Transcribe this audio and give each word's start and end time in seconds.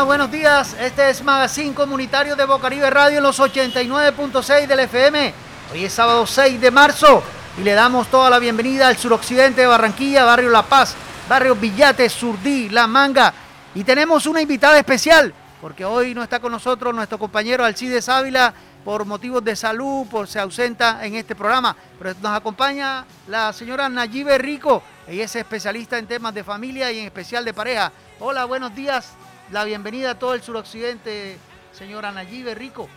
Buenos 0.00 0.32
días. 0.32 0.74
Este 0.80 1.10
es 1.10 1.22
Magazine 1.22 1.74
Comunitario 1.74 2.34
de 2.34 2.46
Bocaribe 2.46 2.88
Radio 2.88 3.18
en 3.18 3.22
los 3.22 3.38
89.6 3.38 4.66
del 4.66 4.80
FM. 4.80 5.34
Hoy 5.70 5.84
es 5.84 5.92
sábado 5.92 6.26
6 6.26 6.60
de 6.60 6.70
marzo 6.70 7.22
y 7.58 7.62
le 7.62 7.72
damos 7.74 8.08
toda 8.08 8.30
la 8.30 8.38
bienvenida 8.38 8.88
al 8.88 8.96
suroccidente 8.96 9.60
de 9.60 9.66
Barranquilla, 9.66 10.24
barrio 10.24 10.48
La 10.48 10.62
Paz, 10.62 10.96
barrio 11.28 11.54
Villate, 11.54 12.08
Surdí, 12.08 12.70
La 12.70 12.86
Manga. 12.86 13.34
Y 13.74 13.84
tenemos 13.84 14.24
una 14.26 14.40
invitada 14.40 14.78
especial, 14.78 15.32
porque 15.60 15.84
hoy 15.84 16.14
no 16.14 16.22
está 16.22 16.40
con 16.40 16.52
nosotros 16.52 16.94
nuestro 16.94 17.18
compañero 17.18 17.62
Alcides 17.62 18.08
Ávila 18.08 18.52
por 18.84 19.04
motivos 19.04 19.44
de 19.44 19.54
salud, 19.54 20.06
por 20.06 20.26
se 20.26 20.40
ausenta 20.40 21.04
en 21.04 21.16
este 21.16 21.36
programa. 21.36 21.76
Pero 21.98 22.14
nos 22.22 22.32
acompaña 22.32 23.04
la 23.28 23.52
señora 23.52 23.90
Nayibe 23.90 24.38
Rico. 24.38 24.82
Ella 25.06 25.24
es 25.24 25.36
especialista 25.36 25.98
en 25.98 26.06
temas 26.06 26.34
de 26.34 26.42
familia 26.42 26.90
y 26.90 26.98
en 26.98 27.04
especial 27.04 27.44
de 27.44 27.52
pareja. 27.52 27.92
Hola, 28.18 28.46
buenos 28.46 28.74
días 28.74 29.12
la 29.52 29.64
bienvenida 29.64 30.12
a 30.12 30.18
todo 30.18 30.32
el 30.32 30.42
suroccidente, 30.42 31.36
señora 31.72 32.10
Nayibe 32.10 32.54
Rico. 32.54 32.88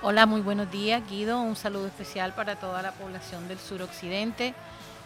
Hola, 0.00 0.24
muy 0.24 0.40
buenos 0.40 0.70
días, 0.70 1.02
Guido. 1.06 1.38
Un 1.42 1.54
saludo 1.54 1.86
especial 1.86 2.34
para 2.34 2.56
toda 2.56 2.80
la 2.80 2.92
población 2.92 3.46
del 3.46 3.58
suroccidente. 3.58 4.54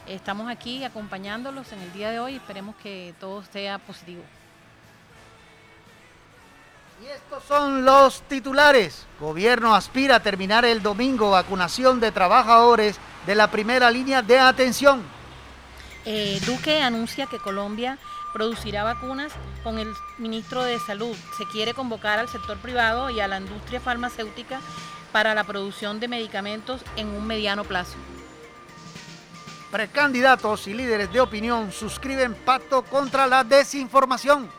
Estamos 0.06 0.48
aquí 0.48 0.84
acompañándolos 0.84 1.72
en 1.72 1.80
el 1.80 1.92
día 1.92 2.12
de 2.12 2.20
hoy. 2.20 2.36
Esperemos 2.36 2.76
que 2.76 3.14
todo 3.18 3.42
sea 3.52 3.78
positivo. 3.78 4.22
Y 7.02 7.06
estos 7.06 7.42
son 7.42 7.84
los 7.84 8.22
titulares. 8.22 9.06
Gobierno 9.18 9.74
aspira 9.74 10.16
a 10.16 10.20
terminar 10.20 10.64
el 10.64 10.82
domingo 10.82 11.32
vacunación 11.32 11.98
de 11.98 12.12
trabajadores 12.12 12.96
de 13.26 13.34
la 13.34 13.50
primera 13.50 13.90
línea 13.90 14.22
de 14.22 14.38
atención. 14.38 15.02
Eh, 16.04 16.40
Duque 16.46 16.80
anuncia 16.80 17.26
que 17.26 17.38
Colombia 17.38 17.98
producirá 18.36 18.84
vacunas 18.84 19.32
con 19.64 19.78
el 19.78 19.94
ministro 20.18 20.62
de 20.62 20.78
Salud. 20.78 21.16
Se 21.38 21.46
quiere 21.46 21.72
convocar 21.72 22.18
al 22.18 22.28
sector 22.28 22.58
privado 22.58 23.08
y 23.08 23.18
a 23.18 23.28
la 23.28 23.38
industria 23.38 23.80
farmacéutica 23.80 24.60
para 25.10 25.34
la 25.34 25.42
producción 25.44 26.00
de 26.00 26.08
medicamentos 26.08 26.82
en 26.96 27.08
un 27.08 27.26
mediano 27.26 27.64
plazo. 27.64 27.96
Precandidatos 29.70 30.66
y 30.66 30.74
líderes 30.74 31.10
de 31.10 31.20
opinión 31.22 31.72
suscriben 31.72 32.34
pacto 32.34 32.82
contra 32.82 33.26
la 33.26 33.42
desinformación. 33.42 34.50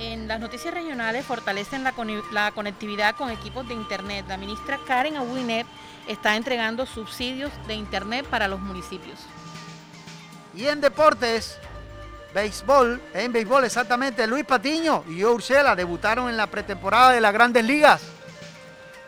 En 0.00 0.26
las 0.26 0.40
noticias 0.40 0.74
regionales 0.74 1.24
fortalecen 1.24 1.84
la, 1.84 1.92
conectividad 2.50 3.14
con 3.14 3.30
equipos 3.30 3.68
de 3.68 3.74
Internet. 3.74 4.26
La 4.26 4.36
ministra 4.36 4.80
Karen 4.84 5.16
Abuinet 5.16 5.64
está 6.08 6.34
entregando 6.34 6.86
subsidios 6.86 7.52
de 7.68 7.74
Internet 7.74 8.26
para 8.26 8.48
los 8.48 8.58
municipios. 8.58 9.20
Y 10.56 10.66
en 10.66 10.80
deportes, 10.80 11.58
béisbol, 12.36 13.00
en 13.14 13.32
béisbol 13.32 13.64
exactamente, 13.64 14.26
Luis 14.26 14.44
Patiño 14.44 15.04
y 15.08 15.24
Ursela 15.24 15.74
debutaron 15.74 16.28
en 16.28 16.36
la 16.36 16.46
pretemporada 16.46 17.12
de 17.12 17.20
las 17.22 17.32
grandes 17.32 17.64
ligas. 17.64 18.02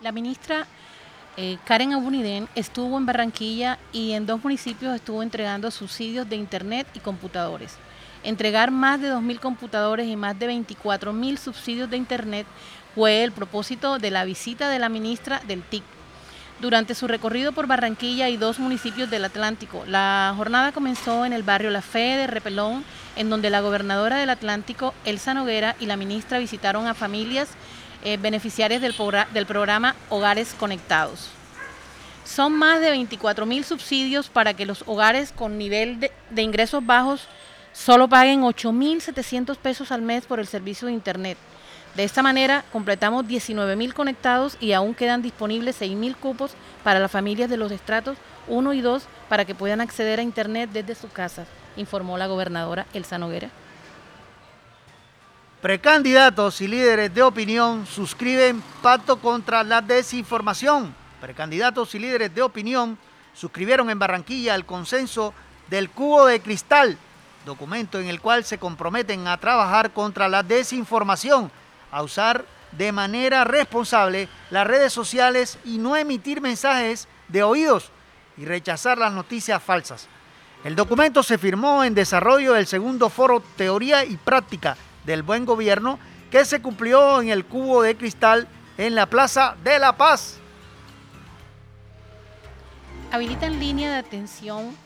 La 0.00 0.10
ministra 0.12 0.66
eh, 1.36 1.58
Karen 1.64 1.92
Abuniden 1.92 2.48
estuvo 2.54 2.96
en 2.96 3.06
Barranquilla 3.06 3.78
y 3.92 4.12
en 4.12 4.26
dos 4.26 4.42
municipios 4.42 4.94
estuvo 4.94 5.22
entregando 5.22 5.70
subsidios 5.70 6.28
de 6.28 6.36
Internet 6.36 6.86
y 6.94 7.00
computadores. 7.00 7.76
Entregar 8.22 8.70
más 8.70 9.00
de 9.00 9.12
2.000 9.12 9.40
computadores 9.40 10.08
y 10.08 10.16
más 10.16 10.38
de 10.38 10.48
24.000 10.48 11.36
subsidios 11.36 11.90
de 11.90 11.96
Internet 11.96 12.46
fue 12.94 13.24
el 13.24 13.32
propósito 13.32 13.98
de 13.98 14.10
la 14.10 14.24
visita 14.24 14.70
de 14.70 14.78
la 14.78 14.88
ministra 14.88 15.42
del 15.46 15.62
TIC. 15.62 15.82
Durante 16.60 16.94
su 16.94 17.08
recorrido 17.08 17.52
por 17.52 17.66
Barranquilla 17.66 18.28
y 18.28 18.36
dos 18.36 18.60
municipios 18.60 19.10
del 19.10 19.24
Atlántico, 19.24 19.84
la 19.86 20.32
jornada 20.36 20.70
comenzó 20.70 21.26
en 21.26 21.32
el 21.32 21.42
barrio 21.42 21.70
La 21.70 21.82
Fe 21.82 22.16
de 22.16 22.28
Repelón, 22.28 22.84
en 23.16 23.28
donde 23.28 23.50
la 23.50 23.60
gobernadora 23.60 24.16
del 24.16 24.30
Atlántico, 24.30 24.94
Elsa 25.04 25.34
Noguera, 25.34 25.74
y 25.80 25.86
la 25.86 25.96
ministra 25.96 26.38
visitaron 26.38 26.86
a 26.86 26.94
familias 26.94 27.48
eh, 28.04 28.16
beneficiarias 28.16 28.80
del, 28.80 28.94
programa 29.46 29.96
Hogares 30.10 30.54
Conectados. 30.58 31.30
Son 32.24 32.52
más 32.52 32.80
de 32.80 32.90
24 32.90 33.46
mil 33.46 33.64
subsidios 33.64 34.28
para 34.28 34.54
que 34.54 34.66
los 34.66 34.84
hogares 34.86 35.32
con 35.32 35.58
nivel 35.58 36.00
de, 36.00 36.12
de 36.30 36.42
ingresos 36.42 36.84
bajos 36.84 37.28
solo 37.72 38.08
paguen 38.08 38.42
8.700 38.42 39.56
pesos 39.56 39.90
al 39.90 40.02
mes 40.02 40.24
por 40.26 40.40
el 40.40 40.46
servicio 40.46 40.86
de 40.86 40.94
Internet. 40.94 41.36
De 41.94 42.02
esta 42.02 42.22
manera, 42.22 42.64
completamos 42.72 43.24
19.000 43.24 43.92
conectados 43.92 44.56
y 44.60 44.72
aún 44.72 44.94
quedan 44.94 45.22
disponibles 45.22 45.80
6.000 45.80 46.16
cupos 46.16 46.52
para 46.82 46.98
las 46.98 47.10
familias 47.10 47.48
de 47.48 47.56
los 47.56 47.70
estratos 47.70 48.18
1 48.48 48.72
y 48.74 48.80
2 48.80 49.04
para 49.28 49.44
que 49.44 49.54
puedan 49.54 49.80
acceder 49.80 50.18
a 50.18 50.22
Internet 50.22 50.70
desde 50.72 50.94
sus 50.94 51.12
casas, 51.12 51.46
informó 51.76 52.18
la 52.18 52.26
gobernadora 52.26 52.86
Elsa 52.94 53.18
Noguera. 53.18 53.50
Precandidatos 55.64 56.60
y 56.60 56.68
líderes 56.68 57.14
de 57.14 57.22
opinión 57.22 57.86
suscriben 57.86 58.62
pacto 58.82 59.16
contra 59.16 59.64
la 59.64 59.80
desinformación. 59.80 60.94
Precandidatos 61.22 61.94
y 61.94 61.98
líderes 62.00 62.34
de 62.34 62.42
opinión 62.42 62.98
suscribieron 63.32 63.88
en 63.88 63.98
Barranquilla 63.98 64.56
el 64.56 64.66
consenso 64.66 65.32
del 65.70 65.88
cubo 65.88 66.26
de 66.26 66.40
cristal, 66.40 66.98
documento 67.46 67.98
en 67.98 68.08
el 68.08 68.20
cual 68.20 68.44
se 68.44 68.58
comprometen 68.58 69.26
a 69.26 69.40
trabajar 69.40 69.92
contra 69.92 70.28
la 70.28 70.42
desinformación, 70.42 71.50
a 71.90 72.02
usar 72.02 72.44
de 72.72 72.92
manera 72.92 73.44
responsable 73.44 74.28
las 74.50 74.66
redes 74.66 74.92
sociales 74.92 75.58
y 75.64 75.78
no 75.78 75.96
emitir 75.96 76.42
mensajes 76.42 77.08
de 77.28 77.42
oídos 77.42 77.90
y 78.36 78.44
rechazar 78.44 78.98
las 78.98 79.14
noticias 79.14 79.62
falsas. 79.62 80.08
El 80.62 80.76
documento 80.76 81.22
se 81.22 81.38
firmó 81.38 81.82
en 81.84 81.94
desarrollo 81.94 82.52
del 82.52 82.66
segundo 82.66 83.08
foro 83.08 83.42
Teoría 83.56 84.04
y 84.04 84.18
Práctica 84.18 84.76
del 85.04 85.22
buen 85.22 85.44
gobierno 85.44 85.98
que 86.30 86.44
se 86.44 86.60
cumplió 86.60 87.22
en 87.22 87.28
el 87.28 87.44
cubo 87.44 87.82
de 87.82 87.96
cristal 87.96 88.48
en 88.76 88.94
la 88.94 89.06
Plaza 89.06 89.56
de 89.62 89.78
la 89.78 89.96
Paz. 89.96 90.38
Habilitan 93.12 93.60
línea 93.60 93.92
de 93.92 93.98
atención 93.98 94.76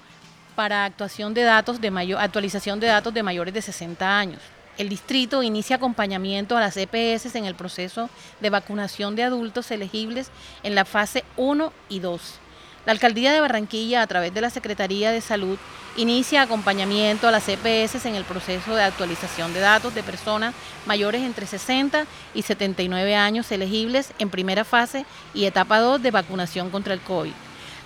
para 0.55 0.85
actuación 0.85 1.35
de 1.35 1.43
datos 1.45 1.81
de 1.81 1.91
mayor, 1.91 2.21
actualización 2.21 2.81
de 2.81 2.89
datos 2.89 3.15
de 3.15 3.23
mayores 3.23 3.55
de 3.55 3.63
60 3.63 4.19
años. 4.19 4.41
El 4.77 4.89
distrito 4.89 5.43
inicia 5.43 5.77
acompañamiento 5.77 6.57
a 6.57 6.61
las 6.61 6.77
EPS 6.77 7.35
en 7.35 7.47
el 7.47 7.55
proceso 7.55 8.11
de 8.41 8.51
vacunación 8.51 9.17
de 9.17 9.25
adultos 9.25 9.71
elegibles 9.71 10.31
en 10.63 10.75
la 10.75 10.85
fase 10.85 11.25
1 11.37 11.73
y 11.89 12.01
2. 12.01 12.41
La 12.87 12.93
Alcaldía 12.93 13.33
de 13.33 13.41
Barranquilla, 13.41 14.03
a 14.03 14.07
través 14.07 14.33
de 14.33 14.41
la 14.41 14.51
Secretaría 14.51 15.11
de 15.11 15.21
Salud, 15.21 15.59
inicia 15.97 16.43
acompañamiento 16.43 17.29
a 17.29 17.31
las 17.31 17.49
EPS 17.49 18.07
en 18.07 18.15
el 18.15 18.25
proceso 18.25 18.75
de 18.75 18.83
actualización 18.83 19.53
de 19.53 19.61
datos 19.61 19.95
de 19.95 20.03
personas 20.03 20.55
mayores 20.87 21.23
entre 21.23 21.47
60 21.47 22.07
y 22.35 22.43
79 22.43 23.15
años 23.15 23.51
elegibles 23.53 24.13
en 24.19 24.31
primera 24.31 24.65
fase 24.65 25.05
y 25.35 25.45
etapa 25.45 25.81
2 25.81 26.03
de 26.03 26.11
vacunación 26.11 26.71
contra 26.71 26.95
el 26.95 27.01
COVID. 27.01 27.33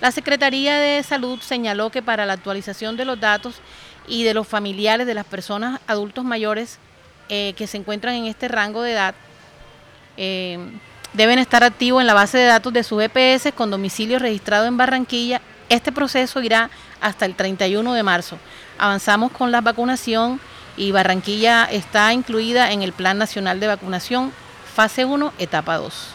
La 0.00 0.10
Secretaría 0.10 0.76
de 0.76 1.02
Salud 1.02 1.40
señaló 1.40 1.90
que 1.90 2.02
para 2.02 2.26
la 2.26 2.34
actualización 2.34 2.96
de 2.96 3.04
los 3.04 3.18
datos 3.18 3.60
y 4.06 4.24
de 4.24 4.34
los 4.34 4.46
familiares 4.46 5.06
de 5.06 5.14
las 5.14 5.24
personas 5.24 5.80
adultos 5.86 6.24
mayores 6.24 6.78
eh, 7.28 7.54
que 7.56 7.66
se 7.66 7.78
encuentran 7.78 8.14
en 8.14 8.26
este 8.26 8.48
rango 8.48 8.82
de 8.82 8.92
edad, 8.92 9.14
eh, 10.16 10.58
deben 11.12 11.38
estar 11.38 11.64
activos 11.64 12.00
en 12.00 12.06
la 12.06 12.14
base 12.14 12.38
de 12.38 12.44
datos 12.44 12.72
de 12.72 12.84
sus 12.84 13.02
EPS 13.02 13.52
con 13.54 13.70
domicilio 13.70 14.18
registrado 14.18 14.66
en 14.66 14.76
Barranquilla. 14.76 15.40
Este 15.68 15.92
proceso 15.92 16.42
irá 16.42 16.70
hasta 17.00 17.26
el 17.26 17.34
31 17.34 17.94
de 17.94 18.02
marzo. 18.02 18.38
Avanzamos 18.78 19.32
con 19.32 19.52
la 19.52 19.60
vacunación 19.60 20.40
y 20.76 20.92
Barranquilla 20.92 21.64
está 21.64 22.12
incluida 22.12 22.72
en 22.72 22.82
el 22.82 22.92
Plan 22.92 23.18
Nacional 23.18 23.60
de 23.60 23.68
Vacunación, 23.68 24.32
fase 24.74 25.04
1, 25.04 25.32
etapa 25.38 25.76
2. 25.76 26.14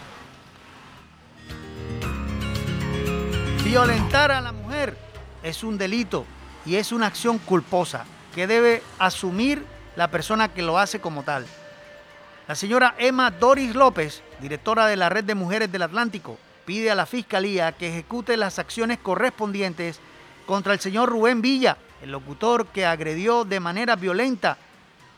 Violentar 3.64 4.32
a 4.32 4.42
la 4.42 4.52
mujer 4.52 4.98
es 5.44 5.64
un 5.64 5.78
delito 5.78 6.26
y 6.66 6.76
es 6.76 6.92
una 6.92 7.08
acción 7.08 7.38
culposa 7.38 8.06
que 8.34 8.48
debe 8.48 8.82
asumir 8.98 9.64
la 9.96 10.10
persona 10.10 10.48
que 10.48 10.62
lo 10.62 10.78
hace 10.78 11.00
como 11.00 11.24
tal. 11.24 11.46
La 12.48 12.56
señora 12.56 12.96
Emma 12.98 13.30
Doris 13.30 13.76
López, 13.76 14.24
directora 14.40 14.88
de 14.88 14.96
la 14.96 15.10
Red 15.10 15.24
de 15.24 15.36
Mujeres 15.36 15.72
del 15.72 15.82
Atlántico, 15.82 16.38
pide 16.66 16.92
a 16.92 16.96
la 16.96 17.06
Fiscalía 17.06 17.72
que 17.72 17.90
ejecute 17.90 18.38
las 18.38 18.60
acciones 18.60 18.98
correspondientes 18.98 20.00
contra 20.46 20.74
el 20.74 20.80
señor 20.80 21.10
Rubén 21.10 21.42
Villa, 21.42 21.78
el 22.02 22.12
locutor 22.12 22.68
que 22.68 22.86
agredió 22.86 23.46
de 23.46 23.60
manera 23.60 23.96
violenta 23.96 24.58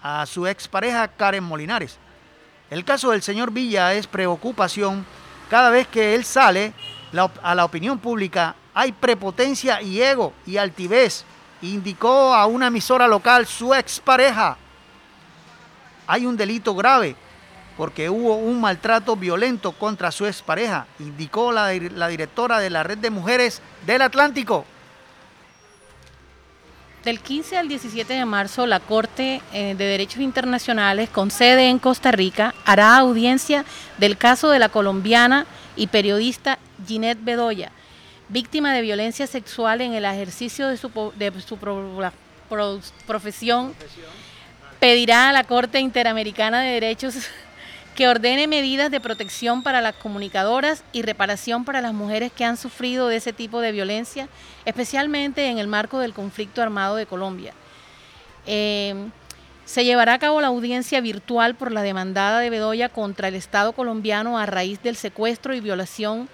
a 0.01 0.25
su 0.25 0.47
expareja 0.47 1.07
Karen 1.07 1.43
Molinares. 1.43 1.97
El 2.69 2.85
caso 2.85 3.11
del 3.11 3.21
señor 3.21 3.51
Villa 3.51 3.93
es 3.93 4.07
preocupación. 4.07 5.05
Cada 5.49 5.69
vez 5.69 5.87
que 5.87 6.15
él 6.15 6.23
sale 6.23 6.73
a 7.41 7.55
la 7.55 7.65
opinión 7.65 7.99
pública 7.99 8.55
hay 8.73 8.91
prepotencia 8.91 9.81
y 9.81 10.01
ego 10.01 10.33
y 10.45 10.57
altivez, 10.57 11.25
indicó 11.61 12.33
a 12.33 12.45
una 12.45 12.67
emisora 12.67 13.07
local 13.07 13.45
su 13.45 13.73
expareja 13.73 14.57
hay 16.09 16.25
un 16.25 16.35
delito 16.35 16.73
grave 16.73 17.15
porque 17.79 18.09
hubo 18.09 18.35
un 18.35 18.59
maltrato 18.59 19.15
violento 19.15 19.71
contra 19.71 20.11
su 20.11 20.25
expareja, 20.25 20.85
indicó 20.99 21.53
la, 21.53 21.69
directora 21.69 22.59
de 22.59 22.69
la 22.69 22.83
Red 22.83 22.97
de 22.97 23.09
Mujeres 23.09 23.61
del 23.87 24.01
Atlántico. 24.01 24.65
Del 27.05 27.21
15 27.21 27.57
al 27.57 27.69
17 27.69 28.15
de 28.15 28.25
marzo, 28.25 28.67
la 28.67 28.81
Corte 28.81 29.41
eh, 29.53 29.75
de 29.77 29.85
Derechos 29.85 30.19
Internacionales, 30.19 31.09
con 31.09 31.31
sede 31.31 31.69
en 31.69 31.79
Costa 31.79 32.11
Rica, 32.11 32.53
hará 32.65 32.97
audiencia 32.97 33.63
del 33.97 34.17
caso 34.17 34.49
de 34.49 34.59
la 34.59 34.67
colombiana 34.67 35.45
y 35.77 35.87
periodista 35.87 36.59
Ginette 36.85 37.23
Bedoya, 37.23 37.71
víctima 38.27 38.73
de 38.73 38.81
violencia 38.81 39.25
sexual 39.25 39.79
en 39.79 39.93
el 39.93 40.03
ejercicio 40.03 40.67
de 40.67 40.75
su, 40.75 40.91
profesión 43.07 43.73
pedirá 44.81 45.29
a 45.29 45.33
la 45.33 45.45
Corte 45.45 45.79
Interamericana 45.79 46.61
de 46.61 46.71
Derechos 46.71 47.15
que 47.99 48.07
ordene 48.07 48.47
medidas 48.47 48.91
de 48.91 49.01
protección 49.01 49.61
para 49.61 49.81
las 49.81 49.93
comunicadoras 49.93 50.85
y 50.93 51.01
reparación 51.01 51.65
para 51.65 51.81
las 51.81 51.93
mujeres 51.93 52.31
que 52.31 52.45
han 52.45 52.55
sufrido 52.55 53.09
de 53.09 53.17
ese 53.17 53.33
tipo 53.33 53.59
de 53.59 53.73
violencia, 53.73 54.29
especialmente 54.63 55.47
en 55.47 55.57
el 55.57 55.67
marco 55.67 55.99
del 55.99 56.13
conflicto 56.13 56.61
armado 56.61 56.95
de 56.95 57.05
Colombia. 57.05 57.53
Eh, 58.47 58.95
se 59.65 59.83
llevará 59.83 60.13
a 60.13 60.19
cabo 60.19 60.39
la 60.39 60.47
audiencia 60.47 61.01
virtual 61.01 61.55
por 61.55 61.73
la 61.73 61.81
demandada 61.81 62.39
de 62.39 62.49
Bedoya 62.49 62.87
contra 62.87 63.27
el 63.27 63.35
Estado 63.35 63.73
colombiano 63.73 64.39
a 64.39 64.45
raíz 64.45 64.81
del 64.81 64.95
secuestro 64.95 65.53
y 65.53 65.59
violación 65.59 66.29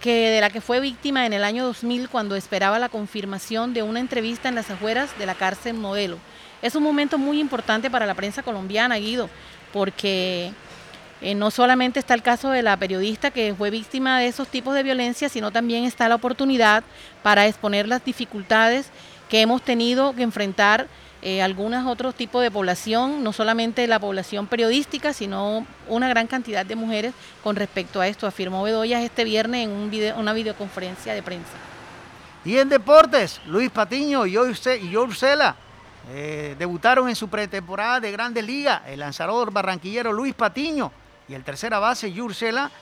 que 0.00 0.30
de 0.30 0.40
la 0.40 0.48
que 0.48 0.62
fue 0.62 0.80
víctima 0.80 1.26
en 1.26 1.34
el 1.34 1.44
año 1.44 1.66
2000 1.66 2.08
cuando 2.08 2.34
esperaba 2.34 2.78
la 2.78 2.88
confirmación 2.88 3.74
de 3.74 3.82
una 3.82 4.00
entrevista 4.00 4.48
en 4.48 4.54
las 4.54 4.70
afueras 4.70 5.10
de 5.18 5.26
la 5.26 5.34
cárcel 5.34 5.74
modelo. 5.74 6.16
Es 6.62 6.76
un 6.76 6.82
momento 6.82 7.18
muy 7.18 7.40
importante 7.40 7.90
para 7.90 8.06
la 8.06 8.14
prensa 8.14 8.42
colombiana, 8.42 8.96
Guido, 8.96 9.28
porque 9.70 10.54
eh, 11.20 11.34
no 11.34 11.50
solamente 11.50 12.00
está 12.00 12.14
el 12.14 12.22
caso 12.22 12.50
de 12.50 12.62
la 12.62 12.76
periodista 12.76 13.30
que 13.30 13.54
fue 13.56 13.70
víctima 13.70 14.18
de 14.18 14.28
esos 14.28 14.48
tipos 14.48 14.74
de 14.74 14.82
violencia, 14.82 15.28
sino 15.28 15.50
también 15.50 15.84
está 15.84 16.08
la 16.08 16.14
oportunidad 16.14 16.82
para 17.22 17.46
exponer 17.46 17.86
las 17.86 18.04
dificultades 18.04 18.90
que 19.28 19.42
hemos 19.42 19.62
tenido 19.62 20.14
que 20.14 20.22
enfrentar 20.22 20.88
eh, 21.22 21.42
algunos 21.42 21.86
otros 21.86 22.14
tipos 22.14 22.42
de 22.42 22.50
población, 22.50 23.22
no 23.22 23.34
solamente 23.34 23.86
la 23.86 23.98
población 23.98 24.46
periodística, 24.46 25.12
sino 25.12 25.66
una 25.86 26.08
gran 26.08 26.26
cantidad 26.26 26.64
de 26.64 26.76
mujeres 26.76 27.12
con 27.42 27.56
respecto 27.56 28.00
a 28.00 28.08
esto, 28.08 28.26
afirmó 28.26 28.62
Bedoya 28.62 29.02
este 29.02 29.24
viernes 29.24 29.64
en 29.64 29.70
un 29.70 29.90
una 30.16 30.32
videoconferencia 30.32 31.12
de 31.12 31.22
prensa. 31.22 31.52
Y 32.42 32.56
en 32.56 32.70
deportes, 32.70 33.38
Luis 33.46 33.70
Patiño 33.70 34.24
y 34.26 34.38
Ursela 34.38 35.56
eh, 36.10 36.56
debutaron 36.58 37.10
en 37.10 37.14
su 37.14 37.28
pretemporada 37.28 38.00
de 38.00 38.10
Grandes 38.12 38.42
Ligas 38.42 38.80
el 38.86 39.00
lanzador 39.00 39.52
barranquillero 39.52 40.14
Luis 40.14 40.32
Patiño 40.32 40.90
y 41.30 41.34
el 41.34 41.44
tercera 41.44 41.78
base 41.78 42.12
Yursela 42.12 42.72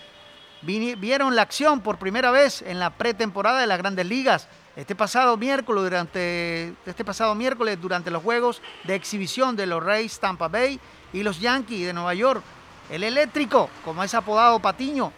vieron 0.62 1.36
la 1.36 1.42
acción 1.42 1.82
por 1.82 1.98
primera 1.98 2.30
vez 2.30 2.62
en 2.62 2.78
la 2.78 2.88
pretemporada 2.88 3.60
de 3.60 3.66
las 3.66 3.76
Grandes 3.76 4.06
Ligas 4.06 4.48
este 4.74 4.94
pasado 4.94 5.36
miércoles 5.36 5.82
durante 5.84 6.74
este 6.86 8.10
los 8.10 8.22
juegos 8.22 8.62
de 8.84 8.94
exhibición 8.94 9.54
de 9.54 9.66
los 9.66 9.84
Rays 9.84 10.18
Tampa 10.18 10.48
Bay 10.48 10.80
y 11.12 11.22
los 11.22 11.40
Yankees 11.40 11.86
de 11.86 11.92
Nueva 11.92 12.14
York. 12.14 12.42
El 12.90 13.04
eléctrico, 13.04 13.68
como 13.84 14.02
es 14.02 14.14
apodado 14.14 14.58
Patiño, 14.60 15.12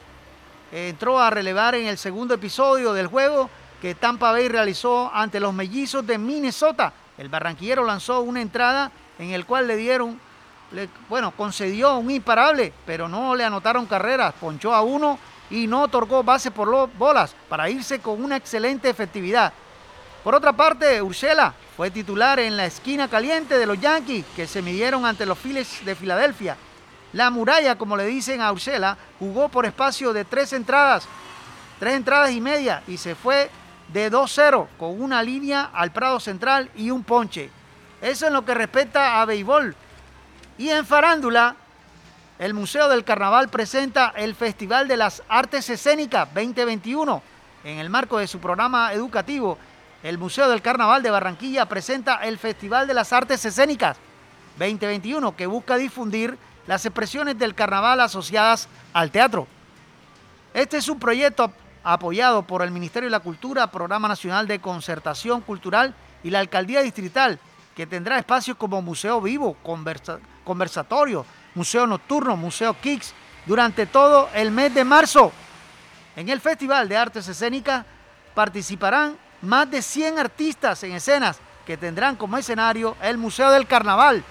entró 0.72 1.20
a 1.20 1.30
relevar 1.30 1.76
en 1.76 1.86
el 1.86 1.98
segundo 1.98 2.34
episodio 2.34 2.92
del 2.92 3.06
juego 3.06 3.48
que 3.80 3.94
Tampa 3.94 4.32
Bay 4.32 4.48
realizó 4.48 5.08
ante 5.14 5.38
los 5.38 5.54
mellizos 5.54 6.04
de 6.04 6.18
Minnesota 6.18 6.92
el 7.20 7.28
barranquillero 7.28 7.84
lanzó 7.84 8.22
una 8.22 8.40
entrada 8.40 8.90
en 9.18 9.32
el 9.32 9.44
cual 9.44 9.66
le 9.66 9.76
dieron, 9.76 10.18
bueno, 11.08 11.32
concedió 11.32 11.96
un 11.96 12.10
imparable, 12.10 12.72
pero 12.86 13.08
no 13.08 13.34
le 13.34 13.44
anotaron 13.44 13.86
carreras, 13.86 14.34
ponchó 14.40 14.74
a 14.74 14.82
uno 14.82 15.18
y 15.50 15.66
no 15.66 15.82
otorgó 15.82 16.22
base 16.22 16.50
por 16.50 16.88
bolas 16.92 17.34
para 17.48 17.68
irse 17.68 18.00
con 18.00 18.22
una 18.22 18.36
excelente 18.36 18.88
efectividad. 18.88 19.52
Por 20.22 20.34
otra 20.34 20.52
parte, 20.52 21.00
Ursela 21.00 21.54
fue 21.76 21.90
titular 21.90 22.38
en 22.38 22.56
la 22.56 22.66
esquina 22.66 23.08
caliente 23.08 23.58
de 23.58 23.66
los 23.66 23.80
Yankees 23.80 24.26
que 24.36 24.46
se 24.46 24.62
midieron 24.62 25.06
ante 25.06 25.26
los 25.26 25.38
Phillies 25.38 25.84
de 25.84 25.94
Filadelfia. 25.94 26.56
La 27.12 27.30
muralla, 27.30 27.76
como 27.76 27.96
le 27.96 28.04
dicen 28.06 28.40
a 28.40 28.52
Ursela, 28.52 28.96
jugó 29.18 29.48
por 29.48 29.66
espacio 29.66 30.12
de 30.12 30.24
tres 30.24 30.52
entradas, 30.52 31.08
tres 31.78 31.94
entradas 31.94 32.30
y 32.30 32.40
media 32.40 32.82
y 32.86 32.98
se 32.98 33.14
fue 33.14 33.50
de 33.92 34.12
2-0 34.12 34.68
con 34.78 35.00
una 35.00 35.22
línea 35.22 35.70
al 35.72 35.90
Prado 35.90 36.20
Central 36.20 36.70
y 36.76 36.90
un 36.90 37.02
ponche. 37.02 37.50
Eso 38.00 38.26
en 38.26 38.34
lo 38.34 38.44
que 38.44 38.54
respecta 38.54 39.20
a 39.20 39.24
béisbol. 39.24 39.74
Y 40.60 40.68
en 40.68 40.84
farándula, 40.84 41.56
el 42.38 42.52
Museo 42.52 42.86
del 42.90 43.02
Carnaval 43.02 43.48
presenta 43.48 44.12
el 44.14 44.34
Festival 44.34 44.88
de 44.88 44.98
las 44.98 45.22
Artes 45.26 45.70
Escénicas 45.70 46.28
2021. 46.34 47.22
En 47.64 47.78
el 47.78 47.88
marco 47.88 48.18
de 48.18 48.26
su 48.26 48.40
programa 48.40 48.92
educativo, 48.92 49.56
el 50.02 50.18
Museo 50.18 50.50
del 50.50 50.60
Carnaval 50.60 51.02
de 51.02 51.08
Barranquilla 51.08 51.64
presenta 51.64 52.16
el 52.16 52.36
Festival 52.36 52.86
de 52.86 52.92
las 52.92 53.10
Artes 53.10 53.42
Escénicas 53.42 53.96
2021, 54.58 55.34
que 55.34 55.46
busca 55.46 55.78
difundir 55.78 56.36
las 56.66 56.84
expresiones 56.84 57.38
del 57.38 57.54
carnaval 57.54 57.98
asociadas 57.98 58.68
al 58.92 59.10
teatro. 59.10 59.46
Este 60.52 60.76
es 60.76 60.90
un 60.90 61.00
proyecto 61.00 61.54
apoyado 61.82 62.42
por 62.42 62.60
el 62.60 62.70
Ministerio 62.70 63.06
de 63.06 63.12
la 63.12 63.20
Cultura, 63.20 63.70
Programa 63.70 64.08
Nacional 64.08 64.46
de 64.46 64.60
Concertación 64.60 65.40
Cultural 65.40 65.94
y 66.22 66.28
la 66.28 66.40
Alcaldía 66.40 66.82
Distrital, 66.82 67.38
que 67.80 67.86
tendrá 67.86 68.18
espacios 68.18 68.58
como 68.58 68.82
Museo 68.82 69.22
Vivo, 69.22 69.56
Conversatorio, 70.44 71.24
Museo 71.54 71.86
Nocturno, 71.86 72.36
Museo 72.36 72.78
Kicks, 72.78 73.14
durante 73.46 73.86
todo 73.86 74.28
el 74.34 74.50
mes 74.50 74.74
de 74.74 74.84
marzo. 74.84 75.32
En 76.14 76.28
el 76.28 76.42
Festival 76.42 76.90
de 76.90 76.98
Artes 76.98 77.26
Escénicas 77.26 77.86
participarán 78.34 79.16
más 79.40 79.70
de 79.70 79.80
100 79.80 80.18
artistas 80.18 80.82
en 80.82 80.92
escenas 80.92 81.38
que 81.64 81.78
tendrán 81.78 82.16
como 82.16 82.36
escenario 82.36 82.98
el 83.00 83.16
Museo 83.16 83.50
del 83.50 83.66
Carnaval, 83.66 84.24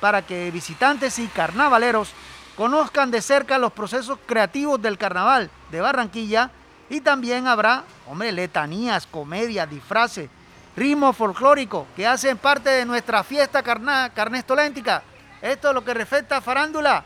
para 0.00 0.22
que 0.22 0.50
visitantes 0.50 1.20
y 1.20 1.28
carnavaleros 1.28 2.10
conozcan 2.56 3.12
de 3.12 3.22
cerca 3.22 3.56
los 3.56 3.72
procesos 3.72 4.18
creativos 4.26 4.82
del 4.82 4.98
carnaval 4.98 5.48
de 5.70 5.80
Barranquilla 5.80 6.50
y 6.90 7.00
también 7.02 7.46
habrá, 7.46 7.84
hombre, 8.08 8.32
letanías, 8.32 9.06
comedias, 9.06 9.70
disfraces 9.70 10.28
ritmos 10.76 11.16
folclóricos 11.16 11.86
que 11.96 12.06
hacen 12.06 12.36
parte 12.36 12.70
de 12.70 12.84
nuestra 12.84 13.24
fiesta 13.24 13.62
carnestoléntica. 13.62 15.02
Esto 15.40 15.68
es 15.68 15.74
lo 15.74 15.84
que 15.84 15.94
respecta 15.94 16.36
a 16.36 16.40
farándula. 16.40 17.04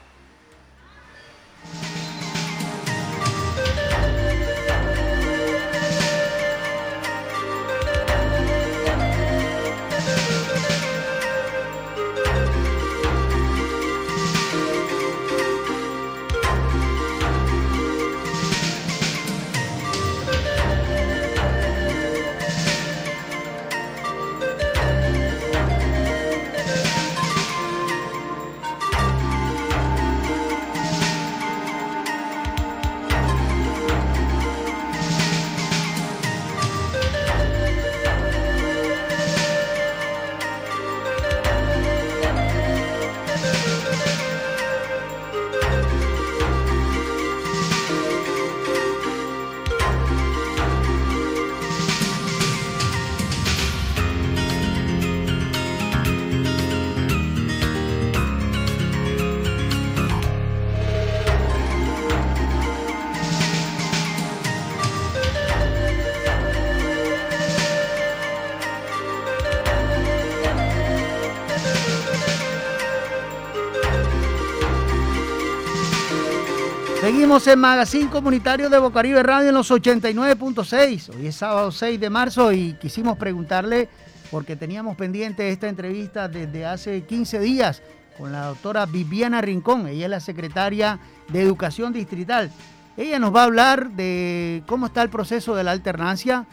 Seguimos 77.31 77.47
en 77.47 77.61
Magazine 77.61 78.11
Comunitario 78.11 78.69
de 78.69 78.79
Bocaribe 78.81 79.23
Radio 79.23 79.51
en 79.51 79.55
los 79.55 79.71
89.6. 79.71 81.15
Hoy 81.15 81.29
es 81.29 81.37
sábado 81.37 81.71
6 81.71 82.01
de 82.01 82.11
marzo 82.11 82.51
y 82.51 82.73
quisimos 82.73 83.17
preguntarle, 83.17 83.89
porque 84.33 84.57
teníamos 84.57 84.97
pendiente 84.97 85.49
esta 85.49 85.69
entrevista 85.69 86.27
desde 86.27 86.67
hace 86.67 87.05
15 87.05 87.39
días 87.39 87.83
con 88.19 88.33
la 88.33 88.47
doctora 88.47 88.85
Viviana 88.85 89.41
Rincón. 89.41 89.87
Ella 89.87 90.07
es 90.07 90.11
la 90.11 90.19
secretaria 90.19 90.99
de 91.29 91.41
Educación 91.41 91.93
Distrital. 91.93 92.51
Ella 92.97 93.21
nos 93.21 93.33
va 93.33 93.43
a 93.43 93.45
hablar 93.45 93.93
de 93.93 94.65
cómo 94.67 94.87
está 94.87 95.01
el 95.01 95.09
proceso 95.09 95.55
de 95.55 95.63
la 95.63 95.71
alternancia, 95.71 96.47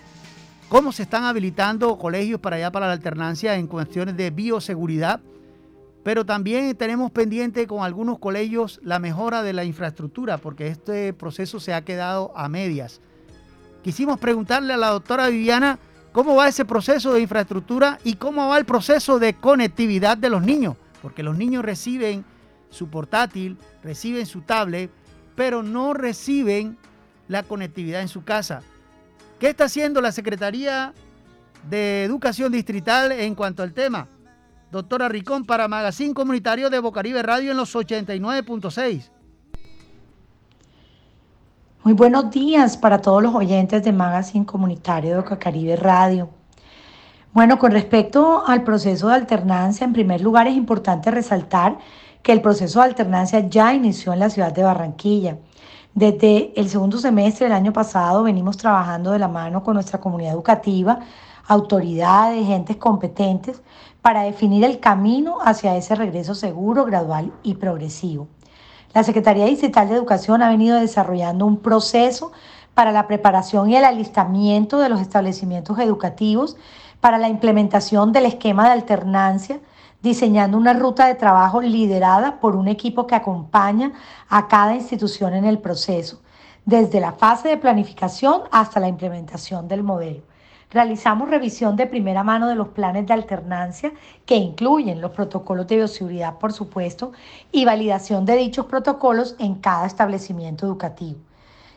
cómo 0.70 0.92
se 0.92 1.02
están 1.02 1.24
habilitando 1.24 1.98
colegios 1.98 2.40
para 2.40 2.58
allá 2.58 2.72
para 2.72 2.86
la 2.86 2.94
alternancia 2.94 3.56
en 3.56 3.66
cuestiones 3.66 4.16
de 4.16 4.30
bioseguridad 4.30 5.22
pero 6.08 6.26
también 6.26 6.74
tenemos 6.78 7.12
pendiente 7.12 7.68
con 7.68 7.84
algunos 7.84 8.18
colegios 8.18 8.80
la 8.82 8.98
mejora 8.98 9.44
de 9.44 9.52
la 9.52 9.66
infraestructura, 9.66 10.38
porque 10.38 10.68
este 10.68 11.12
proceso 11.12 11.60
se 11.60 11.74
ha 11.74 11.84
quedado 11.84 12.32
a 12.34 12.48
medias. 12.48 13.02
Quisimos 13.84 14.18
preguntarle 14.18 14.72
a 14.72 14.78
la 14.78 14.92
doctora 14.92 15.28
Viviana 15.28 15.80
cómo 16.14 16.34
va 16.34 16.48
ese 16.48 16.64
proceso 16.64 17.12
de 17.12 17.20
infraestructura 17.20 18.00
y 18.06 18.14
cómo 18.14 18.48
va 18.48 18.58
el 18.58 18.64
proceso 18.64 19.20
de 19.20 19.34
conectividad 19.34 20.18
de 20.18 20.30
los 20.30 20.42
niños, 20.42 20.78
porque 21.02 21.24
los 21.24 21.38
niños 21.38 21.66
reciben 21.66 22.24
su 22.70 22.88
portátil, 22.88 23.58
reciben 23.84 24.26
su 24.26 24.40
tablet, 24.44 24.90
pero 25.36 25.62
no 25.62 25.94
reciben 25.94 26.78
la 27.28 27.44
conectividad 27.44 28.00
en 28.00 28.08
su 28.08 28.24
casa. 28.24 28.62
¿Qué 29.42 29.50
está 29.50 29.66
haciendo 29.66 30.00
la 30.00 30.14
Secretaría 30.14 30.94
de 31.70 32.06
Educación 32.06 32.54
Distrital 32.54 33.12
en 33.12 33.36
cuanto 33.36 33.62
al 33.62 33.74
tema? 33.74 34.08
Doctora 34.72 35.08
Ricón 35.08 35.46
para 35.46 35.70
Magazine 35.70 36.14
Comunitario 36.14 36.70
de 36.70 36.80
Bocaribe 36.80 37.24
Radio 37.24 37.52
en 37.52 37.58
los 37.58 37.74
89.6. 37.74 39.10
Muy 41.86 41.94
buenos 41.94 42.30
días 42.32 42.76
para 42.76 43.00
todos 43.00 43.24
los 43.24 43.34
oyentes 43.34 43.82
de 43.86 43.94
Magazine 43.94 44.46
Comunitario 44.46 45.12
de 45.12 45.22
Bocaribe 45.22 45.78
Radio. 45.78 46.28
Bueno, 47.32 47.58
con 47.58 47.72
respecto 47.72 48.44
al 48.46 48.66
proceso 48.66 49.08
de 49.08 49.16
alternancia, 49.16 49.86
en 49.86 49.94
primer 49.94 50.20
lugar 50.20 50.48
es 50.48 50.56
importante 50.58 51.12
resaltar 51.12 51.78
que 52.22 52.34
el 52.34 52.42
proceso 52.42 52.80
de 52.82 52.88
alternancia 52.88 53.48
ya 53.48 53.74
inició 53.74 54.12
en 54.12 54.20
la 54.20 54.30
ciudad 54.30 54.52
de 54.52 54.64
Barranquilla. 54.64 55.38
Desde 55.94 56.52
el 56.60 56.68
segundo 56.68 56.98
semestre 56.98 57.46
del 57.46 57.54
año 57.54 57.72
pasado 57.72 58.24
venimos 58.24 58.58
trabajando 58.58 59.12
de 59.12 59.20
la 59.20 59.30
mano 59.30 59.64
con 59.64 59.76
nuestra 59.76 60.02
comunidad 60.02 60.34
educativa, 60.34 61.00
autoridades, 61.48 62.46
gentes 62.46 62.76
competentes 62.76 63.62
para 64.08 64.22
definir 64.22 64.64
el 64.64 64.80
camino 64.80 65.40
hacia 65.42 65.76
ese 65.76 65.94
regreso 65.94 66.34
seguro, 66.34 66.86
gradual 66.86 67.34
y 67.44 67.56
progresivo. 67.56 68.30
La 68.94 69.04
Secretaría 69.04 69.44
Distrital 69.44 69.90
de 69.90 69.96
Educación 69.96 70.42
ha 70.42 70.48
venido 70.48 70.80
desarrollando 70.80 71.46
un 71.46 71.58
proceso 71.58 72.32
para 72.74 72.94
la 72.94 73.06
preparación 73.06 73.70
y 73.70 73.76
el 73.76 73.84
alistamiento 73.84 74.80
de 74.80 74.88
los 74.88 75.02
establecimientos 75.02 75.78
educativos 75.80 76.56
para 77.02 77.18
la 77.18 77.28
implementación 77.28 78.14
del 78.14 78.28
esquema 78.28 78.68
de 78.68 78.72
alternancia, 78.72 79.60
diseñando 80.02 80.58
una 80.58 80.72
ruta 80.72 81.08
de 81.08 81.16
trabajo 81.16 81.60
liderada 81.60 82.40
por 82.40 82.56
un 82.56 82.70
equipo 82.70 83.08
que 83.08 83.16
acompaña 83.16 83.92
a 84.30 84.48
cada 84.48 84.74
institución 84.74 85.34
en 85.34 85.44
el 85.44 85.60
proceso, 85.60 86.22
desde 86.64 87.02
la 87.02 87.12
fase 87.12 87.50
de 87.50 87.58
planificación 87.58 88.44
hasta 88.52 88.80
la 88.80 88.88
implementación 88.88 89.68
del 89.68 89.84
modelo. 89.84 90.24
Realizamos 90.70 91.30
revisión 91.30 91.78
de 91.78 91.88
primera 91.88 92.24
mano 92.24 92.50
de 92.50 92.56
los 92.56 92.68
planes 92.68 93.08
de 93.08 93.14
alternancia 93.14 93.94
que 94.26 94.36
incluyen 94.36 95.00
los 95.00 95.12
protocolos 95.12 95.66
de 95.68 95.78
bioseguridad, 95.78 96.40
por 96.40 96.52
supuesto, 96.52 97.14
y 97.54 97.64
validación 97.64 98.26
de 98.26 98.36
dichos 98.36 98.66
protocolos 98.66 99.38
en 99.40 99.56
cada 99.56 99.86
establecimiento 99.86 100.66
educativo. 100.66 101.20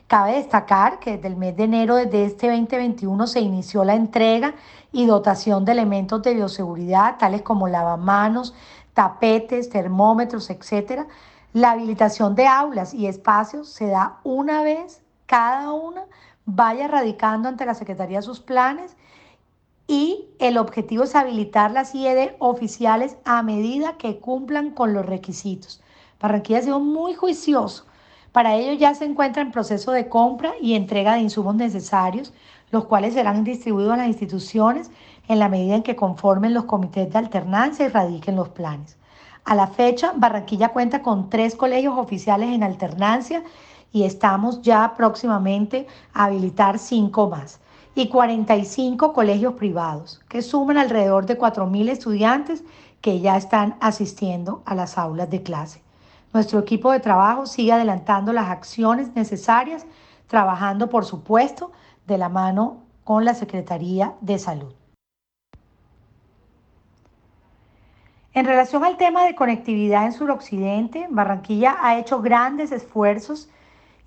Cabe 0.07 0.33
destacar 0.33 0.99
que 0.99 1.15
desde 1.15 1.29
el 1.29 1.37
mes 1.37 1.55
de 1.55 1.63
enero 1.63 1.95
de 1.95 2.25
este 2.25 2.49
2021 2.49 3.27
se 3.27 3.39
inició 3.39 3.85
la 3.85 3.95
entrega 3.95 4.55
y 4.91 5.05
dotación 5.05 5.63
de 5.63 5.71
elementos 5.71 6.21
de 6.21 6.33
bioseguridad, 6.33 7.17
tales 7.17 7.43
como 7.43 7.69
lavamanos, 7.69 8.53
tapetes, 8.93 9.69
termómetros, 9.69 10.49
etc. 10.49 11.03
La 11.53 11.71
habilitación 11.71 12.35
de 12.35 12.45
aulas 12.45 12.93
y 12.93 13.07
espacios 13.07 13.69
se 13.69 13.87
da 13.87 14.17
una 14.25 14.63
vez 14.63 15.01
cada 15.27 15.71
una 15.71 16.03
vaya 16.45 16.87
radicando 16.87 17.49
ante 17.49 17.65
la 17.65 17.73
Secretaría 17.73 18.21
sus 18.21 18.39
planes 18.39 18.95
y 19.87 20.25
el 20.39 20.57
objetivo 20.57 21.03
es 21.03 21.15
habilitar 21.15 21.71
las 21.71 21.93
IED 21.93 22.35
oficiales 22.39 23.17
a 23.25 23.43
medida 23.43 23.97
que 23.97 24.19
cumplan 24.19 24.71
con 24.71 24.93
los 24.93 25.05
requisitos. 25.05 25.81
Barranquilla 26.19 26.59
ha 26.59 26.63
sido 26.63 26.79
muy 26.79 27.13
juicioso. 27.13 27.85
Para 28.31 28.55
ello 28.55 28.73
ya 28.73 28.93
se 28.95 29.05
encuentra 29.05 29.41
en 29.41 29.51
proceso 29.51 29.91
de 29.91 30.07
compra 30.07 30.53
y 30.61 30.75
entrega 30.75 31.15
de 31.15 31.21
insumos 31.21 31.55
necesarios, 31.55 32.33
los 32.69 32.85
cuales 32.85 33.15
serán 33.15 33.43
distribuidos 33.43 33.93
a 33.93 33.97
las 33.97 34.07
instituciones 34.07 34.91
en 35.27 35.39
la 35.39 35.49
medida 35.49 35.75
en 35.75 35.83
que 35.83 35.97
conformen 35.97 36.53
los 36.53 36.65
comités 36.65 37.11
de 37.11 37.19
alternancia 37.19 37.85
y 37.85 37.89
radiquen 37.89 38.37
los 38.37 38.49
planes. 38.49 38.97
A 39.43 39.55
la 39.55 39.67
fecha, 39.67 40.13
Barranquilla 40.15 40.69
cuenta 40.69 41.01
con 41.01 41.29
tres 41.29 41.55
colegios 41.55 41.97
oficiales 41.97 42.49
en 42.49 42.63
alternancia 42.63 43.43
y 43.91 44.03
estamos 44.03 44.61
ya 44.61 44.93
próximamente 44.95 45.87
a 46.13 46.25
habilitar 46.25 46.79
cinco 46.79 47.29
más 47.29 47.59
y 47.93 48.07
45 48.07 49.13
colegios 49.13 49.53
privados 49.53 50.21
que 50.29 50.41
suman 50.41 50.77
alrededor 50.77 51.25
de 51.25 51.37
4.000 51.37 51.89
estudiantes 51.89 52.63
que 53.01 53.19
ya 53.19 53.35
están 53.35 53.75
asistiendo 53.81 54.61
a 54.65 54.75
las 54.75 54.97
aulas 54.97 55.29
de 55.29 55.43
clase. 55.43 55.81
Nuestro 56.33 56.59
equipo 56.59 56.91
de 56.91 57.01
trabajo 57.01 57.45
sigue 57.45 57.73
adelantando 57.73 58.31
las 58.31 58.49
acciones 58.49 59.13
necesarias, 59.15 59.85
trabajando, 60.27 60.89
por 60.89 61.03
supuesto, 61.03 61.71
de 62.07 62.17
la 62.17 62.29
mano 62.29 62.83
con 63.03 63.25
la 63.25 63.33
Secretaría 63.33 64.13
de 64.21 64.39
Salud. 64.39 64.73
En 68.33 68.45
relación 68.45 68.85
al 68.85 68.95
tema 68.95 69.25
de 69.25 69.35
conectividad 69.35 70.05
en 70.05 70.13
suroccidente, 70.13 71.07
Barranquilla 71.09 71.75
ha 71.81 71.99
hecho 71.99 72.21
grandes 72.21 72.71
esfuerzos 72.71 73.49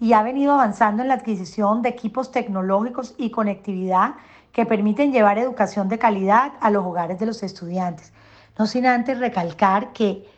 y 0.00 0.12
ha 0.12 0.22
venido 0.22 0.52
avanzando 0.52 1.02
en 1.02 1.08
la 1.08 1.14
adquisición 1.14 1.82
de 1.82 1.88
equipos 1.88 2.30
tecnológicos 2.30 3.14
y 3.16 3.30
conectividad 3.30 4.14
que 4.52 4.66
permiten 4.66 5.12
llevar 5.12 5.38
educación 5.38 5.88
de 5.88 5.98
calidad 5.98 6.52
a 6.60 6.70
los 6.70 6.84
hogares 6.84 7.18
de 7.18 7.26
los 7.26 7.42
estudiantes. 7.42 8.12
No 8.58 8.66
sin 8.66 8.86
antes 8.86 9.18
recalcar 9.18 9.92
que 9.92 10.28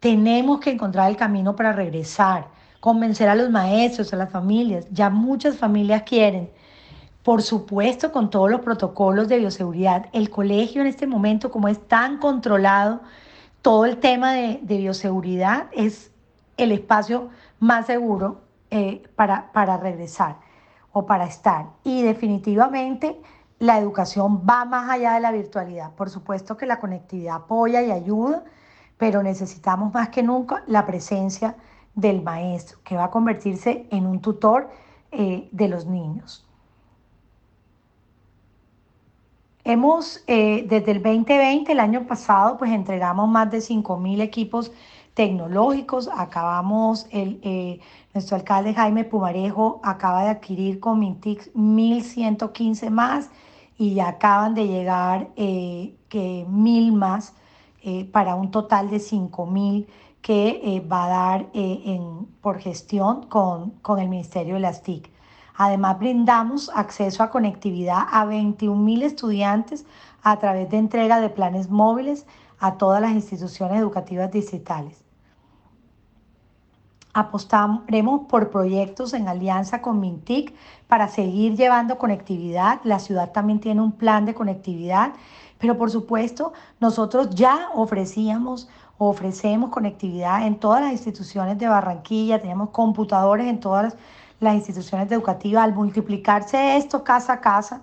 tenemos 0.00 0.60
que 0.60 0.70
encontrar 0.70 1.10
el 1.10 1.16
camino 1.16 1.54
para 1.54 1.72
regresar, 1.72 2.48
convencer 2.80 3.28
a 3.28 3.34
los 3.34 3.50
maestros, 3.50 4.12
a 4.12 4.16
las 4.16 4.30
familias. 4.30 4.86
Ya 4.90 5.10
muchas 5.10 5.56
familias 5.56 6.02
quieren 6.02 6.50
por 7.22 7.42
supuesto 7.42 8.12
con 8.12 8.30
todos 8.30 8.50
los 8.50 8.60
protocolos 8.60 9.28
de 9.28 9.38
bioseguridad. 9.38 10.06
El 10.12 10.30
colegio 10.30 10.80
en 10.80 10.86
este 10.86 11.06
momento, 11.06 11.50
como 11.50 11.68
es 11.68 11.78
tan 11.86 12.18
controlado, 12.18 13.00
todo 13.62 13.84
el 13.84 13.98
tema 13.98 14.32
de, 14.32 14.60
bioseguridad 14.62 15.66
es 15.72 16.10
el 16.56 16.72
espacio 16.72 17.28
más 17.58 17.86
seguro 17.86 18.40
eh, 18.70 19.02
para, 19.16 19.52
para 19.52 19.76
regresar 19.76 20.36
o 20.92 21.06
para 21.06 21.24
estar. 21.24 21.66
Y 21.84 22.02
definitivamente 22.02 23.20
la 23.58 23.78
educación 23.78 24.42
va 24.48 24.64
más 24.64 24.90
allá 24.90 25.12
de 25.14 25.20
la 25.20 25.32
virtualidad. 25.32 25.92
Por 25.92 26.10
supuesto 26.10 26.56
que 26.56 26.66
la 26.66 26.80
conectividad 26.80 27.36
apoya 27.36 27.82
y 27.82 27.90
ayuda, 27.90 28.44
pero 28.96 29.22
necesitamos 29.22 29.92
más 29.92 30.08
que 30.08 30.22
nunca 30.22 30.64
la 30.66 30.86
presencia 30.86 31.56
del 31.94 32.22
maestro, 32.22 32.78
que 32.84 32.96
va 32.96 33.04
a 33.04 33.10
convertirse 33.10 33.86
en 33.90 34.06
un 34.06 34.20
tutor 34.20 34.70
eh, 35.12 35.48
de 35.52 35.68
los 35.68 35.86
niños. 35.86 36.46
Hemos, 39.64 40.24
eh, 40.26 40.64
desde 40.68 40.92
el 40.92 41.02
2020, 41.02 41.72
el 41.72 41.80
año 41.80 42.06
pasado, 42.06 42.56
pues 42.56 42.70
entregamos 42.70 43.28
más 43.28 43.50
de 43.50 43.58
5.000 43.58 44.22
equipos 44.22 44.72
tecnológicos. 45.20 46.08
Acabamos, 46.16 47.06
el, 47.10 47.40
eh, 47.42 47.78
nuestro 48.14 48.36
alcalde 48.38 48.72
Jaime 48.72 49.04
Pumarejo 49.04 49.78
acaba 49.84 50.22
de 50.22 50.30
adquirir 50.30 50.80
con 50.80 50.98
Mintix 50.98 51.52
1.115 51.52 52.88
más 52.88 53.28
y 53.76 53.92
ya 53.92 54.08
acaban 54.08 54.54
de 54.54 54.66
llegar 54.66 55.28
eh, 55.36 55.94
que 56.08 56.46
mil 56.48 56.94
más 56.94 57.34
eh, 57.82 58.06
para 58.06 58.34
un 58.34 58.50
total 58.50 58.88
de 58.88 58.96
5.000 58.96 59.86
que 60.22 60.60
eh, 60.64 60.80
va 60.80 61.04
a 61.04 61.08
dar 61.08 61.50
en, 61.52 62.24
por 62.40 62.58
gestión 62.58 63.26
con, 63.26 63.72
con, 63.82 63.98
el 63.98 64.08
Ministerio 64.08 64.54
de 64.54 64.60
las 64.60 64.82
TIC. 64.82 65.10
Además, 65.54 65.98
brindamos 65.98 66.70
acceso 66.74 67.22
a 67.22 67.28
conectividad 67.28 68.06
a 68.10 68.24
21.000 68.24 69.02
estudiantes 69.02 69.84
a 70.22 70.38
través 70.38 70.70
de 70.70 70.78
entrega 70.78 71.20
de 71.20 71.28
planes 71.28 71.68
móviles 71.68 72.26
a 72.58 72.78
todas 72.78 73.02
las 73.02 73.12
instituciones 73.12 73.78
educativas 73.78 74.30
digitales. 74.30 75.09
Apostaremos 77.12 78.22
por 78.28 78.50
proyectos 78.50 79.14
en 79.14 79.28
alianza 79.28 79.82
con 79.82 80.00
Mintic 80.00 80.54
para 80.86 81.08
seguir 81.08 81.56
llevando 81.56 81.98
conectividad. 81.98 82.80
La 82.84 82.98
ciudad 82.98 83.32
también 83.32 83.60
tiene 83.60 83.80
un 83.80 83.92
plan 83.92 84.26
de 84.26 84.34
conectividad, 84.34 85.12
pero 85.58 85.76
por 85.76 85.90
supuesto 85.90 86.52
nosotros 86.78 87.30
ya 87.30 87.68
ofrecíamos 87.74 88.68
ofrecemos 89.02 89.70
conectividad 89.70 90.46
en 90.46 90.60
todas 90.60 90.82
las 90.82 90.92
instituciones 90.92 91.58
de 91.58 91.66
Barranquilla, 91.66 92.38
tenemos 92.38 92.68
computadores 92.68 93.46
en 93.46 93.58
todas 93.58 93.96
las 94.40 94.54
instituciones 94.54 95.10
educativas. 95.10 95.64
Al 95.64 95.74
multiplicarse 95.74 96.76
esto 96.76 97.02
casa 97.02 97.34
a 97.34 97.40
casa, 97.40 97.80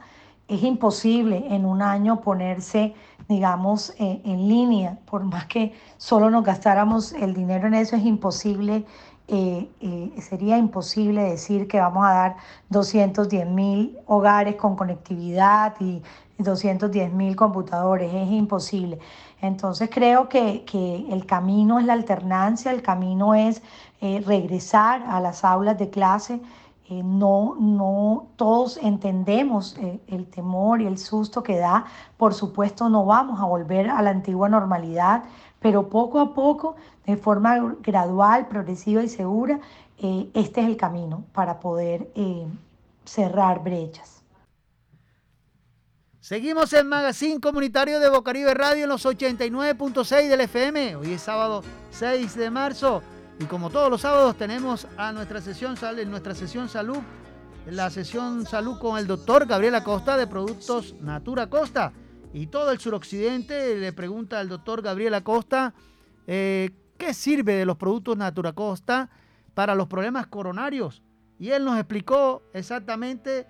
es 0.47 0.61
imposible 0.61 1.43
en 1.49 1.65
un 1.65 1.81
año 1.81 2.21
ponerse, 2.21 2.93
digamos, 3.27 3.95
eh, 3.97 4.21
en 4.25 4.47
línea. 4.47 4.99
Por 5.05 5.23
más 5.23 5.47
que 5.47 5.73
solo 5.97 6.29
nos 6.29 6.43
gastáramos 6.43 7.13
el 7.13 7.33
dinero 7.33 7.67
en 7.67 7.73
eso, 7.73 7.95
es 7.95 8.05
imposible 8.05 8.85
eh, 9.29 9.69
eh, 9.81 10.21
sería 10.21 10.57
imposible 10.57 11.21
decir 11.21 11.67
que 11.67 11.81
vamos 11.81 12.05
a 12.05 12.13
dar 12.13 12.37
210 12.69 13.45
mil 13.49 13.99
hogares 14.05 14.55
con 14.55 14.77
conectividad 14.77 15.75
y 15.81 16.01
210 16.37 17.11
mil 17.11 17.35
computadores, 17.35 18.13
es 18.13 18.31
imposible. 18.31 18.99
Entonces 19.41 19.89
creo 19.91 20.29
que, 20.29 20.63
el 21.11 21.25
camino 21.25 21.77
es 21.77 21.85
la 21.85 21.93
alternancia, 21.93 22.71
el 22.71 22.81
camino 22.81 23.35
es 23.35 23.61
eh, 23.99 24.23
regresar 24.25 25.03
a 25.09 25.19
las 25.19 25.43
aulas 25.43 25.77
de 25.77 25.89
clase. 25.89 26.39
no, 26.89 27.55
no 27.59 28.27
todos 28.37 28.77
entendemos 28.77 29.77
el 30.07 30.25
temor 30.27 30.81
y 30.81 30.85
el 30.87 30.97
susto 30.97 31.43
que 31.43 31.57
da. 31.57 31.85
Por 32.15 32.33
supuesto, 32.33 32.87
no 32.87 33.05
vamos 33.05 33.41
a 33.41 33.45
volver 33.45 33.89
a 33.89 34.01
la 34.01 34.11
antigua 34.11 34.47
normalidad, 34.47 35.23
pero 35.59 35.89
poco 35.89 36.19
a 36.19 36.33
poco, 36.33 36.75
de 37.07 37.15
forma 37.15 37.75
gradual, 37.81 38.49
progresiva 38.49 39.01
y 39.01 39.07
segura, 39.07 39.61
eh, 39.97 40.29
este 40.33 40.61
es 40.61 40.67
el 40.67 40.75
camino 40.75 41.23
para 41.33 41.59
poder 41.61 42.11
eh, 42.15 42.45
cerrar 43.05 43.63
brechas. 43.63 44.21
Seguimos 46.19 46.73
en 46.73 46.89
Magazine 46.89 47.39
Comunitario 47.39 48.01
de 48.01 48.09
Bocaribe 48.09 48.53
Radio 48.53 48.83
en 48.83 48.89
los 48.89 49.05
89.6 49.05 50.27
del 50.27 50.41
FM. 50.41 50.97
Hoy 50.97 51.13
es 51.13 51.21
sábado 51.21 51.63
6 51.91 52.35
de 52.35 52.49
marzo 52.49 53.01
y 53.39 53.45
como 53.45 53.69
todos 53.69 53.89
los 53.89 54.01
sábados 54.01 54.35
tenemos 54.35 54.85
a 54.97 55.13
nuestra 55.13 55.39
sesión, 55.39 55.75
nuestra 56.07 56.35
sesión 56.35 56.67
salud, 56.67 56.97
la 57.67 57.89
sesión 57.89 58.45
salud 58.45 58.77
con 58.79 58.99
el 58.99 59.07
doctor 59.07 59.45
Gabriel 59.45 59.75
Acosta 59.75 60.17
de 60.17 60.27
Productos 60.27 60.95
Natura 60.99 61.49
Costa 61.49 61.93
y 62.33 62.47
todo 62.47 62.71
el 62.71 62.79
suroccidente 62.79 63.77
le 63.77 63.93
pregunta 63.93 64.41
al 64.41 64.49
doctor 64.49 64.81
Gabriel 64.81 65.13
Acosta 65.13 65.73
eh, 66.27 66.71
qué 66.97 67.13
sirve 67.13 67.53
de 67.53 67.65
los 67.65 67.77
productos 67.77 68.17
Natura 68.17 68.53
Costa 68.53 69.09
para 69.53 69.75
los 69.75 69.87
problemas 69.87 70.27
coronarios. 70.27 71.03
Y 71.39 71.49
él 71.51 71.63
nos 71.63 71.77
explicó 71.77 72.43
exactamente 72.53 73.47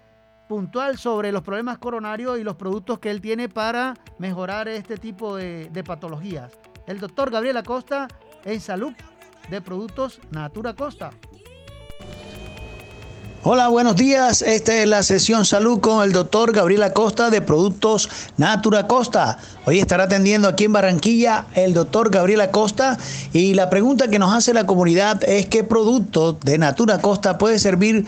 puntual 0.48 0.98
sobre 0.98 1.32
los 1.32 1.42
problemas 1.42 1.78
coronarios 1.78 2.40
y 2.40 2.44
los 2.44 2.56
productos 2.56 3.00
que 3.00 3.12
él 3.12 3.22
tiene 3.22 3.50
para 3.50 3.94
mejorar 4.18 4.68
este 4.68 4.98
tipo 4.98 5.36
de, 5.36 5.70
de 5.70 5.84
patologías. 5.84 6.58
El 6.86 7.00
doctor 7.00 7.32
Gabriel 7.32 7.58
Acosta 7.58 8.08
en 8.46 8.62
salud 8.62 8.94
de 9.50 9.62
productos 9.62 10.22
Natura 10.32 10.74
Costa. 10.74 11.12
Hola, 13.43 13.67
buenos 13.67 13.95
días. 13.95 14.41
Esta 14.41 14.76
es 14.76 14.89
la 14.89 15.04
sesión 15.04 15.45
salud 15.45 15.80
con 15.80 16.04
el 16.04 16.12
doctor 16.12 16.52
Gabriel 16.52 16.82
Acosta 16.82 17.30
de 17.30 17.39
Productos 17.39 18.10
Natura 18.36 18.88
Costa. 18.88 19.38
Hoy 19.65 19.80
estará 19.80 20.06
atendiendo 20.06 20.47
aquí 20.47 20.65
en 20.65 20.73
Barranquilla 20.73 21.45
el 21.54 21.73
doctor 21.73 22.10
Gabriel 22.10 22.41
Acosta 22.41 22.97
y 23.34 23.54
la 23.54 23.69
pregunta 23.69 24.10
que 24.10 24.17
nos 24.17 24.34
hace 24.34 24.54
la 24.54 24.65
comunidad 24.65 25.23
es 25.23 25.45
qué 25.45 25.63
producto 25.63 26.34
de 26.34 26.58
Natura 26.58 27.00
Costa 27.00 27.38
puede 27.38 27.60
servir 27.60 28.06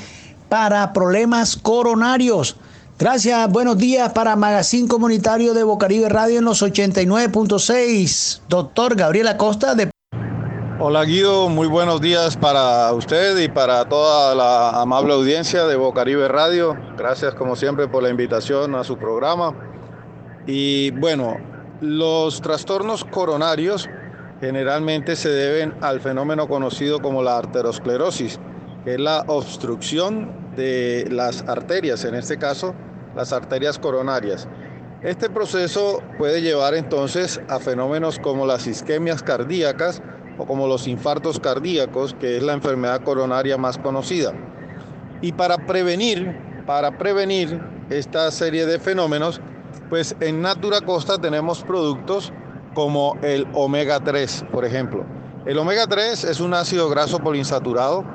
para 0.49 0.91
problemas 0.93 1.55
coronarios. 1.55 2.57
Gracias, 2.97 3.49
buenos 3.49 3.77
días 3.77 4.11
para 4.11 4.35
Magazine 4.35 4.87
Comunitario 4.87 5.53
de 5.53 5.63
Bocaribe 5.63 6.09
Radio 6.09 6.39
en 6.39 6.45
los 6.45 6.63
89.6. 6.63 8.41
Doctor 8.49 8.95
Gabriel 8.95 9.27
Acosta 9.27 9.75
de 9.75 9.89
Hola 10.81 11.03
Guido, 11.03 11.49
muy 11.49 11.67
buenos 11.67 11.99
días 11.99 12.37
para 12.37 12.93
usted 12.93 13.37
y 13.39 13.49
para 13.49 13.89
toda 13.89 14.33
la 14.33 14.81
amable 14.81 15.13
audiencia 15.13 15.65
de 15.65 15.75
Bocaribe 15.75 16.29
Radio. 16.29 16.73
Gracias 16.97 17.35
como 17.35 17.57
siempre 17.57 17.89
por 17.89 18.01
la 18.01 18.09
invitación 18.09 18.73
a 18.75 18.85
su 18.85 18.97
programa. 18.97 19.53
Y 20.47 20.91
bueno, 20.91 21.35
los 21.81 22.39
trastornos 22.39 23.03
coronarios 23.03 23.89
generalmente 24.39 25.17
se 25.17 25.27
deben 25.27 25.75
al 25.81 25.99
fenómeno 25.99 26.47
conocido 26.47 27.01
como 27.01 27.23
la 27.23 27.37
arteriosclerosis, 27.37 28.39
que 28.85 28.93
es 28.93 28.99
la 29.01 29.25
obstrucción 29.27 30.31
de 30.55 31.09
las 31.11 31.41
arterias, 31.41 32.05
en 32.05 32.15
este 32.15 32.37
caso 32.37 32.73
las 33.17 33.33
arterias 33.33 33.79
coronarias. 33.79 34.47
Este 35.01 35.29
proceso 35.29 36.01
puede 36.17 36.41
llevar 36.41 36.73
entonces 36.73 37.41
a 37.49 37.59
fenómenos 37.59 38.17
como 38.17 38.45
las 38.45 38.65
isquemias 38.65 39.23
cardíacas, 39.23 40.01
o 40.39 40.45
como 40.45 40.67
los 40.67 40.87
infartos 40.87 41.39
cardíacos, 41.39 42.15
que 42.15 42.37
es 42.37 42.43
la 42.43 42.53
enfermedad 42.53 43.03
coronaria 43.03 43.57
más 43.57 43.77
conocida. 43.77 44.33
Y 45.21 45.33
para 45.33 45.57
prevenir, 45.67 46.35
para 46.65 46.97
prevenir 46.97 47.61
esta 47.89 48.31
serie 48.31 48.65
de 48.65 48.79
fenómenos, 48.79 49.41
pues 49.89 50.15
en 50.21 50.41
Natura 50.41 50.81
Costa 50.81 51.19
tenemos 51.19 51.63
productos 51.63 52.31
como 52.73 53.17
el 53.21 53.47
omega 53.53 53.99
3, 53.99 54.45
por 54.51 54.63
ejemplo. 54.63 55.03
El 55.45 55.57
omega 55.57 55.87
3 55.87 56.23
es 56.23 56.39
un 56.39 56.53
ácido 56.53 56.89
graso 56.89 57.19
poliinsaturado 57.19 58.05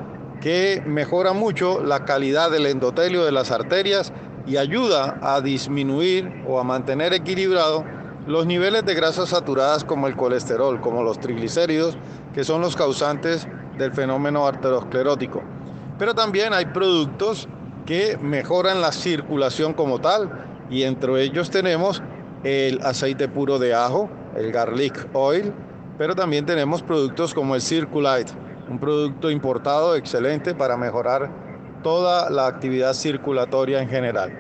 que 0.40 0.82
mejora 0.86 1.32
mucho 1.32 1.82
la 1.82 2.04
calidad 2.04 2.50
del 2.50 2.66
endotelio 2.66 3.24
de 3.24 3.32
las 3.32 3.50
arterias 3.50 4.12
y 4.46 4.56
ayuda 4.56 5.18
a 5.22 5.40
disminuir 5.40 6.44
o 6.46 6.60
a 6.60 6.64
mantener 6.64 7.12
equilibrado 7.12 7.84
los 8.26 8.46
niveles 8.46 8.84
de 8.84 8.94
grasas 8.94 9.30
saturadas 9.30 9.84
como 9.84 10.06
el 10.06 10.16
colesterol, 10.16 10.80
como 10.80 11.02
los 11.02 11.20
triglicéridos, 11.20 11.96
que 12.32 12.44
son 12.44 12.60
los 12.60 12.76
causantes 12.76 13.46
del 13.78 13.92
fenómeno 13.92 14.46
arteriosclerótico. 14.46 15.42
Pero 15.98 16.14
también 16.14 16.52
hay 16.52 16.66
productos 16.66 17.48
que 17.86 18.16
mejoran 18.16 18.80
la 18.80 18.92
circulación 18.92 19.74
como 19.74 20.00
tal 20.00 20.46
y 20.70 20.84
entre 20.84 21.22
ellos 21.22 21.50
tenemos 21.50 22.02
el 22.42 22.80
aceite 22.82 23.28
puro 23.28 23.58
de 23.58 23.74
ajo, 23.74 24.08
el 24.36 24.50
garlic 24.52 25.08
oil, 25.12 25.52
pero 25.98 26.14
también 26.14 26.46
tenemos 26.46 26.82
productos 26.82 27.34
como 27.34 27.54
el 27.54 27.60
Circulite, 27.60 28.32
un 28.68 28.78
producto 28.78 29.30
importado 29.30 29.94
excelente 29.94 30.54
para 30.54 30.76
mejorar 30.76 31.30
toda 31.82 32.30
la 32.30 32.46
actividad 32.46 32.94
circulatoria 32.94 33.80
en 33.80 33.88
general. 33.88 34.32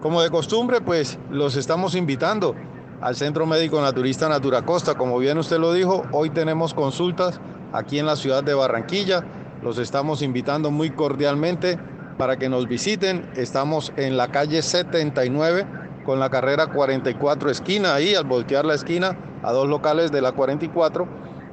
Como 0.00 0.22
de 0.22 0.30
costumbre, 0.30 0.80
pues 0.80 1.18
los 1.30 1.56
estamos 1.56 1.94
invitando 1.94 2.54
al 3.00 3.16
Centro 3.16 3.46
Médico 3.46 3.80
Naturista 3.80 4.28
Natura 4.28 4.62
Costa. 4.62 4.94
Como 4.94 5.18
bien 5.18 5.38
usted 5.38 5.58
lo 5.58 5.72
dijo, 5.72 6.04
hoy 6.12 6.30
tenemos 6.30 6.74
consultas 6.74 7.40
aquí 7.72 7.98
en 7.98 8.06
la 8.06 8.16
ciudad 8.16 8.42
de 8.42 8.54
Barranquilla. 8.54 9.24
Los 9.62 9.78
estamos 9.78 10.22
invitando 10.22 10.70
muy 10.70 10.90
cordialmente 10.90 11.78
para 12.16 12.36
que 12.36 12.48
nos 12.48 12.66
visiten. 12.66 13.30
Estamos 13.36 13.92
en 13.96 14.16
la 14.16 14.28
calle 14.28 14.62
79 14.62 15.66
con 16.04 16.20
la 16.20 16.30
carrera 16.30 16.68
44 16.68 17.50
esquina, 17.50 17.94
ahí 17.94 18.14
al 18.14 18.24
voltear 18.24 18.64
la 18.64 18.74
esquina 18.74 19.16
a 19.42 19.52
dos 19.52 19.68
locales 19.68 20.10
de 20.10 20.22
la 20.22 20.32
44 20.32 21.06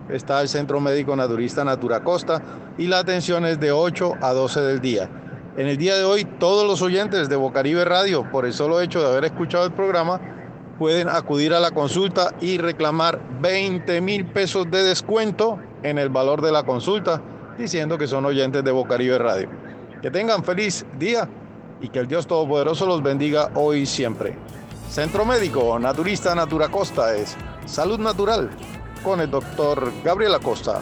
está 0.09 0.41
el 0.41 0.47
Centro 0.47 0.79
Médico 0.79 1.15
Naturista 1.15 1.63
Natura 1.63 2.03
Costa 2.03 2.41
y 2.77 2.87
la 2.87 2.99
atención 2.99 3.45
es 3.45 3.59
de 3.59 3.71
8 3.71 4.15
a 4.21 4.33
12 4.33 4.61
del 4.61 4.81
día. 4.81 5.09
En 5.57 5.67
el 5.67 5.77
día 5.77 5.95
de 5.95 6.03
hoy 6.03 6.25
todos 6.25 6.67
los 6.67 6.81
oyentes 6.81 7.29
de 7.29 7.35
Bocaribe 7.35 7.85
Radio, 7.85 8.29
por 8.29 8.45
el 8.45 8.53
solo 8.53 8.81
hecho 8.81 9.01
de 9.01 9.07
haber 9.07 9.25
escuchado 9.25 9.65
el 9.65 9.71
programa, 9.71 10.19
pueden 10.77 11.09
acudir 11.09 11.53
a 11.53 11.59
la 11.59 11.71
consulta 11.71 12.33
y 12.41 12.57
reclamar 12.57 13.19
20 13.41 14.01
mil 14.01 14.25
pesos 14.25 14.69
de 14.69 14.83
descuento 14.83 15.59
en 15.83 15.97
el 15.97 16.09
valor 16.09 16.41
de 16.41 16.51
la 16.51 16.63
consulta, 16.63 17.21
diciendo 17.57 17.97
que 17.97 18.07
son 18.07 18.25
oyentes 18.25 18.63
de 18.63 18.71
Bocaribe 18.71 19.17
Radio. 19.17 19.49
Que 20.01 20.11
tengan 20.11 20.43
feliz 20.43 20.85
día 20.99 21.27
y 21.81 21.89
que 21.89 21.99
el 21.99 22.07
Dios 22.07 22.27
Todopoderoso 22.27 22.85
los 22.85 23.01
bendiga 23.01 23.51
hoy 23.55 23.81
y 23.81 23.85
siempre. 23.85 24.35
Centro 24.89 25.25
Médico 25.25 25.77
Naturista 25.79 26.35
Natura 26.35 26.69
Costa 26.69 27.15
es 27.15 27.35
Salud 27.65 27.99
Natural 27.99 28.49
con 29.03 29.19
el 29.21 29.29
doctor 29.29 29.91
Gabriel 30.03 30.35
Acosta. 30.35 30.81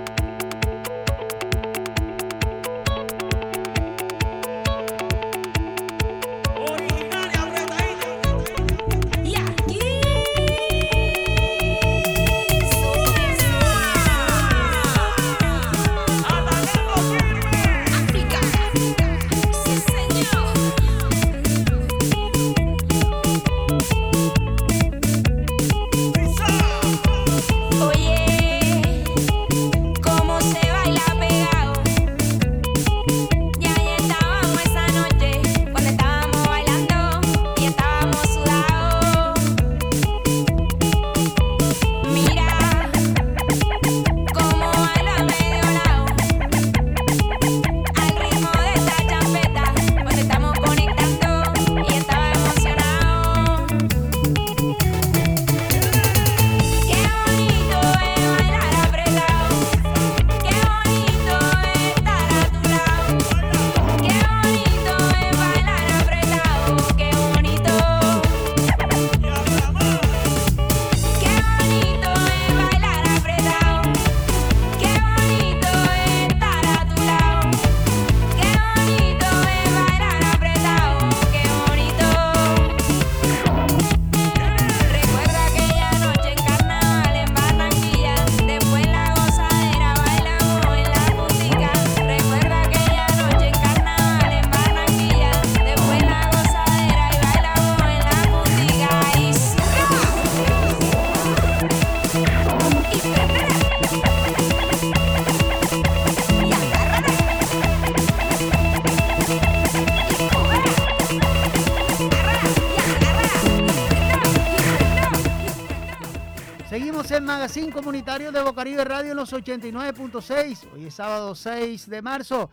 De 118.31 118.41
Bocaribe 118.43 118.85
Radio 118.85 119.11
en 119.11 119.17
los 119.17 119.33
89.6. 119.33 120.67
Hoy 120.73 120.85
es 120.85 120.93
sábado 120.93 121.35
6 121.35 121.89
de 121.89 122.01
marzo. 122.01 122.49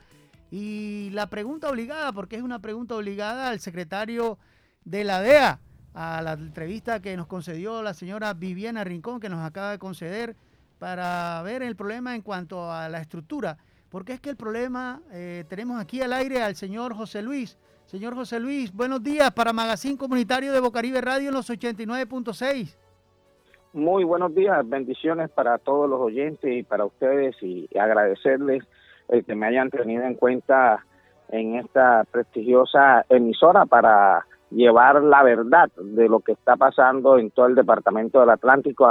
Y 0.51 1.11
la 1.11 1.29
pregunta 1.29 1.71
obligada, 1.71 2.13
porque 2.13 2.35
es 2.35 2.43
una 2.43 2.59
pregunta 2.59 2.97
obligada 2.97 3.51
al 3.51 3.61
secretario 3.61 4.39
de 4.85 5.05
la 5.05 5.21
DEA, 5.21 5.61
a 5.95 6.21
la 6.23 6.33
entrevista 6.33 7.01
que 7.01 7.17
nos 7.17 7.29
concedió 7.29 7.83
la 7.83 7.95
señora 7.95 8.35
Viviana 8.35 8.83
Rincón, 8.83 9.21
que 9.21 9.29
nos 9.29 9.45
acaba 9.45 9.71
de 9.71 9.79
conceder, 9.79 10.35
para 10.81 11.41
ver 11.43 11.63
el 11.63 11.77
problema 11.77 12.17
en 12.17 12.23
cuanto 12.23 12.73
a 12.73 12.89
la 12.89 13.01
estructura. 13.01 13.57
Porque 13.89 14.15
es 14.15 14.21
que 14.21 14.31
el 14.31 14.37
problema, 14.37 15.01
eh, 15.13 15.45
tenemos 15.49 15.81
aquí 15.81 16.01
al 16.01 16.13
aire 16.13 16.43
al 16.43 16.57
señor 16.57 16.95
José 16.95 17.23
Luis. 17.23 17.57
Señor 17.87 18.17
José 18.17 18.41
Luis, 18.41 18.73
buenos 18.73 19.03
días 19.03 19.31
para 19.31 19.53
Magazine 19.53 19.97
Comunitario 19.97 20.53
de 20.53 20.61
Bocaribe 20.61 21.01
Radio 21.01 21.29
en 21.29 21.35
los 21.35 21.49
89.6. 21.49 22.77
Muy 23.73 24.05
buenos 24.05 24.35
días, 24.35 24.67
bendiciones 24.69 25.31
para 25.31 25.59
todos 25.59 25.89
los 25.89 26.01
oyentes 26.01 26.51
y 26.51 26.63
para 26.63 26.87
ustedes 26.87 27.37
y 27.43 27.69
agradecerles 27.79 28.65
el 29.09 29.25
que 29.25 29.35
me 29.35 29.47
hayan 29.47 29.71
tenido 29.71 30.05
en 30.05 30.15
cuenta 30.15 30.85
en 31.29 31.57
esta 31.57 32.05
prestigiosa 32.11 33.05
emisora 33.11 33.67
para 33.67 34.27
llevar 34.51 35.03
la 35.03 35.23
verdad 35.23 35.71
de 35.77 36.09
lo 36.09 36.21
que 36.21 36.33
está 36.33 36.57
pasando 36.57 37.19
en 37.19 37.31
todo 37.31 37.47
el 37.47 37.55
departamento 37.55 38.21
del 38.21 38.31
Atlántico 38.31 38.89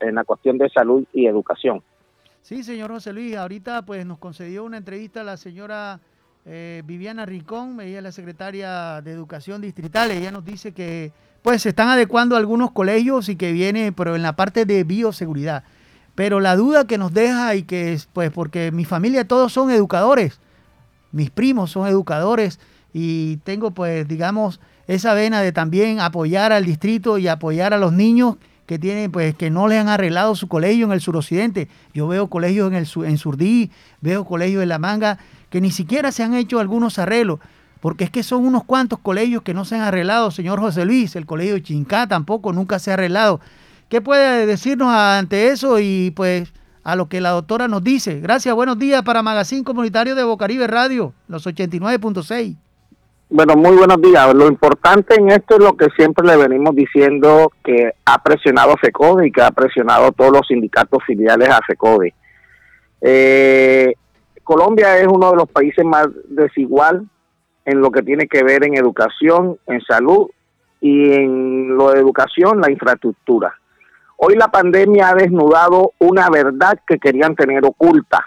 en 0.00 0.14
la 0.14 0.24
cuestión 0.24 0.58
de 0.58 0.68
salud 0.68 1.04
y 1.14 1.26
educación. 1.26 1.82
Sí, 2.42 2.62
señor 2.62 2.90
José 2.90 3.14
Luis, 3.14 3.34
ahorita 3.36 3.82
pues 3.82 4.04
nos 4.04 4.18
concedió 4.18 4.64
una 4.64 4.76
entrevista 4.76 5.24
la 5.24 5.38
señora 5.38 6.00
eh, 6.48 6.82
Viviana 6.86 7.26
Ricón, 7.26 7.80
ella 7.80 7.98
es 7.98 8.02
la 8.04 8.12
secretaria 8.12 9.00
de 9.02 9.10
Educación 9.10 9.60
Distrital, 9.60 10.12
ella 10.12 10.30
nos 10.30 10.44
dice 10.44 10.72
que 10.72 11.12
pues 11.42 11.62
se 11.62 11.70
están 11.70 11.88
adecuando 11.88 12.36
algunos 12.36 12.70
colegios 12.70 13.28
y 13.28 13.36
que 13.36 13.52
viene, 13.52 13.92
pero 13.92 14.14
en 14.14 14.22
la 14.22 14.34
parte 14.34 14.64
de 14.64 14.84
bioseguridad. 14.84 15.64
Pero 16.14 16.40
la 16.40 16.56
duda 16.56 16.86
que 16.86 16.98
nos 16.98 17.12
deja 17.12 17.54
y 17.54 17.62
que 17.62 17.92
es, 17.92 18.08
pues, 18.12 18.30
porque 18.30 18.72
mi 18.72 18.84
familia 18.84 19.28
todos 19.28 19.52
son 19.52 19.70
educadores, 19.70 20.40
mis 21.12 21.30
primos 21.30 21.70
son 21.72 21.86
educadores 21.88 22.58
y 22.92 23.36
tengo, 23.38 23.72
pues, 23.72 24.08
digamos, 24.08 24.60
esa 24.86 25.14
vena 25.14 25.40
de 25.40 25.52
también 25.52 26.00
apoyar 26.00 26.52
al 26.52 26.64
distrito 26.64 27.18
y 27.18 27.28
apoyar 27.28 27.74
a 27.74 27.78
los 27.78 27.92
niños 27.92 28.36
que 28.66 28.78
tienen, 28.78 29.12
pues, 29.12 29.34
que 29.34 29.50
no 29.50 29.68
le 29.68 29.78
han 29.78 29.88
arreglado 29.88 30.34
su 30.34 30.48
colegio 30.48 30.86
en 30.86 30.92
el 30.92 31.00
suroccidente. 31.00 31.68
Yo 31.94 32.08
veo 32.08 32.28
colegios 32.28 32.72
en 32.72 32.74
el 32.74 32.88
en 33.04 33.18
Surdí, 33.18 33.70
veo 34.00 34.24
colegios 34.24 34.62
en 34.62 34.68
La 34.68 34.78
Manga, 34.78 35.18
que 35.50 35.60
ni 35.60 35.70
siquiera 35.70 36.12
se 36.12 36.22
han 36.22 36.34
hecho 36.34 36.60
algunos 36.60 36.98
arreglos, 36.98 37.40
porque 37.80 38.04
es 38.04 38.10
que 38.10 38.22
son 38.22 38.44
unos 38.44 38.64
cuantos 38.64 38.98
colegios 38.98 39.42
que 39.42 39.54
no 39.54 39.64
se 39.64 39.76
han 39.76 39.82
arreglado, 39.82 40.30
señor 40.30 40.60
José 40.60 40.84
Luis, 40.84 41.16
el 41.16 41.26
colegio 41.26 41.54
de 41.54 41.62
Chincá 41.62 42.06
tampoco 42.06 42.52
nunca 42.52 42.78
se 42.78 42.90
ha 42.90 42.94
arreglado. 42.94 43.40
¿Qué 43.88 44.00
puede 44.00 44.46
decirnos 44.46 44.88
ante 44.88 45.48
eso 45.48 45.78
y 45.78 46.12
pues 46.16 46.52
a 46.82 46.96
lo 46.96 47.08
que 47.08 47.20
la 47.20 47.30
doctora 47.30 47.68
nos 47.68 47.84
dice? 47.84 48.20
Gracias, 48.20 48.54
buenos 48.54 48.78
días 48.78 49.02
para 49.02 49.22
Magazine 49.22 49.62
Comunitario 49.62 50.14
de 50.14 50.24
Bocaribe 50.24 50.66
Radio, 50.66 51.12
los 51.28 51.46
89.6. 51.46 52.56
Bueno, 53.28 53.56
muy 53.56 53.76
buenos 53.76 54.00
días. 54.00 54.32
Lo 54.34 54.46
importante 54.46 55.16
en 55.16 55.30
esto 55.30 55.56
es 55.56 55.60
lo 55.60 55.76
que 55.76 55.88
siempre 55.96 56.26
le 56.26 56.36
venimos 56.36 56.76
diciendo 56.76 57.50
que 57.64 57.92
ha 58.04 58.22
presionado 58.22 58.76
FECODE 58.80 59.26
y 59.26 59.32
que 59.32 59.42
ha 59.42 59.50
presionado 59.50 60.12
todos 60.12 60.32
los 60.32 60.46
sindicatos 60.46 61.02
filiales 61.04 61.48
a 61.48 61.60
FECODE. 61.66 62.14
Eh, 63.00 63.94
Colombia 64.46 64.96
es 64.96 65.08
uno 65.08 65.32
de 65.32 65.38
los 65.38 65.50
países 65.50 65.84
más 65.84 66.06
desigual 66.28 67.04
en 67.64 67.80
lo 67.80 67.90
que 67.90 68.02
tiene 68.02 68.28
que 68.28 68.44
ver 68.44 68.64
en 68.64 68.76
educación, 68.76 69.58
en 69.66 69.80
salud 69.80 70.30
y 70.80 71.14
en 71.14 71.76
lo 71.76 71.90
de 71.90 71.98
educación, 71.98 72.60
la 72.60 72.70
infraestructura. 72.70 73.52
Hoy 74.18 74.36
la 74.36 74.46
pandemia 74.46 75.08
ha 75.08 75.14
desnudado 75.16 75.94
una 75.98 76.30
verdad 76.30 76.78
que 76.86 77.00
querían 77.00 77.34
tener 77.34 77.64
oculta. 77.64 78.24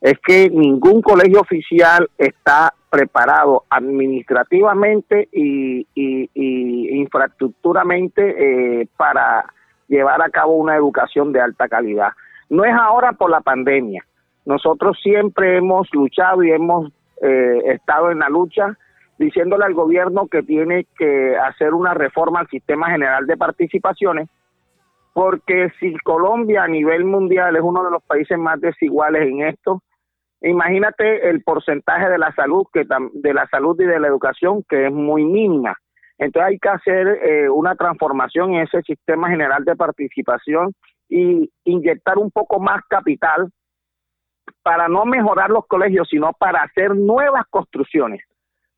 Es 0.00 0.14
que 0.24 0.48
ningún 0.48 1.02
colegio 1.02 1.40
oficial 1.40 2.08
está 2.16 2.72
preparado 2.88 3.64
administrativamente 3.68 5.28
y, 5.32 5.88
infraestructuramente 7.00 8.80
eh, 8.80 8.88
para 8.96 9.44
llevar 9.88 10.22
a 10.22 10.30
cabo 10.30 10.54
una 10.54 10.76
educación 10.76 11.32
de 11.32 11.40
alta 11.40 11.66
calidad. 11.66 12.12
No 12.48 12.64
es 12.64 12.72
ahora 12.72 13.12
por 13.14 13.28
la 13.28 13.40
pandemia. 13.40 14.04
Nosotros 14.44 14.98
siempre 15.02 15.56
hemos 15.56 15.88
luchado 15.92 16.42
y 16.42 16.50
hemos 16.50 16.90
eh, 17.20 17.60
estado 17.66 18.10
en 18.10 18.20
la 18.20 18.28
lucha 18.28 18.76
diciéndole 19.18 19.64
al 19.64 19.74
gobierno 19.74 20.26
que 20.26 20.42
tiene 20.42 20.86
que 20.98 21.36
hacer 21.36 21.74
una 21.74 21.94
reforma 21.94 22.40
al 22.40 22.48
sistema 22.48 22.90
general 22.90 23.26
de 23.26 23.36
participaciones 23.36 24.28
porque 25.12 25.70
si 25.78 25.94
Colombia 25.98 26.64
a 26.64 26.68
nivel 26.68 27.04
mundial 27.04 27.56
es 27.56 27.62
uno 27.62 27.84
de 27.84 27.90
los 27.90 28.02
países 28.02 28.38
más 28.38 28.60
desiguales 28.60 29.28
en 29.28 29.42
esto, 29.42 29.82
imagínate 30.40 31.28
el 31.28 31.42
porcentaje 31.42 32.08
de 32.08 32.18
la 32.18 32.32
salud 32.32 32.64
que 32.72 32.84
de 33.12 33.34
la 33.34 33.46
salud 33.48 33.78
y 33.80 33.84
de 33.84 34.00
la 34.00 34.08
educación 34.08 34.64
que 34.68 34.86
es 34.86 34.92
muy 34.92 35.24
mínima. 35.24 35.76
Entonces 36.18 36.50
hay 36.50 36.58
que 36.58 36.68
hacer 36.68 37.06
eh, 37.08 37.48
una 37.48 37.74
transformación 37.74 38.54
en 38.54 38.62
ese 38.62 38.80
sistema 38.82 39.28
general 39.28 39.64
de 39.64 39.76
participación 39.76 40.72
y 41.08 41.50
inyectar 41.64 42.16
un 42.16 42.30
poco 42.30 42.58
más 42.58 42.80
capital 42.88 43.50
para 44.62 44.88
no 44.88 45.04
mejorar 45.04 45.50
los 45.50 45.66
colegios, 45.66 46.08
sino 46.08 46.32
para 46.32 46.62
hacer 46.62 46.94
nuevas 46.94 47.44
construcciones. 47.50 48.22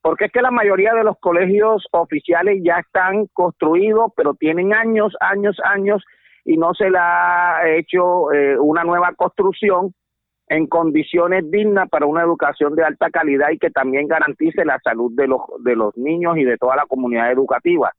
Porque 0.02 0.26
es 0.26 0.32
que 0.32 0.42
la 0.42 0.50
mayoría 0.50 0.92
de 0.94 1.04
los 1.04 1.18
colegios 1.18 1.86
oficiales 1.92 2.60
ya 2.62 2.78
están 2.78 3.26
construidos, 3.32 4.12
pero 4.16 4.34
tienen 4.34 4.74
años, 4.74 5.14
años, 5.20 5.56
años 5.64 6.04
y 6.44 6.58
no 6.58 6.74
se 6.74 6.90
le 6.90 6.98
ha 6.98 7.62
hecho 7.66 8.30
eh, 8.32 8.58
una 8.58 8.84
nueva 8.84 9.12
construcción 9.14 9.94
en 10.48 10.66
condiciones 10.66 11.50
dignas 11.50 11.88
para 11.88 12.06
una 12.06 12.22
educación 12.22 12.74
de 12.74 12.84
alta 12.84 13.08
calidad 13.10 13.50
y 13.50 13.58
que 13.58 13.70
también 13.70 14.06
garantice 14.06 14.64
la 14.64 14.78
salud 14.84 15.10
de 15.14 15.26
los, 15.26 15.40
de 15.60 15.74
los 15.74 15.96
niños 15.96 16.36
y 16.36 16.44
de 16.44 16.58
toda 16.58 16.76
la 16.76 16.84
comunidad 16.86 17.32
educativa. 17.32 17.92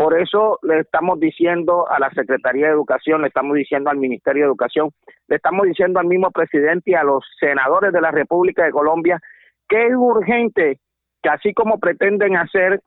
Por 0.00 0.18
eso 0.18 0.58
le 0.62 0.78
estamos 0.78 1.20
diciendo 1.20 1.86
a 1.86 1.98
la 1.98 2.08
Secretaría 2.12 2.68
de 2.68 2.72
Educación, 2.72 3.20
le 3.20 3.28
estamos 3.28 3.54
diciendo 3.54 3.90
al 3.90 3.98
Ministerio 3.98 4.44
de 4.44 4.46
Educación, 4.46 4.88
le 5.28 5.36
estamos 5.36 5.66
diciendo 5.66 6.00
al 6.00 6.06
mismo 6.06 6.30
presidente 6.30 6.92
y 6.92 6.94
a 6.94 7.02
los 7.02 7.22
senadores 7.38 7.92
de 7.92 8.00
la 8.00 8.10
República 8.10 8.64
de 8.64 8.70
Colombia 8.70 9.20
que 9.68 9.88
es 9.88 9.94
urgente 9.94 10.80
que 11.22 11.28
así 11.28 11.52
como 11.52 11.78
pretenden 11.78 12.34
hacer 12.38 12.80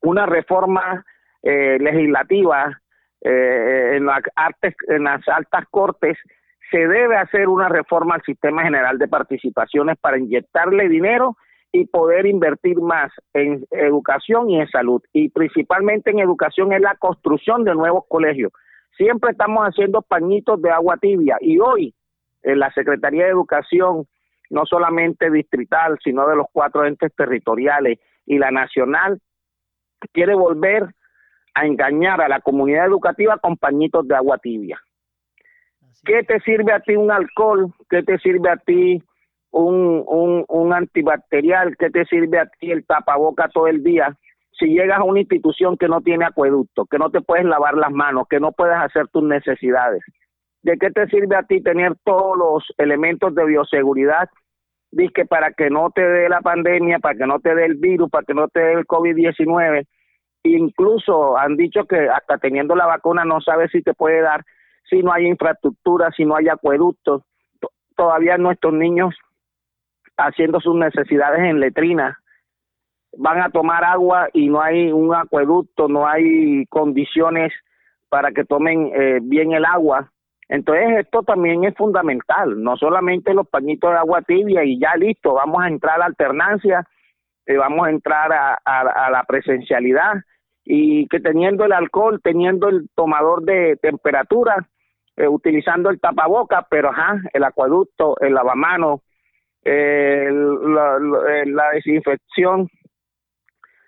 una 0.00 0.24
reforma 0.24 1.04
eh, 1.42 1.76
legislativa 1.78 2.80
eh, 3.20 3.96
en, 3.96 4.08
artes, 4.34 4.74
en 4.88 5.04
las 5.04 5.20
altas 5.28 5.66
cortes, 5.70 6.16
se 6.70 6.88
debe 6.88 7.18
hacer 7.18 7.48
una 7.48 7.68
reforma 7.68 8.14
al 8.14 8.22
sistema 8.22 8.62
general 8.62 8.96
de 8.96 9.08
participaciones 9.08 9.98
para 10.00 10.16
inyectarle 10.16 10.88
dinero 10.88 11.36
y 11.72 11.86
poder 11.86 12.26
invertir 12.26 12.80
más 12.80 13.12
en 13.32 13.64
educación 13.70 14.50
y 14.50 14.60
en 14.60 14.68
salud. 14.68 15.02
Y 15.12 15.28
principalmente 15.28 16.10
en 16.10 16.18
educación 16.18 16.72
es 16.72 16.80
la 16.80 16.96
construcción 16.96 17.64
de 17.64 17.74
nuevos 17.74 18.04
colegios. 18.08 18.52
Siempre 18.96 19.30
estamos 19.32 19.64
haciendo 19.64 20.02
pañitos 20.02 20.60
de 20.60 20.70
agua 20.70 20.96
tibia 20.96 21.36
y 21.40 21.58
hoy 21.60 21.94
en 22.42 22.58
la 22.58 22.72
Secretaría 22.72 23.24
de 23.24 23.30
Educación, 23.30 24.06
no 24.50 24.66
solamente 24.66 25.30
distrital, 25.30 25.98
sino 26.02 26.26
de 26.26 26.36
los 26.36 26.46
cuatro 26.52 26.84
entes 26.84 27.14
territoriales 27.14 27.98
y 28.26 28.38
la 28.38 28.50
nacional, 28.50 29.20
quiere 30.12 30.34
volver 30.34 30.88
a 31.54 31.66
engañar 31.66 32.20
a 32.20 32.28
la 32.28 32.40
comunidad 32.40 32.86
educativa 32.86 33.38
con 33.38 33.56
pañitos 33.56 34.06
de 34.08 34.16
agua 34.16 34.38
tibia. 34.38 34.80
¿Qué 36.04 36.22
te 36.22 36.40
sirve 36.40 36.72
a 36.72 36.80
ti 36.80 36.96
un 36.96 37.10
alcohol? 37.10 37.72
¿Qué 37.88 38.02
te 38.02 38.18
sirve 38.18 38.48
a 38.48 38.56
ti 38.56 39.02
un, 39.50 40.04
un, 40.06 40.44
un 40.48 40.72
antibacterial? 40.72 41.76
¿Qué 41.76 41.90
te 41.90 42.04
sirve 42.06 42.38
a 42.38 42.46
ti 42.46 42.70
el 42.70 42.84
tapaboca 42.86 43.48
todo 43.48 43.66
el 43.66 43.82
día? 43.82 44.16
Si 44.58 44.66
llegas 44.66 45.00
a 45.00 45.04
una 45.04 45.20
institución 45.20 45.76
que 45.76 45.88
no 45.88 46.00
tiene 46.00 46.24
acueducto, 46.24 46.86
que 46.86 46.98
no 46.98 47.10
te 47.10 47.20
puedes 47.20 47.44
lavar 47.44 47.74
las 47.74 47.90
manos, 47.90 48.26
que 48.28 48.40
no 48.40 48.52
puedes 48.52 48.76
hacer 48.76 49.08
tus 49.08 49.22
necesidades, 49.22 50.02
¿de 50.62 50.76
qué 50.76 50.90
te 50.90 51.06
sirve 51.08 51.36
a 51.36 51.44
ti 51.44 51.62
tener 51.62 51.94
todos 52.04 52.36
los 52.36 52.64
elementos 52.78 53.34
de 53.34 53.44
bioseguridad? 53.44 54.28
Dice 54.92 55.24
para 55.24 55.52
que 55.52 55.70
no 55.70 55.90
te 55.90 56.02
dé 56.02 56.28
la 56.28 56.40
pandemia, 56.40 56.98
para 56.98 57.16
que 57.16 57.26
no 57.26 57.38
te 57.40 57.54
dé 57.54 57.64
el 57.64 57.76
virus, 57.76 58.10
para 58.10 58.24
que 58.24 58.34
no 58.34 58.48
te 58.48 58.60
dé 58.60 58.72
el 58.72 58.86
COVID-19, 58.86 59.86
Incluso 60.42 61.36
han 61.36 61.56
dicho 61.56 61.84
que 61.84 62.08
hasta 62.08 62.38
teniendo 62.38 62.74
la 62.74 62.86
vacuna 62.86 63.24
no 63.24 63.40
sabe 63.40 63.68
si 63.68 63.82
te 63.82 63.92
puede 63.92 64.22
dar 64.22 64.44
si 64.88 65.02
no 65.02 65.12
hay 65.12 65.26
infraestructura, 65.26 66.10
si 66.16 66.24
no 66.24 66.34
hay 66.34 66.48
acueductos. 66.48 67.22
Todavía 67.94 68.38
nuestros 68.38 68.72
niños 68.72 69.14
haciendo 70.26 70.60
sus 70.60 70.76
necesidades 70.76 71.40
en 71.40 71.60
letrina 71.60 72.18
van 73.16 73.40
a 73.42 73.50
tomar 73.50 73.84
agua 73.84 74.28
y 74.32 74.48
no 74.48 74.60
hay 74.60 74.92
un 74.92 75.14
acueducto, 75.14 75.88
no 75.88 76.06
hay 76.06 76.64
condiciones 76.66 77.52
para 78.08 78.30
que 78.32 78.44
tomen 78.44 78.90
eh, 78.94 79.18
bien 79.22 79.52
el 79.52 79.64
agua. 79.64 80.10
Entonces 80.48 80.98
esto 80.98 81.22
también 81.22 81.64
es 81.64 81.74
fundamental, 81.76 82.62
no 82.62 82.76
solamente 82.76 83.34
los 83.34 83.48
pañitos 83.48 83.90
de 83.90 83.98
agua 83.98 84.22
tibia 84.22 84.64
y 84.64 84.80
ya 84.80 84.94
listo, 84.96 85.34
vamos 85.34 85.62
a 85.62 85.68
entrar 85.68 85.96
a 85.96 85.98
la 85.98 86.06
alternancia, 86.06 86.84
eh, 87.46 87.56
vamos 87.56 87.86
a 87.86 87.90
entrar 87.90 88.32
a, 88.32 88.58
a 88.64 89.10
la 89.10 89.24
presencialidad, 89.24 90.14
y 90.64 91.06
que 91.08 91.20
teniendo 91.20 91.64
el 91.64 91.72
alcohol, 91.72 92.20
teniendo 92.22 92.68
el 92.68 92.88
tomador 92.94 93.42
de 93.42 93.76
temperatura, 93.82 94.68
eh, 95.16 95.26
utilizando 95.26 95.90
el 95.90 96.00
tapaboca, 96.00 96.66
pero 96.70 96.90
ajá, 96.90 97.20
el 97.32 97.44
acueducto, 97.44 98.16
el 98.20 98.34
lavamano, 98.34 99.02
la, 99.64 100.98
la, 101.46 101.70
desinfección. 101.72 102.68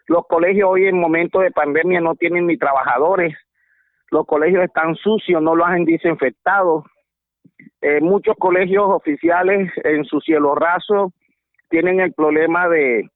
Los 0.06 0.26
colegios 0.26 0.68
hoy 0.70 0.86
en 0.86 1.00
momento 1.00 1.40
de 1.40 1.50
pandemia 1.50 2.00
no 2.00 2.14
tienen 2.14 2.46
ni 2.46 2.56
trabajadores, 2.58 3.34
los 4.10 4.26
colegios 4.26 4.64
están 4.64 4.94
sucios, 4.96 5.42
no 5.42 5.56
los 5.56 5.66
han 5.66 5.84
desinfectado. 5.84 6.84
Eh, 7.80 8.00
muchos 8.00 8.36
colegios 8.38 8.84
oficiales 8.88 9.72
en 9.84 10.04
su 10.04 10.20
cielo 10.20 10.54
raso 10.54 11.12
tienen 11.70 12.00
el 12.00 12.12
problema 12.12 12.68
de 12.68 13.08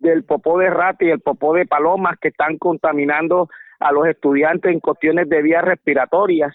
del 0.00 0.24
popó 0.24 0.58
de 0.58 0.70
rata 0.70 1.04
y 1.04 1.10
el 1.10 1.20
popó 1.20 1.54
de 1.54 1.66
palomas 1.66 2.18
que 2.18 2.28
están 2.28 2.56
contaminando 2.56 3.48
a 3.78 3.92
los 3.92 4.06
estudiantes 4.06 4.72
en 4.72 4.80
cuestiones 4.80 5.28
de 5.28 5.42
vías 5.42 5.62
respiratorias, 5.62 6.54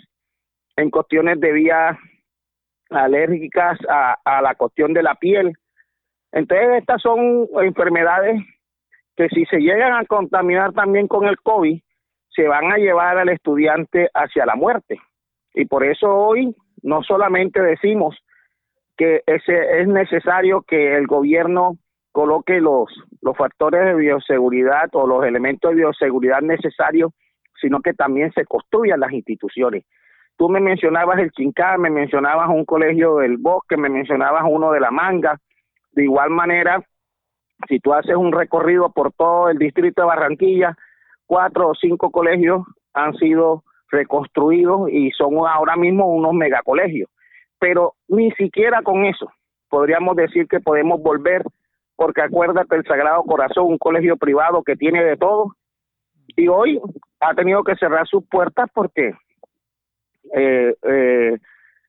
en 0.76 0.90
cuestiones 0.90 1.40
de 1.40 1.52
vías 1.52 1.98
alérgicas 2.90 3.78
a, 3.90 4.18
a 4.24 4.42
la 4.42 4.56
cuestión 4.56 4.94
de 4.94 5.04
la 5.04 5.16
piel. 5.16 5.54
Entonces, 6.32 6.68
estas 6.78 7.02
son 7.02 7.48
enfermedades 7.62 8.42
que 9.16 9.30
si 9.30 9.46
se 9.46 9.60
llegan 9.60 9.94
a 9.94 10.06
contaminar 10.06 10.74
también 10.74 11.08
con 11.08 11.26
el 11.26 11.40
COVID, 11.42 11.80
se 12.30 12.48
van 12.48 12.72
a 12.72 12.78
llevar 12.78 13.18
al 13.18 13.30
estudiante 13.30 14.10
hacia 14.14 14.46
la 14.46 14.56
muerte. 14.56 15.00
Y 15.54 15.66
por 15.66 15.86
eso 15.86 16.14
hoy 16.14 16.54
no 16.82 17.02
solamente 17.02 17.62
decimos 17.62 18.18
que 18.98 19.22
ese, 19.26 19.82
es 19.82 19.88
necesario 19.88 20.62
que 20.62 20.96
el 20.96 21.08
gobierno 21.08 21.78
coloque 22.12 22.62
los, 22.62 22.90
los 23.22 23.36
factores 23.38 23.86
de 23.86 23.96
bioseguridad 23.96 24.90
o 24.94 25.08
los 25.08 25.26
elementos 25.26 25.72
de 25.72 25.78
bioseguridad 25.78 26.42
necesarios, 26.42 27.12
sino 27.60 27.82
que 27.82 27.94
también 27.94 28.32
se 28.34 28.46
construyan 28.46 29.00
las 29.00 29.12
instituciones. 29.12 29.84
Tú 30.38 30.50
me 30.50 30.60
mencionabas 30.60 31.20
el 31.20 31.32
Chincá, 31.32 31.78
me 31.78 31.90
mencionabas 31.90 32.50
un 32.50 32.66
colegio 32.66 33.18
del 33.18 33.38
Bosque, 33.38 33.78
me 33.78 33.90
mencionabas 33.90 34.44
uno 34.48 34.72
de 34.72 34.80
La 34.80 34.92
Manga. 34.92 35.40
De 35.94 36.04
igual 36.04 36.30
manera, 36.30 36.84
si 37.70 37.80
tú 37.80 37.94
haces 37.94 38.16
un 38.16 38.34
recorrido 38.34 38.92
por 38.92 39.14
todo 39.14 39.50
el 39.50 39.58
distrito 39.58 40.02
de 40.02 40.08
Barranquilla, 40.08 40.76
cuatro 41.26 41.70
o 41.70 41.76
cinco 41.76 42.12
colegios 42.12 42.64
han 42.94 43.14
sido 43.16 43.64
reconstruidos 43.90 44.90
y 44.90 45.12
son 45.12 45.36
ahora 45.48 45.78
mismo 45.78 46.08
unos 46.08 46.34
megacolegios. 46.34 47.10
Pero 47.60 47.94
ni 48.08 48.32
siquiera 48.32 48.82
con 48.82 49.06
eso 49.06 49.32
podríamos 49.70 50.16
decir 50.16 50.48
que 50.48 50.60
podemos 50.60 51.02
volver, 51.02 51.44
porque 51.96 52.22
acuérdate 52.22 52.76
el 52.76 52.86
Sagrado 52.86 53.24
Corazón, 53.24 53.66
un 53.66 53.78
colegio 53.78 54.18
privado 54.18 54.64
que 54.64 54.76
tiene 54.76 55.04
de 55.04 55.18
todo, 55.18 55.56
y 56.36 56.48
hoy 56.48 56.80
ha 57.20 57.34
tenido 57.34 57.64
que 57.64 57.76
cerrar 57.76 58.08
sus 58.08 58.26
puertas 58.28 58.70
porque 58.74 59.14
eh, 60.34 60.76
eh, 60.84 61.38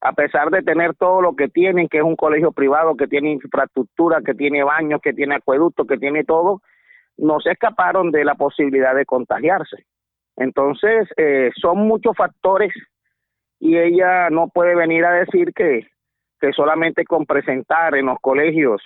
a 0.00 0.12
pesar 0.12 0.50
de 0.50 0.62
tener 0.62 0.94
todo 0.94 1.20
lo 1.20 1.34
que 1.34 1.48
tienen, 1.48 1.88
que 1.88 1.98
es 1.98 2.04
un 2.04 2.16
colegio 2.16 2.52
privado, 2.52 2.96
que 2.96 3.06
tiene 3.06 3.32
infraestructura, 3.32 4.20
que 4.24 4.34
tiene 4.34 4.62
baños, 4.62 5.00
que 5.02 5.12
tiene 5.12 5.36
acueducto, 5.36 5.86
que 5.86 5.96
tiene 5.96 6.24
todo, 6.24 6.62
no 7.16 7.40
se 7.40 7.52
escaparon 7.52 8.10
de 8.10 8.24
la 8.24 8.34
posibilidad 8.34 8.94
de 8.94 9.06
contagiarse. 9.06 9.86
Entonces, 10.36 11.08
eh, 11.16 11.50
son 11.60 11.78
muchos 11.78 12.14
factores 12.16 12.72
y 13.58 13.78
ella 13.78 14.28
no 14.30 14.48
puede 14.48 14.74
venir 14.74 15.04
a 15.06 15.12
decir 15.12 15.52
que, 15.54 15.86
que 16.40 16.52
solamente 16.52 17.04
con 17.04 17.24
presentar 17.24 17.96
en 17.96 18.06
los 18.06 18.18
colegios 18.20 18.82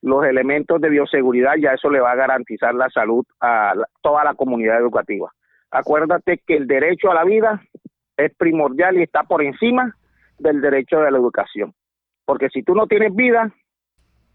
los 0.00 0.24
elementos 0.24 0.80
de 0.80 0.90
bioseguridad 0.90 1.54
ya 1.60 1.72
eso 1.72 1.90
le 1.90 2.00
va 2.00 2.12
a 2.12 2.16
garantizar 2.16 2.74
la 2.74 2.88
salud 2.88 3.24
a 3.40 3.74
toda 4.00 4.24
la 4.24 4.34
comunidad 4.34 4.78
educativa. 4.78 5.30
Acuérdate 5.70 6.40
que 6.46 6.56
el 6.56 6.66
derecho 6.66 7.10
a 7.10 7.14
la 7.14 7.24
vida 7.24 7.62
es 8.18 8.34
primordial 8.36 8.98
y 8.98 9.02
está 9.02 9.22
por 9.22 9.42
encima 9.42 9.96
del 10.38 10.60
derecho 10.60 10.98
de 10.98 11.10
la 11.10 11.18
educación. 11.18 11.72
Porque 12.24 12.48
si 12.50 12.62
tú 12.62 12.74
no 12.74 12.86
tienes 12.86 13.14
vida, 13.14 13.54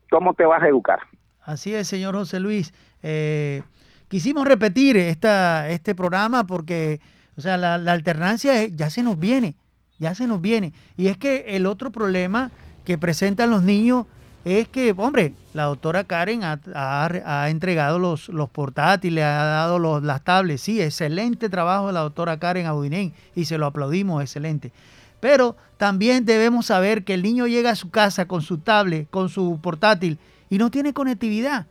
¿cómo 0.10 0.34
te 0.34 0.46
vas 0.46 0.64
a 0.64 0.68
educar? 0.68 1.00
Así 1.42 1.76
es, 1.76 1.88
señor 1.88 2.16
José 2.16 2.40
Luis. 2.40 2.74
Eh, 3.04 3.62
quisimos 4.08 4.48
repetir 4.48 4.98
esta, 4.98 5.70
este 5.70 5.94
programa 5.94 6.48
porque, 6.48 7.02
o 7.38 7.42
sea, 7.42 7.58
la, 7.58 7.76
alternancia 7.76 8.66
ya 8.68 8.90
se 8.90 9.04
nos 9.04 9.20
viene, 9.20 9.56
ya 10.00 10.16
se 10.16 10.28
nos 10.28 10.42
viene. 10.42 10.74
Y 10.96 11.08
es 11.08 11.18
que 11.18 11.46
el 11.50 11.66
otro 11.66 11.92
problema 11.92 12.52
que 12.86 12.98
presentan 12.98 13.52
los 13.52 13.64
niños 13.64 14.06
es 14.46 14.68
que, 14.68 14.94
hombre, 14.98 15.34
la 15.54 15.64
doctora 15.64 16.04
Karen 16.04 16.42
ha, 16.44 17.48
entregado 17.50 18.00
los, 18.00 18.30
los, 18.30 18.50
portátiles, 18.50 19.24
ha 19.24 19.46
dado 19.46 19.80
los, 19.80 20.04
las 20.04 20.24
tablets. 20.24 20.62
Sí, 20.62 20.82
excelente 20.82 21.50
trabajo 21.50 21.88
de 21.88 21.94
la 21.94 22.02
doctora 22.02 22.38
Karen 22.38 22.66
Audinén 22.66 23.14
y 23.36 23.46
se 23.46 23.58
lo 23.58 23.66
aplaudimos, 23.66 24.22
excelente. 24.22 24.72
Pero 25.20 25.56
también 25.78 26.26
debemos 26.26 26.66
saber 26.66 27.06
que 27.06 27.14
el 27.14 27.24
niño 27.24 27.48
llega 27.48 27.70
a 27.70 27.76
su 27.76 27.90
casa 27.90 28.28
con 28.28 28.42
su 28.42 28.58
tablet, 28.58 29.10
con 29.10 29.30
su 29.30 29.60
portátil 29.62 30.20
y 30.50 30.58
no 30.58 30.70
tiene 30.70 30.94
conectividad. 30.94 31.68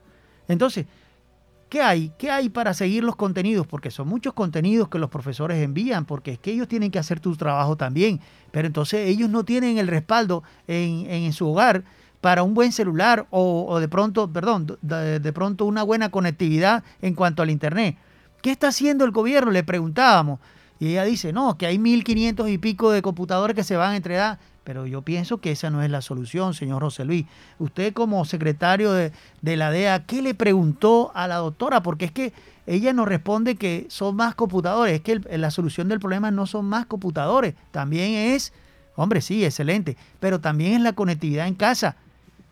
Entonces, 0.48 0.86
¿Qué 1.72 1.80
hay? 1.80 2.12
¿Qué 2.18 2.30
hay 2.30 2.50
para 2.50 2.74
seguir 2.74 3.02
los 3.02 3.16
contenidos? 3.16 3.66
Porque 3.66 3.90
son 3.90 4.06
muchos 4.06 4.34
contenidos 4.34 4.90
que 4.90 4.98
los 4.98 5.08
profesores 5.08 5.56
envían, 5.64 6.04
porque 6.04 6.32
es 6.32 6.38
que 6.38 6.52
ellos 6.52 6.68
tienen 6.68 6.90
que 6.90 6.98
hacer 6.98 7.18
tu 7.18 7.34
trabajo 7.34 7.78
también. 7.78 8.20
Pero 8.50 8.66
entonces 8.66 9.08
ellos 9.08 9.30
no 9.30 9.42
tienen 9.42 9.78
el 9.78 9.88
respaldo 9.88 10.42
en, 10.68 11.32
su 11.32 11.48
hogar 11.48 11.82
para 12.22 12.44
un 12.44 12.54
buen 12.54 12.70
celular 12.70 13.26
o, 13.30 13.80
de 13.80 13.88
pronto, 13.88 14.32
perdón, 14.32 14.78
de, 14.80 15.32
pronto 15.34 15.66
una 15.66 15.82
buena 15.82 16.08
conectividad 16.10 16.84
en 17.02 17.14
cuanto 17.14 17.42
al 17.42 17.50
Internet. 17.50 17.96
¿Qué 18.40 18.52
está 18.52 18.68
haciendo 18.68 19.04
el 19.04 19.10
gobierno? 19.10 19.50
Le 19.50 19.64
preguntábamos. 19.64 20.38
Y 20.78 20.90
ella 20.90 21.02
dice, 21.02 21.32
no, 21.32 21.58
que 21.58 21.66
hay 21.66 21.78
1.500 21.78 22.48
y 22.48 22.58
pico 22.58 22.92
de 22.92 23.02
computadores 23.02 23.56
que 23.56 23.64
se 23.64 23.76
van 23.76 23.92
a 23.92 23.96
entregar. 23.96 24.38
Pero 24.62 24.86
yo 24.86 25.02
pienso 25.02 25.38
que 25.38 25.50
esa 25.50 25.70
no 25.70 25.82
es 25.82 25.90
la 25.90 26.00
solución, 26.00 26.54
señor 26.54 26.82
José 26.82 27.04
Luis. 27.04 27.26
Usted 27.58 27.92
como 27.92 28.24
secretario 28.24 28.92
de, 28.92 29.12
la 29.42 29.72
DEA, 29.72 30.06
¿qué 30.06 30.22
le 30.22 30.34
preguntó 30.34 31.10
a 31.16 31.26
la 31.26 31.36
doctora? 31.36 31.82
Porque 31.82 32.04
es 32.04 32.12
que 32.12 32.32
ella 32.68 32.92
nos 32.92 33.08
responde 33.08 33.56
que 33.56 33.86
son 33.88 34.14
más 34.14 34.36
computadores. 34.36 34.94
Es 34.94 35.00
que 35.00 35.20
la 35.36 35.50
solución 35.50 35.88
del 35.88 35.98
problema 35.98 36.30
no 36.30 36.46
son 36.46 36.66
más 36.66 36.86
computadores. 36.86 37.56
También 37.72 38.12
es, 38.12 38.52
hombre, 38.94 39.20
sí, 39.20 39.44
excelente. 39.44 39.96
Pero 40.20 40.40
también 40.40 40.74
es 40.74 40.80
la 40.82 40.92
conectividad 40.92 41.48
en 41.48 41.56
casa. 41.56 41.96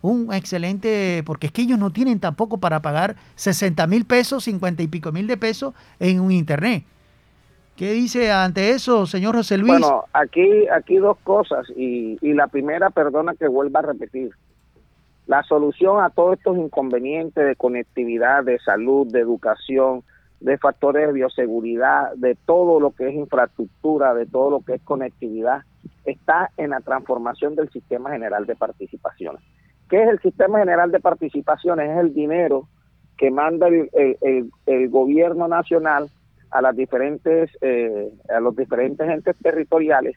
Un 0.02 0.32
excelente, 0.32 1.22
porque 1.26 1.48
es 1.48 1.52
que 1.52 1.62
ellos 1.62 1.78
no 1.78 1.90
tienen 1.90 2.20
tampoco 2.20 2.58
para 2.58 2.80
pagar 2.80 3.16
60 3.34 3.86
mil 3.86 4.06
pesos, 4.06 4.44
50 4.44 4.82
y 4.82 4.88
pico 4.88 5.12
mil 5.12 5.26
de 5.26 5.36
pesos 5.36 5.74
en 5.98 6.20
un 6.20 6.32
internet. 6.32 6.84
¿Qué 7.76 7.92
dice 7.92 8.30
ante 8.30 8.70
eso, 8.70 9.06
señor 9.06 9.34
José 9.36 9.56
Luis? 9.56 9.80
Bueno, 9.80 10.04
aquí, 10.12 10.68
aquí 10.68 10.96
dos 10.96 11.16
cosas 11.22 11.66
y, 11.76 12.18
y 12.20 12.34
la 12.34 12.46
primera, 12.46 12.90
perdona 12.90 13.34
que 13.34 13.48
vuelva 13.48 13.80
a 13.80 13.84
repetir. 13.84 14.32
La 15.26 15.42
solución 15.44 16.02
a 16.02 16.10
todos 16.10 16.36
estos 16.36 16.58
inconvenientes 16.58 17.46
de 17.46 17.56
conectividad, 17.56 18.44
de 18.44 18.58
salud, 18.58 19.06
de 19.06 19.20
educación, 19.20 20.02
de 20.40 20.58
factores 20.58 21.06
de 21.06 21.12
bioseguridad, 21.12 22.12
de 22.16 22.34
todo 22.34 22.80
lo 22.80 22.90
que 22.92 23.08
es 23.08 23.14
infraestructura, 23.14 24.14
de 24.14 24.26
todo 24.26 24.50
lo 24.50 24.60
que 24.60 24.74
es 24.74 24.82
conectividad, 24.82 25.62
está 26.04 26.50
en 26.56 26.70
la 26.70 26.80
transformación 26.80 27.54
del 27.54 27.70
sistema 27.70 28.10
general 28.10 28.46
de 28.46 28.56
participaciones. 28.56 29.42
¿Qué 29.90 30.00
es 30.00 30.08
el 30.08 30.20
sistema 30.20 30.60
general 30.60 30.92
de 30.92 31.00
participaciones? 31.00 31.90
Es 31.90 31.98
el 31.98 32.14
dinero 32.14 32.68
que 33.18 33.30
manda 33.30 33.66
el, 33.66 33.90
el, 34.66 34.88
gobierno 34.88 35.48
nacional 35.48 36.08
a 36.52 36.62
las 36.62 36.76
diferentes 36.76 37.50
eh, 37.60 38.08
a 38.34 38.40
los 38.40 38.56
diferentes 38.56 39.06
entes 39.06 39.36
territoriales 39.42 40.16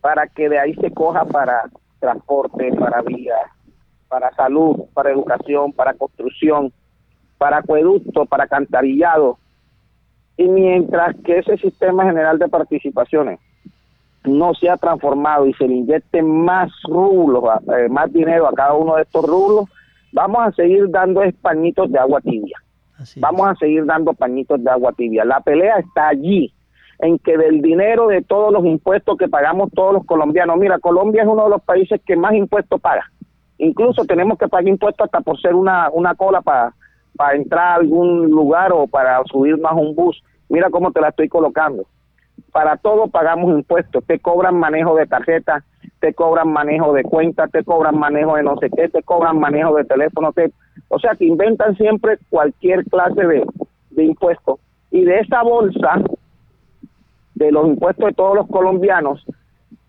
para 0.00 0.26
que 0.26 0.48
de 0.48 0.58
ahí 0.58 0.74
se 0.74 0.90
coja 0.90 1.24
para 1.24 1.70
transporte, 2.00 2.72
para 2.72 3.02
vías, 3.02 3.40
para 4.08 4.34
salud, 4.34 4.84
para 4.92 5.12
educación, 5.12 5.72
para 5.72 5.94
construcción, 5.94 6.72
para 7.38 7.58
acueducto, 7.58 8.26
para 8.26 8.48
cantarillado. 8.48 9.38
Y 10.36 10.48
mientras 10.48 11.16
que 11.24 11.38
ese 11.38 11.56
sistema 11.56 12.04
general 12.04 12.38
de 12.38 12.48
participaciones 12.48 13.38
no 14.24 14.54
se 14.54 14.68
ha 14.68 14.76
transformado 14.76 15.46
y 15.46 15.54
se 15.54 15.66
le 15.66 15.74
inyecte 15.74 16.22
más 16.22 16.70
rublos, 16.84 17.44
eh, 17.76 17.88
más 17.88 18.12
dinero 18.12 18.48
a 18.48 18.52
cada 18.52 18.74
uno 18.74 18.96
de 18.96 19.02
estos 19.02 19.24
rublos, 19.26 19.68
vamos 20.12 20.38
a 20.40 20.52
seguir 20.52 20.90
dando 20.90 21.22
españitos 21.22 21.90
de 21.90 21.98
agua 21.98 22.20
tibia. 22.20 22.58
Vamos 23.16 23.46
a 23.48 23.54
seguir 23.56 23.84
dando 23.84 24.14
pañitos 24.14 24.62
de 24.62 24.70
agua 24.70 24.92
tibia. 24.92 25.24
La 25.24 25.40
pelea 25.40 25.78
está 25.78 26.08
allí, 26.08 26.54
en 27.00 27.18
que 27.18 27.36
del 27.36 27.60
dinero 27.60 28.06
de 28.06 28.22
todos 28.22 28.52
los 28.52 28.64
impuestos 28.64 29.18
que 29.18 29.28
pagamos 29.28 29.70
todos 29.72 29.92
los 29.92 30.06
colombianos, 30.06 30.56
mira, 30.56 30.78
Colombia 30.78 31.22
es 31.22 31.28
uno 31.28 31.44
de 31.44 31.50
los 31.50 31.62
países 31.62 32.00
que 32.06 32.16
más 32.16 32.32
impuestos 32.34 32.80
paga. 32.80 33.10
Incluso 33.58 34.04
tenemos 34.04 34.38
que 34.38 34.48
pagar 34.48 34.68
impuestos 34.68 35.04
hasta 35.04 35.20
por 35.20 35.40
ser 35.40 35.54
una, 35.54 35.90
una 35.90 36.14
cola 36.14 36.40
para 36.40 36.72
para 37.16 37.36
entrar 37.36 37.66
a 37.66 37.74
algún 37.74 38.28
lugar 38.28 38.72
o 38.72 38.86
para 38.86 39.22
subir 39.24 39.58
más 39.58 39.74
un 39.74 39.94
bus. 39.94 40.22
Mira 40.48 40.70
cómo 40.70 40.92
te 40.92 41.00
la 41.00 41.08
estoy 41.08 41.28
colocando. 41.28 41.86
Para 42.52 42.76
todo 42.76 43.08
pagamos 43.08 43.50
impuestos. 43.50 44.04
Te 44.04 44.18
cobran 44.18 44.56
manejo 44.56 44.94
de 44.96 45.06
tarjeta, 45.06 45.64
te 46.00 46.14
cobran 46.14 46.48
manejo 46.48 46.92
de 46.92 47.02
cuenta, 47.02 47.48
te 47.48 47.64
cobran 47.64 47.98
manejo 47.98 48.36
de 48.36 48.42
no 48.42 48.56
sé 48.58 48.70
qué, 48.74 48.88
te 48.88 49.02
cobran 49.02 49.38
manejo 49.38 49.74
de 49.74 49.84
teléfono, 49.84 50.32
te, 50.32 50.52
o 50.88 50.98
sea 50.98 51.14
que 51.14 51.24
inventan 51.24 51.76
siempre 51.76 52.18
cualquier 52.30 52.84
clase 52.84 53.26
de, 53.26 53.44
de 53.90 54.04
impuesto 54.04 54.58
y 54.90 55.00
y 55.00 55.04
de 55.04 55.18
esa 55.18 55.42
bolsa 55.42 56.02
de 57.34 57.50
los 57.50 57.66
impuestos 57.66 58.06
de 58.06 58.12
todos 58.12 58.36
los 58.36 58.46
colombianos 58.46 59.26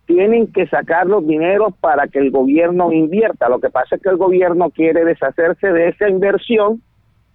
tienen 0.08 0.52
que 0.52 0.68
sacar 0.68 1.06
los 1.06 1.26
dineros 1.28 1.76
para 1.80 2.08
que 2.08 2.20
el 2.20 2.32
gobierno 2.32 2.92
invierta. 2.92 3.50
Lo 3.50 3.60
que 3.60 3.70
pasa 3.70 3.96
es 3.96 4.02
que 4.02 4.10
el 4.10 4.18
gobierno 4.18 4.72
quiere 4.72 5.06
deshacerse 5.06 5.72
de 5.72 5.90
esa 5.90 6.10
inversión 6.10 6.82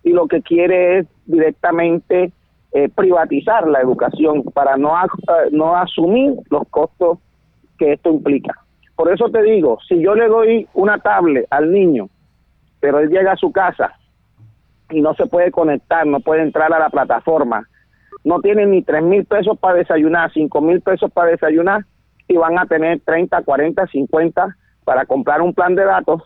y 0.02 0.10
lo 0.10 0.26
que 0.26 0.42
quiere 0.42 0.98
es 0.98 1.06
directamente 1.26 2.32
eh, 2.72 2.88
privatizar 2.88 3.66
la 3.66 3.80
educación 3.80 4.44
para 4.54 4.76
no, 4.76 4.94
eh, 4.94 5.48
no 5.50 5.76
asumir 5.76 6.34
los 6.50 6.68
costos 6.68 7.18
que 7.78 7.94
esto 7.94 8.10
implica. 8.10 8.54
Por 8.94 9.12
eso 9.12 9.28
te 9.30 9.42
digo, 9.42 9.78
si 9.88 10.00
yo 10.00 10.14
le 10.14 10.28
doy 10.28 10.68
una 10.74 10.98
tablet 10.98 11.46
al 11.50 11.72
niño, 11.72 12.08
pero 12.80 12.98
él 12.98 13.08
llega 13.08 13.32
a 13.32 13.36
su 13.36 13.50
casa 13.50 13.94
y 14.90 15.00
no 15.00 15.14
se 15.14 15.26
puede 15.26 15.50
conectar, 15.50 16.06
no 16.06 16.20
puede 16.20 16.42
entrar 16.42 16.72
a 16.72 16.78
la 16.78 16.90
plataforma, 16.90 17.66
no 18.24 18.40
tiene 18.40 18.66
ni 18.66 18.82
tres 18.82 19.02
mil 19.02 19.24
pesos 19.24 19.58
para 19.58 19.78
desayunar, 19.78 20.32
cinco 20.32 20.60
mil 20.60 20.80
pesos 20.80 21.10
para 21.10 21.30
desayunar 21.30 21.84
y 22.28 22.36
van 22.36 22.58
a 22.58 22.66
tener 22.66 23.00
30, 23.00 23.42
40, 23.42 23.86
50 23.86 24.56
para 24.84 25.06
comprar 25.06 25.42
un 25.42 25.54
plan 25.54 25.74
de 25.74 25.84
datos 25.84 26.22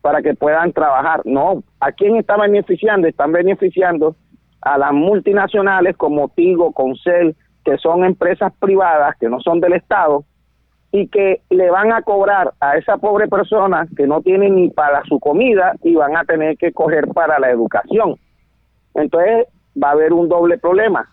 para 0.00 0.22
que 0.22 0.34
puedan 0.34 0.72
trabajar. 0.72 1.22
No, 1.24 1.62
¿a 1.80 1.92
quién 1.92 2.16
está 2.16 2.36
beneficiando? 2.36 3.08
Están 3.08 3.32
beneficiando 3.32 4.14
a 4.62 4.78
las 4.78 4.92
multinacionales 4.92 5.96
como 5.96 6.28
Tigo, 6.28 6.72
Concel, 6.72 7.36
que 7.64 7.78
son 7.78 8.04
empresas 8.04 8.52
privadas, 8.58 9.16
que 9.18 9.28
no 9.28 9.40
son 9.40 9.60
del 9.60 9.74
Estado, 9.74 10.24
y 10.92 11.08
que 11.08 11.42
le 11.50 11.70
van 11.70 11.92
a 11.92 12.02
cobrar 12.02 12.52
a 12.60 12.76
esa 12.76 12.96
pobre 12.96 13.28
persona 13.28 13.86
que 13.96 14.06
no 14.06 14.22
tiene 14.22 14.50
ni 14.50 14.70
para 14.70 15.02
su 15.04 15.20
comida 15.20 15.74
y 15.82 15.94
van 15.94 16.16
a 16.16 16.24
tener 16.24 16.56
que 16.56 16.72
coger 16.72 17.08
para 17.08 17.38
la 17.38 17.50
educación. 17.50 18.16
Entonces 18.94 19.46
va 19.80 19.90
a 19.90 19.92
haber 19.92 20.12
un 20.12 20.28
doble 20.28 20.58
problema. 20.58 21.08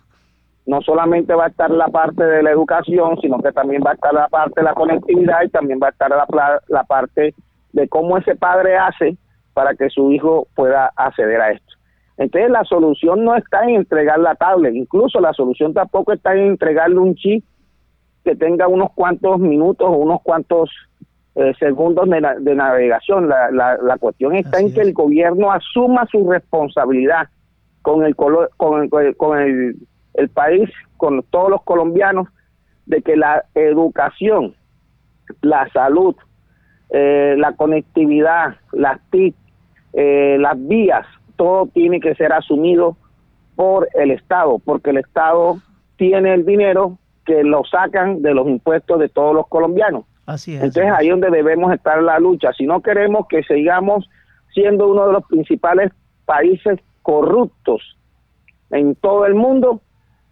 No 0.65 0.81
solamente 0.81 1.33
va 1.33 1.45
a 1.45 1.49
estar 1.49 1.69
la 1.69 1.87
parte 1.87 2.23
de 2.23 2.43
la 2.43 2.51
educación, 2.51 3.17
sino 3.21 3.39
que 3.39 3.51
también 3.51 3.83
va 3.85 3.91
a 3.91 3.93
estar 3.93 4.13
la 4.13 4.27
parte 4.27 4.61
de 4.61 4.63
la 4.63 4.73
conectividad 4.73 5.43
y 5.43 5.49
también 5.49 5.79
va 5.81 5.87
a 5.87 5.91
estar 5.91 6.09
la, 6.09 6.59
la 6.67 6.83
parte 6.83 7.35
de 7.71 7.87
cómo 7.87 8.17
ese 8.17 8.35
padre 8.35 8.77
hace 8.77 9.15
para 9.53 9.75
que 9.75 9.89
su 9.89 10.11
hijo 10.11 10.47
pueda 10.55 10.91
acceder 10.95 11.39
a 11.39 11.51
esto. 11.51 11.66
Entonces 12.17 12.49
la 12.49 12.63
solución 12.63 13.23
no 13.23 13.35
está 13.35 13.63
en 13.63 13.75
entregar 13.75 14.19
la 14.19 14.35
tablet, 14.35 14.73
incluso 14.73 15.19
la 15.19 15.33
solución 15.33 15.73
tampoco 15.73 16.13
está 16.13 16.33
en 16.33 16.47
entregarle 16.47 16.97
un 16.97 17.15
chip 17.15 17.45
que 18.25 18.35
tenga 18.35 18.67
unos 18.67 18.91
cuantos 18.93 19.39
minutos 19.39 19.87
o 19.87 19.97
unos 19.97 20.21
cuantos 20.21 20.69
eh, 21.35 21.53
segundos 21.59 22.09
de, 22.09 22.55
navegación. 22.55 23.29
La, 23.29 23.51
la, 23.51 23.97
cuestión 23.99 24.35
está 24.35 24.59
en 24.59 24.73
que 24.73 24.81
el 24.81 24.93
gobierno 24.93 25.51
asuma 25.51 26.07
su 26.11 26.29
responsabilidad 26.29 27.29
con 27.83 28.03
el 28.03 28.15
con, 28.15 28.47
con 28.57 29.37
el, 29.39 29.75
el 30.15 30.29
país, 30.29 30.69
con 30.97 31.21
todos 31.29 31.51
los 31.51 31.63
colombianos, 31.63 32.27
de 32.87 33.01
que 33.01 33.15
la 33.15 33.45
educación, 33.53 34.55
la 35.41 35.69
salud, 35.71 36.15
eh, 36.89 37.35
la 37.37 37.53
conectividad, 37.53 38.55
las 38.71 38.99
TIC, 39.11 39.35
eh, 39.93 40.37
las 40.39 40.55
vías, 40.67 41.05
todo 41.37 41.67
tiene 41.67 42.01
que 42.01 42.15
ser 42.15 42.33
asumido 42.33 42.97
por 43.55 43.87
el 43.93 44.11
Estado, 44.11 44.59
porque 44.59 44.89
el 44.89 44.97
Estado 44.97 45.57
tiene 45.95 46.33
el 46.33 46.45
dinero 46.45 46.97
que 47.25 47.43
lo 47.43 47.63
sacan 47.63 48.21
de 48.21 48.33
los 48.33 48.47
impuestos 48.47 48.99
de 48.99 49.09
todos 49.09 49.33
los 49.33 49.47
colombianos. 49.47 50.05
Así 50.25 50.55
es. 50.55 50.63
Entonces 50.63 50.91
ahí 50.91 51.07
es 51.07 51.11
donde 51.11 51.31
debemos 51.31 51.73
estar 51.73 51.99
en 51.99 52.05
la 52.05 52.19
lucha. 52.19 52.51
Si 52.53 52.65
no 52.65 52.81
queremos 52.81 53.27
que 53.27 53.43
sigamos 53.43 54.09
siendo 54.53 54.87
uno 54.87 55.07
de 55.07 55.13
los 55.13 55.25
principales 55.25 55.91
países 56.25 56.79
corruptos 57.01 57.97
en 58.71 58.95
todo 58.95 59.25
el 59.25 59.35
mundo, 59.35 59.81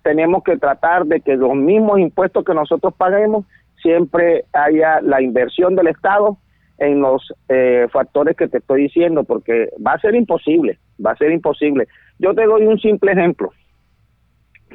tenemos 0.04 0.44
que 0.44 0.58
tratar 0.58 1.06
de 1.06 1.22
que 1.22 1.36
los 1.36 1.56
mismos 1.56 2.00
impuestos 2.00 2.44
que 2.44 2.54
nosotros 2.54 2.94
paguemos 2.96 3.46
siempre 3.82 4.46
haya 4.54 5.02
la 5.02 5.22
inversión 5.22 5.76
del 5.76 5.88
Estado 5.88 6.38
en 6.78 7.02
los 7.02 7.34
eh, 7.50 7.88
factores 7.92 8.36
que 8.36 8.48
te 8.48 8.58
estoy 8.58 8.84
diciendo, 8.84 9.24
porque 9.24 9.70
va 9.86 9.94
a 9.94 10.00
ser 10.00 10.16
imposible, 10.16 10.80
va 11.04 11.12
a 11.12 11.18
ser 11.18 11.32
imposible. 11.32 11.88
Yo 12.20 12.34
te 12.34 12.46
doy 12.46 12.66
un 12.66 12.80
simple 12.80 13.12
ejemplo 13.12 13.52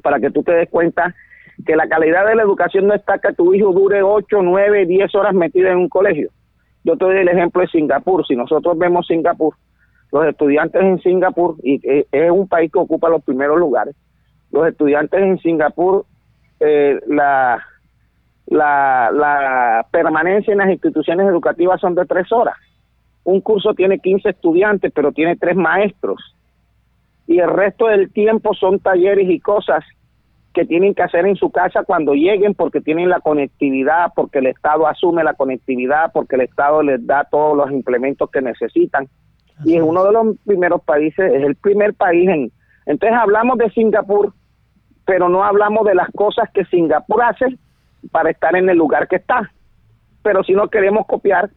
para 0.02 0.18
que 0.18 0.30
tú 0.30 0.42
te 0.42 0.52
des 0.52 0.68
cuenta 0.68 1.14
que 1.66 1.76
la 1.76 1.88
calidad 1.88 2.26
de 2.26 2.36
la 2.36 2.42
educación 2.42 2.86
no 2.86 2.94
está 2.94 3.18
que 3.18 3.32
tu 3.34 3.54
hijo 3.54 3.72
dure 3.72 4.02
8, 4.02 4.42
9, 4.42 4.86
10 4.86 5.14
horas 5.14 5.34
metido 5.34 5.68
en 5.68 5.78
un 5.78 5.88
colegio. 5.88 6.30
Yo 6.84 6.96
te 6.96 7.04
doy 7.04 7.18
el 7.18 7.28
ejemplo 7.28 7.60
de 7.60 7.68
Singapur. 7.68 8.26
Si 8.26 8.34
nosotros 8.34 8.78
vemos 8.78 9.06
Singapur, 9.06 9.54
los 10.12 10.26
estudiantes 10.26 10.80
en 10.82 10.98
Singapur, 11.00 11.56
y 11.62 11.80
es 11.84 12.30
un 12.30 12.48
país 12.48 12.72
que 12.72 12.78
ocupa 12.78 13.08
los 13.08 13.22
primeros 13.22 13.58
lugares, 13.58 13.94
los 14.50 14.66
estudiantes 14.66 15.20
en 15.20 15.38
Singapur, 15.38 16.06
eh, 16.58 16.98
la, 17.06 17.62
la, 18.46 19.10
la 19.12 19.86
permanencia 19.90 20.52
en 20.52 20.58
las 20.58 20.70
instituciones 20.70 21.26
educativas 21.26 21.80
son 21.80 21.94
de 21.94 22.06
tres 22.06 22.30
horas. 22.32 22.56
Un 23.30 23.40
curso 23.40 23.74
tiene 23.74 24.00
15 24.00 24.28
estudiantes, 24.28 24.90
pero 24.92 25.12
tiene 25.12 25.36
tres 25.36 25.54
maestros. 25.54 26.34
Y 27.28 27.38
el 27.38 27.48
resto 27.48 27.86
del 27.86 28.12
tiempo 28.12 28.54
son 28.54 28.80
talleres 28.80 29.30
y 29.30 29.38
cosas 29.38 29.84
que 30.52 30.64
tienen 30.64 30.96
que 30.96 31.04
hacer 31.04 31.24
en 31.26 31.36
su 31.36 31.52
casa 31.52 31.84
cuando 31.84 32.14
lleguen 32.14 32.54
porque 32.54 32.80
tienen 32.80 33.08
la 33.08 33.20
conectividad, 33.20 34.12
porque 34.16 34.40
el 34.40 34.46
Estado 34.46 34.88
asume 34.88 35.22
la 35.22 35.34
conectividad, 35.34 36.10
porque 36.12 36.34
el 36.34 36.42
Estado 36.42 36.82
les 36.82 37.06
da 37.06 37.22
todos 37.30 37.56
los 37.56 37.70
implementos 37.70 38.28
que 38.32 38.42
necesitan. 38.42 39.06
y 39.64 39.76
es 39.76 39.82
uno 39.82 40.02
de 40.04 40.12
los 40.12 40.36
primeros 40.44 40.82
países, 40.82 41.32
es 41.32 41.44
el 41.44 41.54
primer 41.54 41.94
país 41.94 42.28
en... 42.28 42.50
Entonces 42.84 43.16
hablamos 43.16 43.58
de 43.58 43.70
Singapur, 43.70 44.32
pero 45.06 45.28
no 45.28 45.44
hablamos 45.44 45.86
de 45.86 45.94
las 45.94 46.10
cosas 46.10 46.50
que 46.52 46.64
Singapur 46.64 47.22
hace 47.22 47.46
para 48.10 48.30
estar 48.30 48.56
en 48.56 48.68
el 48.68 48.76
lugar 48.76 49.06
que 49.06 49.16
está. 49.16 49.52
Pero 50.24 50.42
si 50.42 50.52
no 50.52 50.66
queremos 50.66 51.06
copiar 51.06 51.50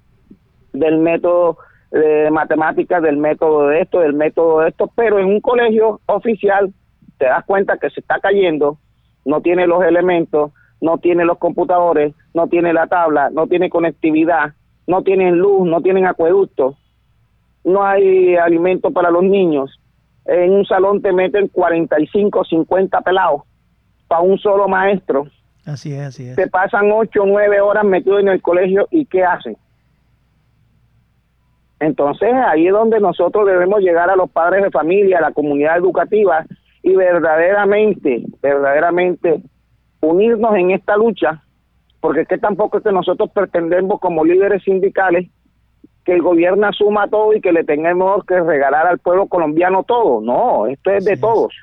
del 0.73 0.97
método 0.97 1.57
de 1.91 2.29
matemáticas, 2.31 3.01
del 3.01 3.17
método 3.17 3.67
de 3.67 3.81
esto, 3.81 3.99
del 3.99 4.13
método 4.13 4.61
de 4.61 4.69
esto, 4.69 4.91
pero 4.95 5.19
en 5.19 5.27
un 5.27 5.39
colegio 5.39 6.01
oficial 6.07 6.73
te 7.17 7.25
das 7.25 7.45
cuenta 7.45 7.77
que 7.77 7.89
se 7.91 7.99
está 7.99 8.19
cayendo, 8.19 8.77
no 9.25 9.41
tiene 9.41 9.67
los 9.67 9.83
elementos, 9.83 10.51
no 10.81 10.97
tiene 10.97 11.23
los 11.23 11.37
computadores, 11.37 12.13
no 12.33 12.47
tiene 12.47 12.73
la 12.73 12.87
tabla, 12.87 13.29
no 13.29 13.47
tiene 13.47 13.69
conectividad, 13.69 14.53
no 14.87 15.03
tienen 15.03 15.37
luz, 15.37 15.67
no 15.67 15.81
tienen 15.81 16.05
acueducto, 16.05 16.75
no 17.63 17.83
hay 17.83 18.35
alimento 18.35 18.91
para 18.91 19.11
los 19.11 19.23
niños. 19.23 19.79
En 20.25 20.51
un 20.51 20.65
salón 20.65 21.01
te 21.01 21.13
meten 21.13 21.47
45, 21.47 22.43
50 22.43 23.01
pelados 23.01 23.43
para 24.07 24.21
un 24.21 24.37
solo 24.37 24.67
maestro. 24.67 25.27
Así 25.65 25.93
es, 25.93 26.01
así 26.01 26.27
es. 26.27 26.35
Te 26.35 26.47
pasan 26.47 26.91
8 26.91 27.21
o 27.21 27.25
9 27.25 27.61
horas 27.61 27.85
metidos 27.85 28.21
en 28.21 28.29
el 28.29 28.41
colegio 28.41 28.87
y 28.91 29.05
¿qué 29.05 29.23
hacen? 29.23 29.55
Entonces 31.83 32.33
ahí 32.47 32.67
es 32.67 32.71
donde 32.71 33.01
nosotros 33.01 33.45
debemos 33.45 33.81
llegar 33.81 34.09
a 34.09 34.15
los 34.15 34.31
padres 34.31 34.63
de 34.63 34.71
familia, 34.71 35.17
a 35.17 35.21
la 35.21 35.31
comunidad 35.31 35.77
educativa 35.77 36.45
y 36.81 36.95
verdaderamente, 36.95 38.23
verdaderamente 38.41 39.41
unirnos 39.99 40.55
en 40.55 40.71
esta 40.71 40.95
lucha, 40.95 41.43
porque 41.99 42.21
es 42.21 42.27
que 42.29 42.37
tampoco 42.37 42.77
es 42.77 42.85
que 42.85 42.91
nosotros 42.93 43.31
pretendemos 43.33 43.99
como 43.99 44.23
líderes 44.23 44.63
sindicales 44.63 45.29
que 46.05 46.13
el 46.13 46.21
gobierno 46.21 46.67
asuma 46.67 47.09
todo 47.09 47.33
y 47.33 47.41
que 47.41 47.51
le 47.51 47.65
tengamos 47.65 48.25
que 48.25 48.39
regalar 48.39 48.87
al 48.87 48.99
pueblo 48.99 49.27
colombiano 49.27 49.83
todo. 49.83 50.21
No, 50.21 50.67
esto 50.67 50.89
es 50.91 51.03
de 51.03 51.17
todos. 51.17 51.53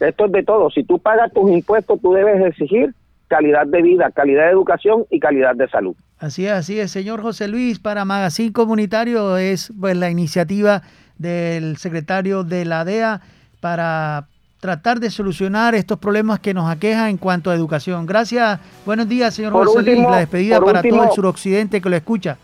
Esto 0.00 0.24
es 0.26 0.32
de 0.32 0.42
todos. 0.42 0.74
Si 0.74 0.82
tú 0.82 0.98
pagas 0.98 1.32
tus 1.32 1.48
impuestos, 1.52 2.00
tú 2.00 2.12
debes 2.12 2.44
exigir 2.44 2.92
calidad 3.28 3.66
de 3.66 3.82
vida, 3.82 4.10
calidad 4.10 4.46
de 4.46 4.50
educación 4.50 5.04
y 5.08 5.20
calidad 5.20 5.54
de 5.54 5.68
salud. 5.68 5.94
Así 6.18 6.46
es, 6.46 6.52
así 6.52 6.80
es. 6.80 6.90
Señor 6.90 7.20
José 7.20 7.46
Luis, 7.46 7.78
para 7.78 8.04
Magazine 8.04 8.52
Comunitario 8.52 9.36
es 9.36 9.72
pues, 9.78 9.96
la 9.96 10.10
iniciativa 10.10 10.82
del 11.18 11.76
secretario 11.76 12.42
de 12.42 12.64
la 12.64 12.84
DEA 12.84 13.20
para 13.60 14.26
tratar 14.60 14.98
de 14.98 15.10
solucionar 15.10 15.74
estos 15.74 15.98
problemas 15.98 16.40
que 16.40 16.54
nos 16.54 16.70
aquejan 16.70 17.10
en 17.10 17.16
cuanto 17.18 17.50
a 17.50 17.54
educación. 17.54 18.06
Gracias, 18.06 18.58
buenos 18.86 19.08
días, 19.08 19.34
señor 19.34 19.52
José 19.52 19.82
Luis. 19.82 20.02
La 20.02 20.18
despedida 20.18 20.60
para 20.60 20.82
todo 20.82 21.04
el 21.04 21.10
suroccidente 21.10 21.80
que 21.80 21.88
lo 21.88 21.96
escucha. 21.96 22.38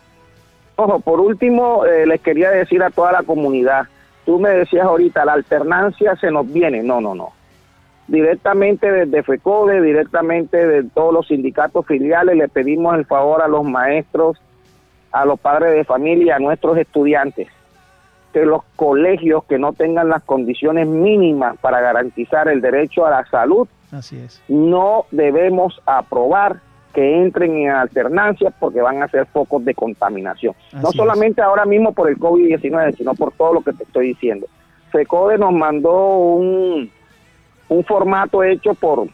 Ojo, 0.75 0.99
por 0.99 1.19
último, 1.19 1.85
eh, 1.85 2.05
les 2.05 2.21
quería 2.21 2.49
decir 2.49 2.81
a 2.81 2.89
toda 2.89 3.11
la 3.11 3.23
comunidad, 3.23 3.83
tú 4.25 4.39
me 4.39 4.49
decías 4.49 4.85
ahorita, 4.85 5.25
la 5.25 5.33
alternancia 5.33 6.15
se 6.15 6.31
nos 6.31 6.51
viene. 6.51 6.81
No, 6.81 7.01
no, 7.01 7.13
no. 7.13 7.33
Directamente 8.07 8.91
desde 8.91 9.23
FECODE, 9.23 9.81
directamente 9.81 10.67
de 10.67 10.83
todos 10.83 11.13
los 11.13 11.27
sindicatos 11.27 11.85
filiales, 11.85 12.35
le 12.35 12.49
pedimos 12.49 12.95
el 12.95 13.05
favor 13.05 13.41
a 13.41 13.47
los 13.47 13.63
maestros, 13.63 14.37
a 15.11 15.25
los 15.25 15.39
padres 15.39 15.73
de 15.73 15.85
familia, 15.85 16.35
a 16.35 16.39
nuestros 16.39 16.77
estudiantes 16.77 17.47
que 18.33 18.45
los 18.45 18.63
colegios 18.75 19.43
que 19.45 19.59
no 19.59 19.73
tengan 19.73 20.09
las 20.09 20.23
condiciones 20.23 20.87
mínimas 20.87 21.55
para 21.59 21.79
garantizar 21.79 22.47
el 22.47 22.59
derecho 22.61 23.05
a 23.05 23.11
la 23.11 23.25
salud, 23.27 23.67
Así 23.91 24.17
es. 24.17 24.41
no 24.47 25.05
debemos 25.11 25.79
aprobar 25.85 26.59
que 26.93 27.21
entren 27.21 27.55
en 27.57 27.69
alternancia 27.69 28.51
porque 28.59 28.81
van 28.81 29.01
a 29.01 29.07
ser 29.07 29.27
focos 29.27 29.63
de 29.63 29.73
contaminación. 29.73 30.55
no 30.73 30.91
solamente 30.91 31.41
ahora 31.41 31.65
mismo 31.65 31.93
por 31.93 32.09
el 32.09 32.17
COVID-19, 32.17 32.97
sino 32.97 33.13
por 33.13 33.31
todo 33.33 33.53
lo 33.53 33.61
que 33.61 33.73
te 33.73 33.83
estoy 33.83 34.07
diciendo. 34.09 34.47
FECODE 34.91 35.37
nos 35.37 35.53
mandó 35.53 36.17
un, 36.17 36.91
un 37.73 37.83
formato 37.83 38.43
hecho 38.43 38.73
por, 38.73 39.07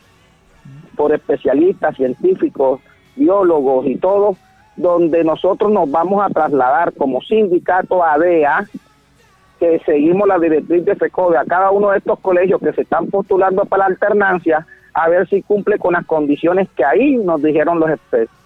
por 0.96 1.14
especialistas, 1.14 1.96
científicos, 1.96 2.82
biólogos 3.16 3.86
y 3.88 3.96
todo, 3.96 4.36
donde 4.76 5.24
nosotros 5.24 5.72
nos 5.72 5.90
vamos 5.90 6.24
a 6.24 6.30
trasladar 6.30 6.94
como 6.94 7.22
sindicato 7.22 8.04
ADEA, 8.04 8.66
que 9.60 9.80
seguimos 9.86 10.28
la 10.28 10.40
directriz 10.40 10.86
de 10.86 10.96
FECODE 10.96 11.38
a 11.38 11.44
cada 11.44 11.72
uno 11.72 11.90
de 11.92 11.98
estos 11.98 12.20
colegios 12.20 12.62
que 12.62 12.72
se 12.72 12.82
están 12.82 13.08
postulando 13.08 13.66
para 13.66 13.84
la 13.84 13.88
alternancia, 13.88 14.66
a 14.94 15.10
ver 15.10 15.28
si 15.28 15.42
cumple 15.42 15.78
con 15.78 15.94
las 15.94 16.06
condiciones 16.06 16.70
que 16.76 16.86
ahí 16.86 17.18
nos 17.18 17.42
dijeron 17.42 17.80
los, 17.80 17.90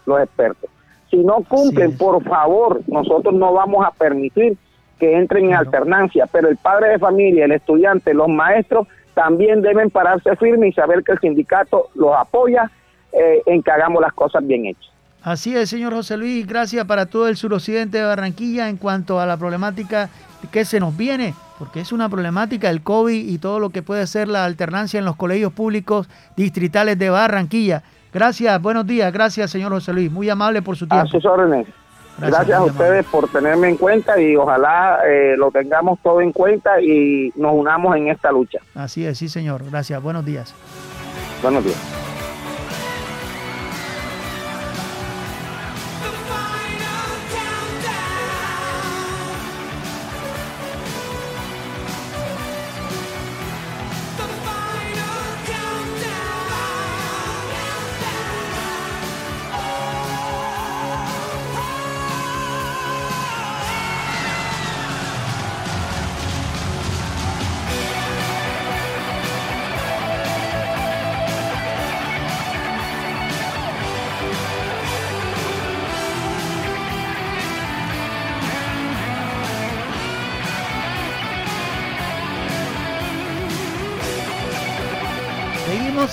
los 0.06 0.22
expertos. 0.22 0.70
Si 1.12 1.18
no 1.18 1.44
cumplen, 1.48 1.96
por 1.98 2.24
favor, 2.24 2.82
nosotros 2.88 3.36
no 3.36 3.54
vamos 3.54 3.86
a 3.86 3.92
permitir 3.92 4.58
que 5.00 5.16
entren 5.16 5.46
en 5.46 5.54
alternancia, 5.54 6.28
pero 6.32 6.50
el 6.50 6.58
padre 6.58 6.90
de 6.90 7.00
familia, 7.00 7.46
el 7.46 7.52
estudiante, 7.52 8.14
los 8.16 8.30
maestros 8.30 8.88
también 9.14 9.62
deben 9.62 9.90
pararse 9.90 10.36
firmes 10.36 10.72
y 10.72 10.74
saber 10.74 11.04
que 11.04 11.14
el 11.14 11.20
sindicato 11.20 11.90
los 11.96 12.16
apoya 12.16 12.70
eh, 13.12 13.42
en 13.46 13.62
que 13.62 13.72
hagamos 13.72 14.02
las 14.02 14.14
cosas 14.14 14.46
bien 14.46 14.66
hechas. 14.66 14.92
Así 15.24 15.56
es, 15.56 15.70
señor 15.70 15.94
José 15.94 16.18
Luis, 16.18 16.46
gracias 16.46 16.84
para 16.86 17.06
todo 17.06 17.30
el 17.30 17.38
suroccidente 17.38 17.98
de 17.98 18.04
Barranquilla 18.04 18.68
en 18.68 18.76
cuanto 18.76 19.22
a 19.22 19.26
la 19.26 19.38
problemática 19.38 20.10
que 20.52 20.66
se 20.66 20.82
nos 20.82 20.98
viene, 20.98 21.34
porque 21.58 21.80
es 21.80 21.94
una 21.94 22.10
problemática 22.10 22.70
el 22.70 22.84
COVID 22.84 23.30
y 23.30 23.38
todo 23.38 23.60
lo 23.60 23.70
que 23.70 23.82
puede 23.82 24.06
ser 24.06 24.28
la 24.28 24.44
alternancia 24.44 25.00
en 25.00 25.06
los 25.06 25.16
colegios 25.16 25.54
públicos 25.54 26.10
distritales 26.36 27.00
de 27.00 27.10
Barranquilla. 27.10 27.84
Gracias, 28.14 28.62
buenos 28.62 28.86
días, 28.86 29.14
gracias, 29.14 29.50
señor 29.50 29.72
José 29.72 29.94
Luis, 29.94 30.12
muy 30.12 30.30
amable 30.30 30.62
por 30.62 30.76
su 30.76 30.88
tiempo. 30.88 31.08
A 31.08 31.10
sus 31.10 31.26
órdenes. 31.26 31.68
Gracias, 32.18 32.58
a 32.58 32.64
ustedes 32.64 33.06
por 33.06 33.28
tenerme 33.28 33.70
en 33.70 33.78
cuenta 33.78 34.20
y 34.22 34.36
ojalá 34.36 35.00
eh, 35.06 35.36
lo 35.38 35.52
tengamos 35.52 36.00
todo 36.02 36.22
en 36.22 36.32
cuenta 36.32 36.82
y 36.82 37.32
nos 37.36 37.54
unamos 37.54 37.96
en 37.96 38.10
esta 38.10 38.32
lucha. 38.32 38.60
Así 38.76 39.06
es, 39.06 39.18
sí, 39.18 39.30
señor. 39.30 39.64
Gracias, 39.70 40.02
buenos 40.02 40.26
días. 40.26 40.54
Buenos 41.42 41.64
días. 41.64 42.03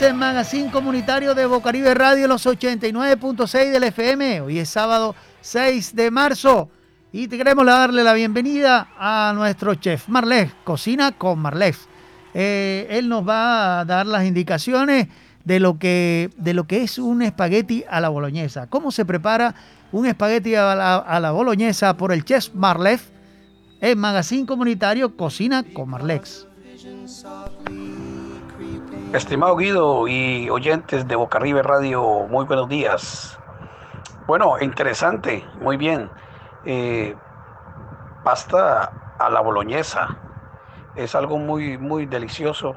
En 0.02 0.16
Magazine 0.16 0.70
Comunitario 0.70 1.34
de 1.34 1.44
Bocaribe 1.44 1.92
Radio, 1.94 2.26
los 2.26 2.46
89.6 2.46 3.70
del 3.70 3.84
FM. 3.84 4.40
Hoy 4.40 4.58
es 4.58 4.70
sábado 4.70 5.14
6 5.42 5.94
de 5.94 6.10
marzo 6.10 6.70
y 7.12 7.28
queremos 7.28 7.66
darle 7.66 8.02
la 8.02 8.14
bienvenida 8.14 8.88
a 8.98 9.32
nuestro 9.34 9.74
chef 9.74 10.08
Marlés, 10.08 10.52
Cocina 10.64 11.12
con 11.12 11.38
Marlés. 11.40 11.86
Eh, 12.32 12.86
él 12.90 13.08
nos 13.08 13.28
va 13.28 13.80
a 13.80 13.84
dar 13.84 14.06
las 14.06 14.24
indicaciones 14.24 15.08
de 15.44 15.60
lo, 15.60 15.78
que, 15.78 16.30
de 16.36 16.54
lo 16.54 16.66
que 16.66 16.82
es 16.82 16.98
un 16.98 17.20
espagueti 17.20 17.84
a 17.90 18.00
la 18.00 18.08
boloñesa. 18.08 18.68
¿Cómo 18.68 18.92
se 18.92 19.04
prepara 19.04 19.54
un 19.92 20.06
espagueti 20.06 20.54
a 20.54 20.74
la, 20.74 20.96
a 20.96 21.20
la 21.20 21.32
boloñesa 21.32 21.96
por 21.96 22.12
el 22.12 22.24
chef 22.24 22.54
Marlés 22.54 23.12
en 23.80 23.98
Magazine 23.98 24.46
Comunitario 24.46 25.16
Cocina 25.16 25.62
con 25.62 25.90
Marlex? 25.90 26.46
Estimado 29.12 29.56
Guido 29.56 30.06
y 30.06 30.48
oyentes 30.50 31.08
de 31.08 31.16
Boca 31.16 31.40
River 31.40 31.66
Radio, 31.66 32.00
muy 32.28 32.44
buenos 32.44 32.68
días. 32.68 33.36
Bueno, 34.28 34.54
interesante, 34.60 35.44
muy 35.60 35.76
bien. 35.76 36.08
Eh, 36.64 37.16
pasta 38.22 38.92
a 39.18 39.28
la 39.28 39.40
boloñesa 39.40 40.16
es 40.94 41.16
algo 41.16 41.38
muy, 41.38 41.76
muy 41.76 42.06
delicioso 42.06 42.76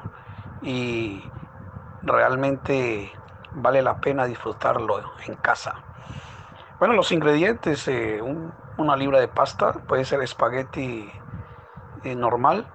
y 0.60 1.22
realmente 2.02 3.12
vale 3.52 3.80
la 3.80 4.00
pena 4.00 4.24
disfrutarlo 4.24 4.96
en 5.28 5.36
casa. 5.36 5.84
Bueno, 6.80 6.94
los 6.94 7.12
ingredientes, 7.12 7.86
eh, 7.86 8.20
una 8.76 8.96
libra 8.96 9.20
de 9.20 9.28
pasta, 9.28 9.72
puede 9.86 10.04
ser 10.04 10.20
espagueti 10.20 11.08
eh, 12.02 12.16
normal. 12.16 12.66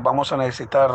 vamos 0.00 0.32
a 0.32 0.38
necesitar 0.38 0.90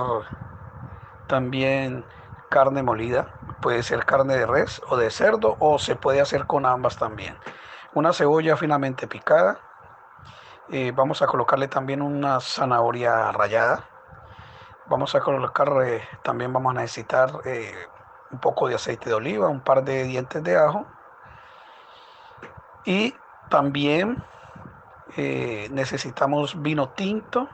también 1.33 2.05
carne 2.51 2.83
molida, 2.83 3.25
puede 3.59 3.81
ser 3.81 4.05
carne 4.05 4.35
de 4.35 4.45
res 4.45 4.83
o 4.89 4.97
de 4.97 5.09
cerdo 5.09 5.57
o 5.59 5.79
se 5.79 5.95
puede 5.95 6.21
hacer 6.21 6.45
con 6.45 6.63
ambas 6.67 6.97
también. 6.97 7.35
Una 7.95 8.13
cebolla 8.13 8.55
finamente 8.55 9.07
picada, 9.07 9.57
eh, 10.69 10.91
vamos 10.95 11.23
a 11.23 11.25
colocarle 11.25 11.67
también 11.67 12.03
una 12.03 12.39
zanahoria 12.39 13.31
rallada, 13.31 13.83
vamos 14.85 15.15
a 15.15 15.21
colocar, 15.21 15.73
eh, 15.83 16.03
también 16.21 16.53
vamos 16.53 16.75
a 16.75 16.81
necesitar 16.81 17.31
eh, 17.45 17.73
un 18.29 18.37
poco 18.37 18.67
de 18.67 18.75
aceite 18.75 19.09
de 19.09 19.15
oliva, 19.15 19.47
un 19.47 19.61
par 19.61 19.83
de 19.83 20.03
dientes 20.03 20.43
de 20.43 20.55
ajo 20.55 20.85
y 22.85 23.15
también 23.49 24.23
necesitamos 25.17 26.61
vino 26.61 26.89
tinto 26.89 27.49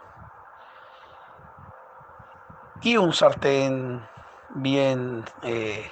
y 2.81 2.97
un 2.97 3.13
sartén 3.13 4.07
bien, 4.49 5.25
eh, 5.43 5.91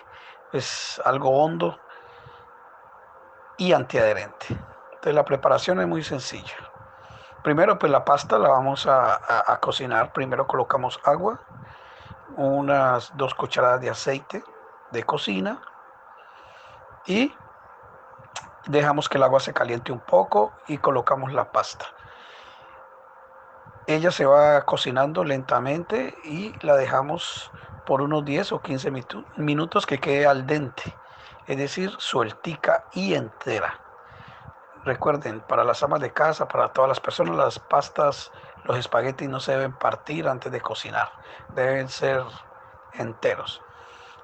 pues 0.51 1.01
algo 1.05 1.29
hondo 1.29 1.79
y 3.57 3.73
antiadherente. 3.73 4.47
Entonces 4.49 5.13
la 5.13 5.25
preparación 5.25 5.79
es 5.81 5.88
muy 5.88 6.03
sencilla. 6.03 6.55
Primero 7.43 7.77
pues 7.77 7.91
la 7.91 8.03
pasta 8.03 8.38
la 8.38 8.49
vamos 8.49 8.88
a, 8.88 9.57
cocinar. 9.61 10.11
Primero 10.11 10.47
colocamos 10.47 10.99
agua, 11.03 11.39
unas 12.35 13.15
dos 13.15 13.33
cucharadas 13.33 13.81
de 13.81 13.89
aceite 13.89 14.43
de 14.91 15.03
cocina 15.03 15.61
y 17.05 17.33
dejamos 18.67 19.07
que 19.07 19.17
el 19.17 19.23
agua 19.23 19.39
se 19.39 19.53
caliente 19.53 19.91
un 19.91 19.99
poco 19.99 20.53
y 20.67 20.77
colocamos 20.77 21.31
la 21.31 21.51
pasta. 21.51 21.85
Ella 23.88 24.11
se 24.11 24.25
va 24.25 24.65
cocinando 24.65 25.23
lentamente 25.23 26.13
y 26.25 26.53
la 26.59 26.75
dejamos 26.75 27.51
por 27.85 28.01
unos 28.01 28.25
10 28.25 28.51
o 28.51 28.61
15 28.61 28.91
minutos 29.38 29.85
que 29.85 29.99
quede 29.99 30.27
al 30.27 30.45
dente, 30.45 30.93
es 31.47 31.57
decir, 31.57 31.91
sueltica 31.97 32.83
y 32.91 33.13
entera. 33.13 33.79
Recuerden, 34.83 35.39
para 35.39 35.63
las 35.63 35.83
amas 35.83 36.01
de 36.01 36.11
casa, 36.11 36.49
para 36.49 36.73
todas 36.73 36.89
las 36.89 36.99
personas, 36.99 37.38
las 37.38 37.59
pastas, 37.59 38.33
los 38.65 38.77
espaguetis 38.77 39.29
no 39.29 39.39
se 39.39 39.53
deben 39.53 39.71
partir 39.71 40.27
antes 40.27 40.51
de 40.51 40.59
cocinar, 40.59 41.09
deben 41.55 41.88
ser 41.88 42.23
enteros. 42.91 43.61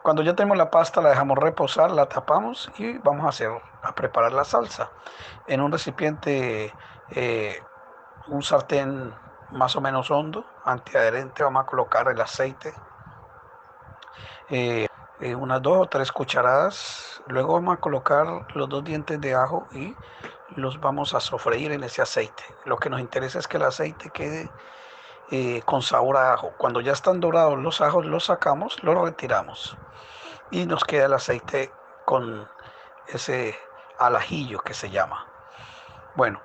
Cuando 0.02 0.24
ya 0.24 0.36
tenemos 0.36 0.58
la 0.58 0.72
pasta, 0.72 1.00
la 1.00 1.12
dejamos 1.12 1.38
reposar, 1.38 1.90
la 1.92 2.10
tapamos 2.10 2.70
y 2.78 2.98
vamos 2.98 3.26
a 3.26 3.30
hacer 3.30 3.50
a 3.82 3.96
preparar 3.96 4.34
la 4.34 4.44
salsa. 4.44 4.92
En 5.48 5.62
un 5.62 5.72
recipiente, 5.72 6.74
eh, 7.12 7.64
un 8.28 8.44
sartén 8.44 9.14
más 9.54 9.76
o 9.76 9.82
menos 9.82 10.12
hondo, 10.12 10.46
antiadherente, 10.66 11.44
vamos 11.44 11.64
a 11.64 11.66
colocar 11.66 12.08
el 12.08 12.20
aceite, 12.20 12.74
eh, 14.50 14.88
eh, 15.20 15.36
unas 15.36 15.62
dos 15.62 15.78
o 15.78 15.86
tres 15.86 16.12
cucharadas, 16.12 17.22
luego 17.28 17.54
vamos 17.54 17.76
a 17.78 17.80
colocar 17.80 18.28
los 18.56 18.68
dos 18.68 18.84
dientes 18.84 19.22
de 19.22 19.36
ajo 19.36 19.68
y 19.72 19.96
los 20.56 20.80
vamos 20.80 21.14
a 21.14 21.20
sofreír 21.20 21.72
en 21.72 21.84
ese 21.84 22.02
aceite. 22.02 22.44
Lo 22.66 22.78
que 22.78 22.90
nos 22.90 23.00
interesa 23.00 23.40
es 23.40 23.48
que 23.48 23.58
el 23.58 23.64
aceite 23.64 24.10
quede 24.10 24.50
eh, 25.32 25.62
con 25.66 25.82
sabor 25.82 26.18
a 26.18 26.34
ajo. 26.34 26.52
Cuando 26.58 26.82
ya 26.82 26.92
están 26.92 27.20
dorados 27.20 27.58
los 27.58 27.82
ajos, 27.82 28.06
los 28.06 28.26
sacamos, 28.26 28.84
los 28.84 28.96
retiramos 28.96 29.78
y 30.52 30.66
nos 30.66 30.84
queda 30.84 31.06
el 31.06 31.14
aceite 31.14 31.72
con 32.06 32.48
ese 33.08 33.58
alajillo 33.98 34.60
que 34.60 34.74
se 34.74 34.90
llama. 34.90 35.26
Bueno, 36.16 36.42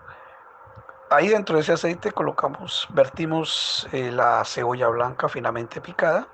Ahí 1.11 1.29
dentro 1.29 1.57
de 1.57 1.63
ese 1.63 1.73
aceite 1.73 2.13
colocamos, 2.13 2.87
vertimos 2.91 3.89
eh, 3.93 4.13
la 4.13 4.45
cebolla 4.45 4.89
blanca 4.89 5.29
finamente 5.29 5.81
picada, 5.81 6.29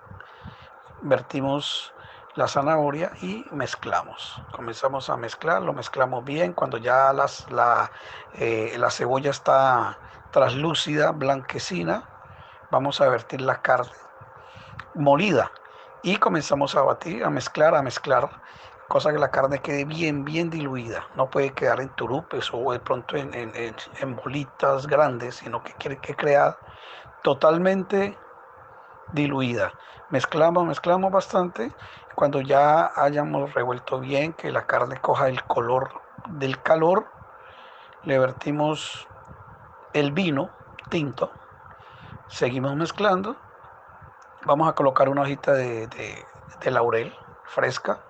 vertimos 1.02 1.94
la 2.34 2.48
zanahoria 2.48 3.12
y 3.22 3.44
mezclamos. 3.52 4.42
Comenzamos 4.50 5.10
a 5.10 5.16
mezclar, 5.16 5.62
lo 5.62 5.72
mezclamos 5.72 6.24
bien. 6.24 6.52
Cuando 6.52 6.78
ya 6.78 7.12
la, 7.12 7.90
eh, 8.34 8.74
la 8.76 8.90
cebolla 8.90 9.30
está 9.30 9.98
traslúcida, 10.32 11.12
blanquecina, 11.12 12.08
vamos 12.72 13.00
a 13.00 13.08
vertir 13.08 13.42
la 13.42 13.62
carne. 13.62 13.92
molida. 14.94 15.52
Y 16.02 16.16
comenzamos 16.16 16.74
a 16.76 16.82
batir, 16.82 17.24
a 17.24 17.30
mezclar, 17.30 17.74
a 17.74 17.82
mezclar, 17.82 18.28
cosa 18.88 19.12
que 19.12 19.18
la 19.18 19.30
carne 19.30 19.60
quede 19.60 19.84
bien, 19.84 20.24
bien 20.24 20.50
diluida. 20.50 21.06
No 21.16 21.30
puede 21.30 21.52
quedar 21.52 21.80
en 21.80 21.88
turupes 21.90 22.50
o 22.52 22.72
de 22.72 22.80
pronto 22.80 23.16
en, 23.16 23.32
en, 23.34 24.16
bolitas 24.16 24.86
grandes, 24.86 25.36
sino 25.36 25.62
que 25.62 25.72
quiere 25.74 25.98
que 25.98 26.14
quede 26.14 26.54
totalmente 27.22 28.18
diluida. 29.12 29.72
Mezclamos, 30.10 30.66
mezclamos 30.66 31.10
bastante. 31.10 31.72
Cuando 32.14 32.40
ya 32.40 32.92
hayamos 32.94 33.52
revuelto 33.54 34.00
bien, 34.00 34.32
que 34.34 34.52
la 34.52 34.66
carne 34.66 35.00
coja 35.00 35.28
el 35.28 35.42
color 35.44 35.90
del 36.28 36.62
calor, 36.62 37.06
le 38.04 38.18
vertimos 38.18 39.08
el 39.92 40.12
vino 40.12 40.50
tinto, 40.90 41.30
seguimos 42.28 42.76
mezclando, 42.76 43.36
vamos 44.44 44.68
a 44.68 44.74
colocar 44.74 45.08
una 45.08 45.22
hojita 45.22 45.52
de, 45.52 45.86
de, 45.86 46.70
laurel 46.70 47.14
fresca 47.44 48.00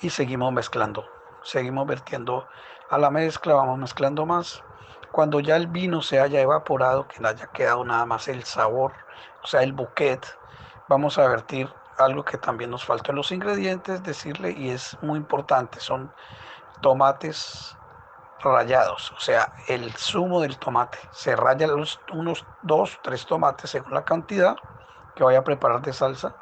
y 0.00 0.10
seguimos 0.10 0.52
mezclando, 0.52 1.04
seguimos 1.42 1.86
vertiendo 1.86 2.46
a 2.90 2.98
la 2.98 3.10
mezcla, 3.10 3.54
vamos 3.54 3.78
mezclando 3.78 4.26
más. 4.26 4.62
Cuando 5.12 5.40
ya 5.40 5.56
el 5.56 5.68
vino 5.68 6.02
se 6.02 6.20
haya 6.20 6.40
evaporado, 6.40 7.06
que 7.06 7.20
no 7.20 7.28
haya 7.28 7.46
quedado 7.46 7.84
nada 7.84 8.04
más 8.04 8.28
el 8.28 8.44
sabor, 8.44 8.92
o 9.42 9.46
sea, 9.46 9.62
el 9.62 9.72
bouquet, 9.72 10.26
vamos 10.88 11.18
a 11.18 11.28
vertir 11.28 11.72
algo 11.98 12.24
que 12.24 12.38
también 12.38 12.70
nos 12.70 12.84
falta 12.84 13.12
en 13.12 13.16
los 13.16 13.30
ingredientes, 13.30 14.02
decirle, 14.02 14.50
y 14.50 14.70
es 14.70 14.96
muy 15.02 15.18
importante, 15.18 15.78
son 15.80 16.12
tomates 16.80 17.76
rayados, 18.40 19.12
o 19.12 19.20
sea, 19.20 19.52
el 19.68 19.92
zumo 19.92 20.40
del 20.40 20.58
tomate. 20.58 20.98
Se 21.12 21.34
raya 21.36 21.66
los, 21.66 22.00
unos 22.12 22.44
dos, 22.62 22.98
tres 23.02 23.24
tomates 23.26 23.70
según 23.70 23.94
la 23.94 24.04
cantidad 24.04 24.56
que 25.14 25.24
vaya 25.24 25.38
a 25.38 25.44
preparar 25.44 25.80
de 25.80 25.92
salsa 25.92 26.34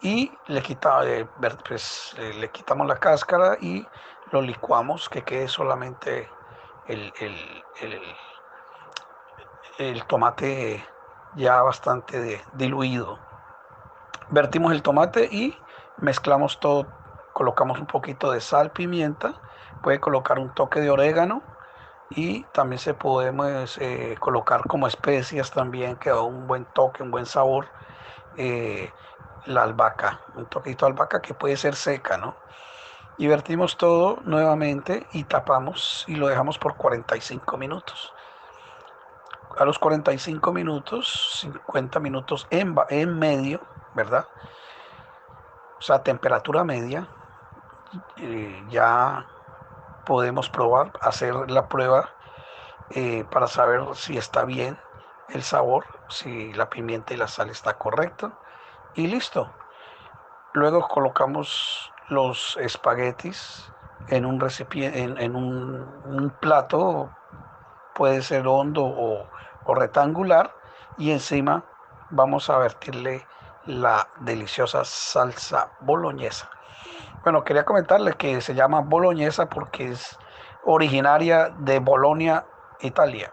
y 0.00 0.30
le, 0.46 0.58
eh, 0.60 1.26
pues, 1.66 2.16
le 2.18 2.50
quitamos 2.50 2.86
la 2.86 2.96
cáscara 2.96 3.56
y 3.60 3.86
lo 4.30 4.42
licuamos, 4.42 5.08
que 5.08 5.22
quede 5.22 5.48
solamente 5.48 6.28
el, 6.86 7.12
el, 9.78 10.04
tomate 10.04 10.84
ya 11.34 11.62
bastante 11.62 12.42
diluido. 12.54 13.18
Vertimos 14.30 14.72
el 14.72 14.82
tomate 14.82 15.28
y 15.30 15.56
mezclamos 15.98 16.60
todo, 16.60 16.86
colocamos 17.32 17.78
un 17.78 17.86
poquito 17.86 18.30
de 18.30 18.40
sal, 18.40 18.70
pimienta 18.72 19.40
puede 19.82 20.00
colocar 20.00 20.38
un 20.38 20.52
toque 20.54 20.80
de 20.80 20.90
orégano 20.90 21.42
y 22.10 22.42
también 22.52 22.78
se 22.78 22.94
podemos 22.94 23.78
eh, 23.78 24.16
colocar 24.18 24.62
como 24.62 24.86
especias 24.86 25.50
también 25.50 25.96
que 25.96 26.10
da 26.10 26.22
un 26.22 26.46
buen 26.46 26.64
toque, 26.66 27.02
un 27.02 27.10
buen 27.10 27.26
sabor. 27.26 27.68
Eh, 28.36 28.90
la 29.46 29.62
albahaca, 29.62 30.20
un 30.34 30.46
toquito 30.46 30.86
de 30.86 30.92
albahaca 30.92 31.22
que 31.22 31.34
puede 31.34 31.56
ser 31.56 31.76
seca, 31.76 32.16
¿no? 32.16 32.34
Y 33.18 33.28
vertimos 33.28 33.76
todo 33.76 34.18
nuevamente 34.24 35.06
y 35.12 35.24
tapamos 35.24 36.04
y 36.06 36.16
lo 36.16 36.28
dejamos 36.28 36.58
por 36.58 36.76
45 36.76 37.56
minutos. 37.56 38.12
A 39.56 39.64
los 39.64 39.78
45 39.78 40.52
minutos, 40.52 41.38
50 41.40 42.00
minutos 42.00 42.46
en, 42.50 42.74
en 42.90 43.18
medio, 43.18 43.60
¿verdad? 43.94 44.26
O 45.78 45.82
sea, 45.82 46.02
temperatura 46.02 46.64
media, 46.64 47.08
eh, 48.16 48.64
ya 48.68 49.26
podemos 50.04 50.50
probar, 50.50 50.92
hacer 51.00 51.50
la 51.50 51.68
prueba 51.68 52.10
eh, 52.90 53.24
para 53.30 53.46
saber 53.46 53.82
si 53.94 54.18
está 54.18 54.44
bien 54.44 54.78
el 55.28 55.42
sabor, 55.42 55.84
si 56.08 56.52
la 56.52 56.68
pimienta 56.70 57.14
y 57.14 57.16
la 57.16 57.28
sal 57.28 57.50
está 57.50 57.74
correcta 57.74 58.32
y 58.94 59.06
listo. 59.06 59.52
Luego 60.52 60.86
colocamos 60.88 61.92
los 62.08 62.56
espaguetis 62.58 63.70
en 64.08 64.24
un 64.24 64.40
recipiente, 64.40 65.02
en, 65.02 65.36
un, 65.36 66.32
plato, 66.40 67.10
puede 67.94 68.22
ser 68.22 68.46
hondo 68.46 68.84
o, 68.84 69.26
o 69.64 69.74
rectangular, 69.74 70.54
y 70.98 71.10
encima 71.10 71.64
vamos 72.10 72.48
a 72.48 72.58
vertirle 72.58 73.26
la 73.66 74.08
deliciosa 74.20 74.84
salsa 74.84 75.70
boloñesa. 75.80 76.48
Bueno, 77.22 77.42
quería 77.42 77.64
comentarles 77.64 78.14
que 78.14 78.40
se 78.40 78.54
llama 78.54 78.80
boloñesa 78.80 79.46
porque 79.46 79.90
es 79.90 80.16
originaria 80.64 81.48
de 81.58 81.80
Bolonia, 81.80 82.44
Italia. 82.80 83.32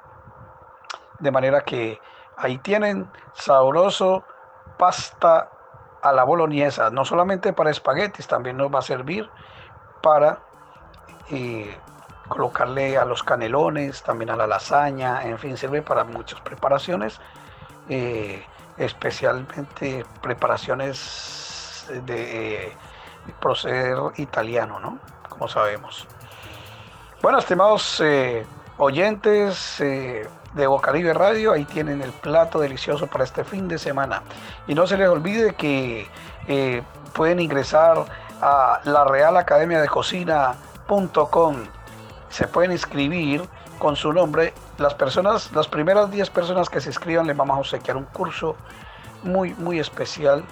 De 1.23 1.31
manera 1.31 1.61
que 1.61 1.99
ahí 2.37 2.57
tienen 2.57 3.09
sabroso 3.33 4.23
pasta 4.77 5.49
a 6.01 6.11
la 6.11 6.23
boloñesa, 6.25 6.89
no 6.89 7.05
solamente 7.05 7.53
para 7.53 7.69
espaguetis, 7.69 8.27
también 8.27 8.57
nos 8.57 8.73
va 8.73 8.79
a 8.79 8.81
servir 8.81 9.29
para 10.01 10.39
eh, 11.31 11.77
colocarle 12.27 12.97
a 12.97 13.05
los 13.05 13.23
canelones, 13.23 14.03
también 14.03 14.29
a 14.29 14.35
la 14.35 14.47
lasaña, 14.47 15.23
en 15.23 15.39
fin, 15.39 15.55
sirve 15.55 15.81
para 15.81 16.03
muchas 16.03 16.41
preparaciones, 16.41 17.21
eh, 17.87 18.45
especialmente 18.77 20.05
preparaciones 20.21 21.87
de 22.05 22.75
proceder 23.39 23.97
italiano, 24.17 24.79
¿no? 24.79 24.99
Como 25.29 25.47
sabemos. 25.47 26.05
Bueno, 27.23 27.39
estimados 27.39 28.01
eh, 28.01 28.45
oyentes 28.77 29.79
eh, 29.79 30.27
de 30.53 30.67
Bocaribe 30.67 31.13
Radio, 31.13 31.53
ahí 31.53 31.65
tienen 31.65 32.01
el 32.01 32.11
plato 32.11 32.59
delicioso 32.59 33.07
para 33.07 33.23
este 33.23 33.43
fin 33.43 33.67
de 33.67 33.77
semana. 33.77 34.21
Y 34.67 34.75
no 34.75 34.85
se 34.87 34.97
les 34.97 35.09
olvide 35.09 35.55
que 35.55 36.07
eh, 36.47 36.83
pueden 37.13 37.39
ingresar 37.39 38.05
a 38.41 38.81
la 38.83 39.05
Real 39.05 39.37
Academia 39.37 39.81
de 39.81 39.87
Cocina.com. 39.87 41.57
Se 42.29 42.47
pueden 42.47 42.71
inscribir 42.71 43.47
con 43.79 43.95
su 43.95 44.13
nombre. 44.13 44.53
Las 44.77 44.93
personas, 44.93 45.51
las 45.53 45.67
primeras 45.67 46.11
10 46.11 46.29
personas 46.29 46.69
que 46.69 46.81
se 46.81 46.89
inscriban 46.89 47.27
les 47.27 47.37
vamos 47.37 47.57
a 47.57 47.59
obsequiar 47.59 47.97
un 47.97 48.05
curso 48.05 48.55
muy, 49.23 49.53
muy 49.55 49.79
especial. 49.79 50.43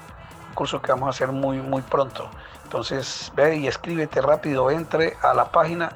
Un 0.49 0.55
curso 0.55 0.81
que 0.81 0.91
vamos 0.91 1.07
a 1.07 1.09
hacer 1.11 1.31
muy, 1.31 1.57
muy 1.57 1.81
pronto. 1.81 2.29
Entonces 2.63 3.31
ve 3.35 3.57
y 3.57 3.67
escríbete 3.67 4.21
rápido, 4.21 4.71
entre 4.71 5.17
a 5.21 5.33
la 5.33 5.45
página 5.45 5.91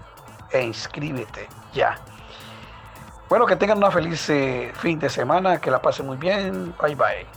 e 0.52 0.64
inscríbete 0.64 1.48
ya. 1.74 1.98
Bueno, 3.36 3.48
que 3.48 3.58
tengan 3.58 3.80
una 3.80 3.92
feliz 3.92 4.30
eh, 4.30 4.72
fin 4.76 4.98
de 4.98 5.10
semana, 5.10 5.60
que 5.60 5.70
la 5.70 5.82
pasen 5.82 6.06
muy 6.06 6.16
bien. 6.16 6.74
Bye 6.82 6.96
bye. 6.96 7.28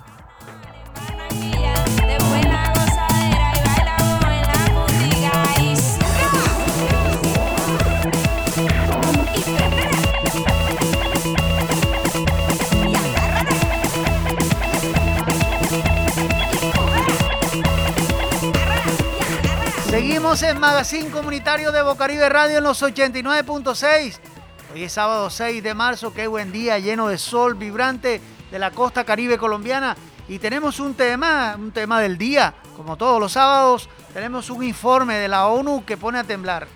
Seguimos 19.91 20.45
en 20.45 20.61
Magazine 20.61 21.11
Comunitario 21.11 21.73
de 21.73 21.83
Bocaribe 21.83 22.29
Radio 22.29 22.59
en 22.59 22.63
los 22.63 22.81
89.6. 22.85 24.38
Hoy 24.71 24.85
es 24.85 24.93
sábado 24.93 25.31
6 25.31 25.63
de 25.63 25.73
marzo, 25.73 26.13
qué 26.13 26.27
buen 26.27 26.53
día, 26.53 26.79
lleno 26.79 27.09
de 27.09 27.17
sol 27.17 27.55
vibrante 27.55 28.21
de 28.51 28.59
la 28.59 28.71
costa 28.71 29.03
caribe 29.03 29.39
colombiana. 29.39 29.97
Y 30.29 30.39
tenemos 30.39 30.79
un 30.79 30.93
tema, 30.93 31.57
un 31.59 31.73
tema 31.73 32.01
del 32.01 32.19
día. 32.19 32.53
Como 32.77 32.99
todos 32.99 33.19
los 33.19 33.33
sábados, 33.33 33.89
tenemos 34.13 34.51
un 34.51 34.63
informe 34.63 35.15
de 35.15 35.29
la 35.29 35.47
ONU 35.47 35.87
que 35.87 35.97
pone 35.97 36.19
a 36.19 36.25
temblar. 36.25 36.69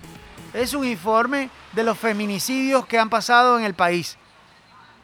Es 0.55 0.73
un 0.73 0.85
informe 0.85 1.51
de 1.73 1.83
los 1.83 1.95
feminicidios 1.99 2.87
que 2.87 2.97
han 2.97 3.11
pasado 3.11 3.59
en 3.59 3.63
el 3.63 3.75
país. 3.75 4.17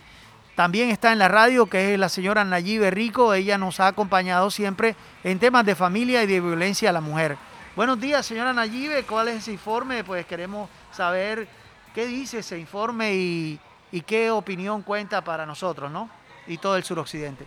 también 0.55 0.89
está 0.89 1.11
en 1.11 1.19
la 1.19 1.27
radio, 1.27 1.67
que 1.67 1.93
es 1.93 1.99
la 1.99 2.09
señora 2.09 2.43
Nayibe 2.43 2.89
Rico. 2.89 3.35
Ella 3.35 3.59
nos 3.59 3.79
ha 3.79 3.89
acompañado 3.89 4.49
siempre 4.49 4.95
en 5.23 5.37
temas 5.37 5.67
de 5.67 5.75
familia 5.75 6.23
y 6.23 6.25
de 6.25 6.41
violencia 6.41 6.89
a 6.89 6.93
la 6.93 7.01
mujer. 7.01 7.37
Buenos 7.75 8.01
días, 8.01 8.25
señora 8.25 8.51
Nayibe. 8.51 9.03
¿Cuál 9.03 9.27
es 9.27 9.35
ese 9.35 9.51
informe? 9.51 10.03
Pues 10.03 10.25
queremos 10.25 10.67
saber 10.91 11.47
qué 11.93 12.07
dice 12.07 12.39
ese 12.39 12.57
informe 12.57 13.13
y, 13.13 13.59
qué 14.07 14.31
opinión 14.31 14.81
cuenta 14.81 15.23
para 15.23 15.45
nosotros, 15.45 15.91
¿no? 15.91 16.09
Y 16.47 16.57
todo 16.57 16.75
el 16.75 16.83
suroccidente. 16.83 17.45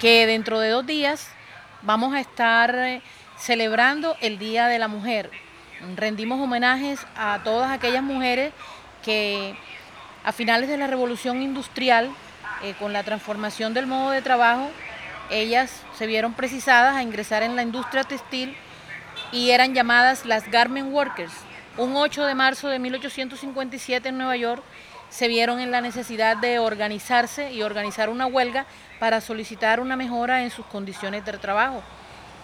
Que 0.00 0.26
dentro 0.26 0.60
de 0.60 0.68
dos 0.68 0.86
días 0.86 1.32
vamos 1.82 2.14
a 2.14 2.20
estar 2.20 2.74
eh, 2.74 3.02
celebrando 3.38 4.16
el 4.20 4.38
Día 4.38 4.66
de 4.66 4.78
la 4.78 4.88
Mujer. 4.88 5.30
Rendimos 5.96 6.40
homenajes 6.40 7.00
a 7.16 7.40
todas 7.44 7.70
aquellas 7.70 8.02
mujeres 8.02 8.52
que 9.04 9.56
a 10.24 10.32
finales 10.32 10.68
de 10.68 10.76
la 10.76 10.88
revolución 10.88 11.40
industrial, 11.42 12.10
eh, 12.62 12.74
con 12.78 12.92
la 12.92 13.04
transformación 13.04 13.74
del 13.74 13.86
modo 13.86 14.10
de 14.10 14.22
trabajo, 14.22 14.68
ellas 15.30 15.82
se 15.96 16.06
vieron 16.06 16.32
precisadas 16.32 16.96
a 16.96 17.02
ingresar 17.02 17.42
en 17.42 17.54
la 17.54 17.62
industria 17.62 18.02
textil 18.02 18.56
y 19.30 19.50
eran 19.50 19.74
llamadas 19.74 20.26
las 20.26 20.50
garment 20.50 20.92
workers. 20.92 21.32
Un 21.76 21.94
8 21.94 22.24
de 22.24 22.34
marzo 22.34 22.68
de 22.68 22.80
1857 22.80 24.08
en 24.08 24.18
Nueva 24.18 24.36
York 24.36 24.62
se 25.10 25.28
vieron 25.28 25.60
en 25.60 25.70
la 25.70 25.80
necesidad 25.80 26.36
de 26.36 26.58
organizarse 26.58 27.52
y 27.52 27.62
organizar 27.62 28.10
una 28.10 28.26
huelga 28.26 28.66
para 28.98 29.20
solicitar 29.20 29.80
una 29.80 29.96
mejora 29.96 30.42
en 30.42 30.50
sus 30.50 30.66
condiciones 30.66 31.24
de 31.24 31.32
trabajo. 31.38 31.82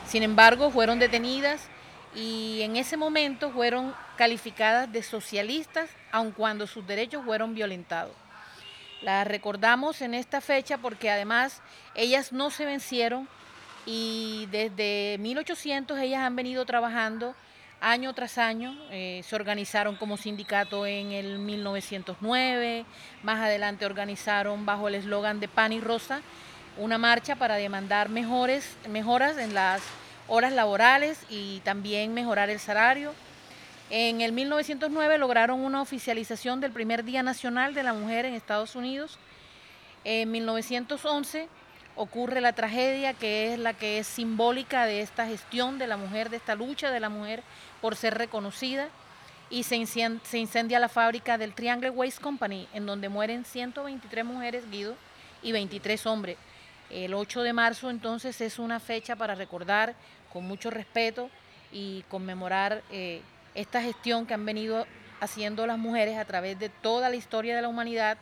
Sin 0.06 0.22
embargo, 0.22 0.70
fueron 0.70 0.98
detenidas 0.98 1.68
y 2.14 2.62
en 2.62 2.76
ese 2.76 2.96
momento 2.96 3.50
fueron 3.50 3.94
calificadas 4.16 4.90
de 4.92 5.02
socialistas, 5.02 5.90
aun 6.12 6.30
cuando 6.30 6.66
sus 6.66 6.86
derechos 6.86 7.24
fueron 7.24 7.54
violentados. 7.54 8.12
Las 9.02 9.26
recordamos 9.26 10.00
en 10.00 10.14
esta 10.14 10.40
fecha 10.40 10.78
porque 10.78 11.10
además 11.10 11.60
ellas 11.94 12.32
no 12.32 12.50
se 12.50 12.64
vencieron 12.64 13.28
y 13.84 14.46
desde 14.50 15.18
1800 15.18 15.98
ellas 15.98 16.22
han 16.22 16.36
venido 16.36 16.64
trabajando 16.64 17.34
año 17.90 18.14
tras 18.14 18.38
año, 18.38 18.76
eh, 18.90 19.22
se 19.24 19.36
organizaron 19.36 19.96
como 19.96 20.16
sindicato 20.16 20.86
en 20.86 21.12
el 21.12 21.38
1909, 21.38 22.84
más 23.22 23.40
adelante 23.40 23.86
organizaron 23.86 24.64
bajo 24.64 24.88
el 24.88 24.94
eslogan 24.94 25.38
de 25.40 25.48
Pan 25.48 25.72
y 25.72 25.80
Rosa 25.80 26.22
una 26.76 26.98
marcha 26.98 27.36
para 27.36 27.56
demandar 27.56 28.08
mejores, 28.08 28.76
mejoras 28.88 29.38
en 29.38 29.54
las 29.54 29.82
horas 30.26 30.52
laborales 30.52 31.20
y 31.28 31.60
también 31.60 32.14
mejorar 32.14 32.50
el 32.50 32.58
salario. 32.58 33.14
En 33.90 34.20
el 34.20 34.32
1909 34.32 35.18
lograron 35.18 35.60
una 35.60 35.82
oficialización 35.82 36.60
del 36.60 36.72
primer 36.72 37.04
Día 37.04 37.22
Nacional 37.22 37.74
de 37.74 37.82
la 37.82 37.92
Mujer 37.92 38.24
en 38.24 38.34
Estados 38.34 38.74
Unidos. 38.74 39.18
En 40.04 40.30
1911 40.30 41.48
ocurre 41.96 42.40
la 42.40 42.52
tragedia 42.52 43.14
que 43.14 43.52
es 43.52 43.58
la 43.58 43.74
que 43.74 43.98
es 43.98 44.06
simbólica 44.06 44.86
de 44.86 45.00
esta 45.00 45.26
gestión 45.26 45.78
de 45.78 45.86
la 45.86 45.96
mujer, 45.96 46.30
de 46.30 46.36
esta 46.36 46.54
lucha 46.54 46.90
de 46.90 47.00
la 47.00 47.08
mujer 47.08 47.42
por 47.80 47.96
ser 47.96 48.14
reconocida 48.18 48.88
y 49.50 49.62
se 49.64 49.76
incendia, 49.76 50.80
la 50.80 50.88
fábrica 50.88 51.38
del 51.38 51.54
Triangle 51.54 51.90
Waste 51.90 52.20
Company 52.20 52.66
en 52.72 52.86
donde 52.86 53.08
mueren 53.08 53.44
123 53.44 54.24
mujeres, 54.24 54.68
Guido, 54.70 54.96
y 55.42 55.52
23 55.52 56.06
hombres. 56.06 56.36
El 56.90 57.14
8 57.14 57.42
de 57.42 57.52
marzo 57.52 57.90
entonces 57.90 58.40
es 58.40 58.58
una 58.58 58.80
fecha 58.80 59.14
para 59.14 59.34
recordar 59.34 59.94
con 60.32 60.44
mucho 60.44 60.70
respeto 60.70 61.30
y 61.70 62.02
conmemorar 62.08 62.82
eh, 62.90 63.20
esta 63.54 63.80
gestión 63.82 64.26
que 64.26 64.34
han 64.34 64.44
venido 64.44 64.86
haciendo 65.20 65.66
las 65.66 65.78
mujeres 65.78 66.18
a 66.18 66.24
través 66.24 66.58
de 66.58 66.68
toda 66.68 67.08
la 67.08 67.16
historia 67.16 67.54
de 67.54 67.62
la 67.62 67.68
humanidad 67.68 68.18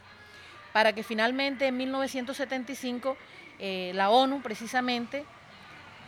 para 0.72 0.92
que 0.92 1.02
finalmente 1.02 1.66
en 1.66 1.76
1975 1.76 3.16
eh, 3.58 3.92
la 3.94 4.10
ONU 4.10 4.40
precisamente 4.42 5.24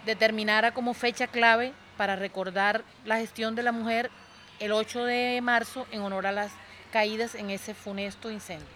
determinara 0.04 0.72
como 0.72 0.94
fecha 0.94 1.26
clave 1.26 1.72
para 1.96 2.16
recordar 2.16 2.84
la 3.04 3.18
gestión 3.18 3.54
de 3.54 3.62
la 3.62 3.72
mujer 3.72 4.10
el 4.60 4.72
8 4.72 5.04
de 5.04 5.40
marzo 5.42 5.86
en 5.90 6.02
honor 6.02 6.26
a 6.26 6.32
las 6.32 6.52
caídas 6.92 7.34
en 7.34 7.50
ese 7.50 7.74
funesto 7.74 8.30
incendio. 8.30 8.66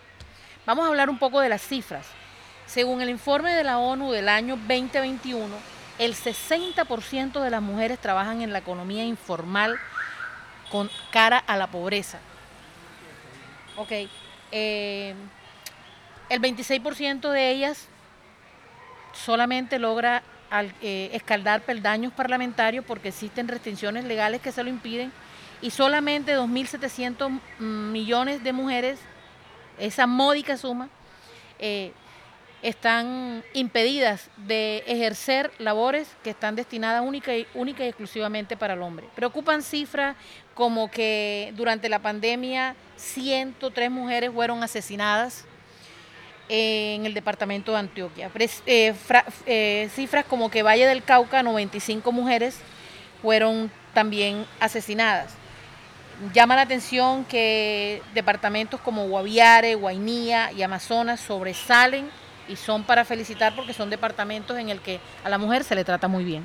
Vamos 0.66 0.84
a 0.84 0.88
hablar 0.88 1.08
un 1.08 1.18
poco 1.18 1.40
de 1.40 1.48
las 1.48 1.62
cifras. 1.62 2.06
Según 2.66 3.00
el 3.00 3.08
informe 3.08 3.52
de 3.52 3.64
la 3.64 3.78
ONU 3.78 4.12
del 4.12 4.28
año 4.28 4.56
2021, 4.56 5.54
el 5.98 6.14
60% 6.14 7.40
de 7.40 7.50
las 7.50 7.62
mujeres 7.62 7.98
trabajan 7.98 8.42
en 8.42 8.52
la 8.52 8.58
economía 8.58 9.04
informal 9.04 9.78
con 10.70 10.90
cara 11.10 11.38
a 11.38 11.56
la 11.56 11.68
pobreza. 11.68 12.18
Ok. 13.76 13.92
Eh, 14.52 15.14
el 16.28 16.40
26% 16.42 17.30
de 17.30 17.50
ellas 17.50 17.88
solamente 19.24 19.78
logra 19.78 20.22
eh, 20.80 21.10
escaldar 21.12 21.62
peldaños 21.62 22.12
parlamentarios 22.12 22.84
porque 22.84 23.08
existen 23.08 23.48
restricciones 23.48 24.04
legales 24.04 24.40
que 24.40 24.52
se 24.52 24.62
lo 24.62 24.70
impiden 24.70 25.12
y 25.60 25.70
solamente 25.70 26.36
2.700 26.36 27.40
millones 27.58 28.42
de 28.44 28.52
mujeres, 28.52 29.00
esa 29.78 30.06
módica 30.06 30.56
suma, 30.56 30.88
eh, 31.58 31.92
están 32.62 33.44
impedidas 33.54 34.30
de 34.36 34.82
ejercer 34.86 35.52
labores 35.58 36.08
que 36.24 36.30
están 36.30 36.56
destinadas 36.56 37.02
única 37.04 37.36
y, 37.36 37.46
única 37.54 37.84
y 37.84 37.88
exclusivamente 37.88 38.56
para 38.56 38.74
el 38.74 38.82
hombre. 38.82 39.06
Preocupan 39.14 39.62
cifras 39.62 40.16
como 40.54 40.90
que 40.90 41.52
durante 41.56 41.88
la 41.88 42.00
pandemia 42.00 42.74
103 42.96 43.90
mujeres 43.90 44.32
fueron 44.32 44.62
asesinadas 44.62 45.44
en 46.49 47.07
el 47.07 47.14
departamento 47.14 47.72
de 47.72 47.78
Antioquia. 47.78 48.30
Eh, 48.66 48.94
eh, 49.46 49.90
cifras 49.94 50.24
como 50.24 50.51
que 50.51 50.62
Valle 50.62 50.86
del 50.86 51.03
Cauca, 51.03 51.42
95 51.42 52.11
mujeres 52.12 52.59
fueron 53.22 53.70
también 53.94 54.46
asesinadas. 54.61 55.34
Llama 56.32 56.57
la 56.57 56.62
atención 56.62 57.24
que 57.24 58.03
departamentos 58.14 58.80
como 58.80 59.07
Guaviare, 59.07 59.74
Guainía 59.76 60.51
y 60.53 60.62
Amazonas 60.62 61.20
sobresalen 61.20 62.11
y 62.49 62.57
son 62.57 62.82
para 62.82 63.05
felicitar 63.05 63.55
porque 63.55 63.72
son 63.72 63.90
departamentos 63.90 64.59
en 64.59 64.68
el 64.68 64.80
que 64.80 65.01
a 65.22 65.28
la 65.28 65.38
mujer 65.38 65.62
se 65.64 65.74
le 65.74 65.84
trata 65.84 66.09
muy 66.09 66.24
bien. 66.24 66.44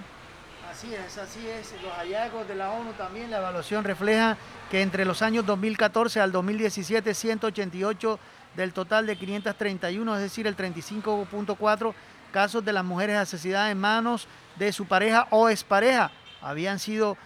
Así 0.69 0.93
es, 0.93 1.17
así 1.17 1.47
es. 1.47 1.73
Los 1.81 1.93
hallazgos 1.93 2.47
de 2.47 2.55
la 2.55 2.71
ONU 2.71 2.93
también, 2.93 3.31
la 3.31 3.37
evaluación 3.37 3.83
refleja 3.83 4.37
que 4.69 4.81
entre 4.81 5.05
los 5.05 5.21
años 5.21 5.45
2014 5.45 6.19
al 6.19 6.31
2017, 6.31 7.13
188 7.13 8.19
del 8.55 8.73
total 8.73 9.05
de 9.05 9.15
531, 9.15 10.15
es 10.15 10.21
decir, 10.21 10.47
el 10.47 10.55
35.4 10.55 11.93
casos 12.31 12.65
de 12.65 12.73
las 12.73 12.83
mujeres 12.83 13.17
asesinadas 13.17 13.71
en 13.71 13.79
manos 13.79 14.27
de 14.57 14.71
su 14.71 14.85
pareja 14.85 15.27
o 15.29 15.49
expareja 15.49 16.11
habían 16.41 16.79
sido 16.79 17.17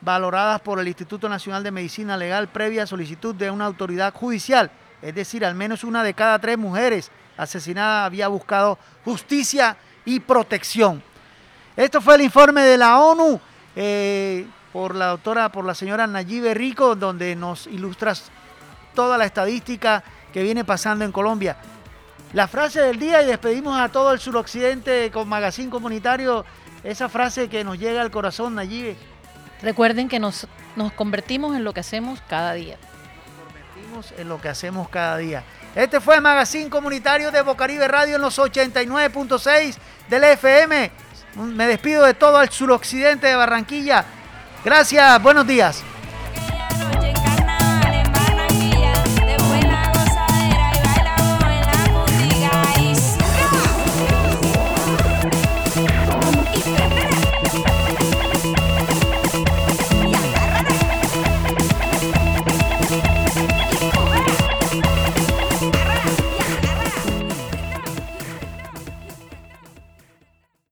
valoradas 0.00 0.60
por 0.60 0.78
el 0.80 0.88
Instituto 0.88 1.28
Nacional 1.28 1.62
de 1.62 1.70
Medicina 1.70 2.16
Legal 2.16 2.48
previa 2.48 2.86
solicitud 2.86 3.34
de 3.34 3.50
una 3.50 3.66
autoridad 3.66 4.12
judicial. 4.12 4.70
Es 5.00 5.14
decir, 5.14 5.44
al 5.44 5.54
menos 5.54 5.84
una 5.84 6.02
de 6.02 6.14
cada 6.14 6.38
tres 6.38 6.58
mujeres 6.58 7.10
asesinadas 7.36 8.06
había 8.06 8.28
buscado 8.28 8.78
justicia 9.04 9.76
y 10.04 10.20
protección. 10.20 11.02
Esto 11.76 12.00
fue 12.00 12.16
el 12.16 12.22
informe 12.22 12.62
de 12.62 12.78
la 12.78 13.00
ONU 13.00 13.40
eh, 13.76 14.46
por 14.72 14.94
la 14.94 15.08
doctora, 15.08 15.50
por 15.50 15.64
la 15.64 15.74
señora 15.74 16.06
Nayibe 16.06 16.54
Rico, 16.54 16.94
donde 16.94 17.34
nos 17.34 17.66
ilustra 17.66 18.14
toda 18.94 19.18
la 19.18 19.24
estadística 19.24 20.02
que 20.34 20.42
viene 20.42 20.64
pasando 20.64 21.04
en 21.04 21.12
Colombia. 21.12 21.56
La 22.32 22.48
frase 22.48 22.80
del 22.80 22.98
día 22.98 23.22
y 23.22 23.26
despedimos 23.26 23.78
a 23.78 23.88
todo 23.88 24.12
el 24.12 24.18
suroccidente 24.18 25.12
con 25.12 25.28
Magazine 25.28 25.70
Comunitario, 25.70 26.44
esa 26.82 27.08
frase 27.08 27.48
que 27.48 27.62
nos 27.62 27.78
llega 27.78 28.02
al 28.02 28.10
corazón, 28.10 28.56
Nayibe. 28.56 28.96
Recuerden 29.62 30.08
que 30.08 30.18
nos, 30.18 30.48
nos 30.74 30.92
convertimos 30.92 31.56
en 31.56 31.62
lo 31.62 31.72
que 31.72 31.78
hacemos 31.78 32.20
cada 32.28 32.52
día. 32.54 32.76
Nos 32.76 33.46
convertimos 33.46 34.14
en 34.18 34.28
lo 34.28 34.40
que 34.40 34.48
hacemos 34.48 34.88
cada 34.88 35.18
día. 35.18 35.44
Este 35.76 36.00
fue 36.00 36.16
el 36.16 36.22
Magazine 36.22 36.68
Comunitario 36.68 37.30
de 37.30 37.40
Bocaribe 37.40 37.86
Radio 37.86 38.16
en 38.16 38.22
los 38.22 38.36
89.6 38.36 39.76
del 40.10 40.24
FM. 40.24 40.90
Me 41.36 41.68
despido 41.68 42.02
de 42.04 42.14
todo 42.14 42.42
el 42.42 42.50
suroccidente 42.50 43.28
de 43.28 43.36
Barranquilla. 43.36 44.04
Gracias, 44.64 45.22
buenos 45.22 45.46
días. 45.46 45.84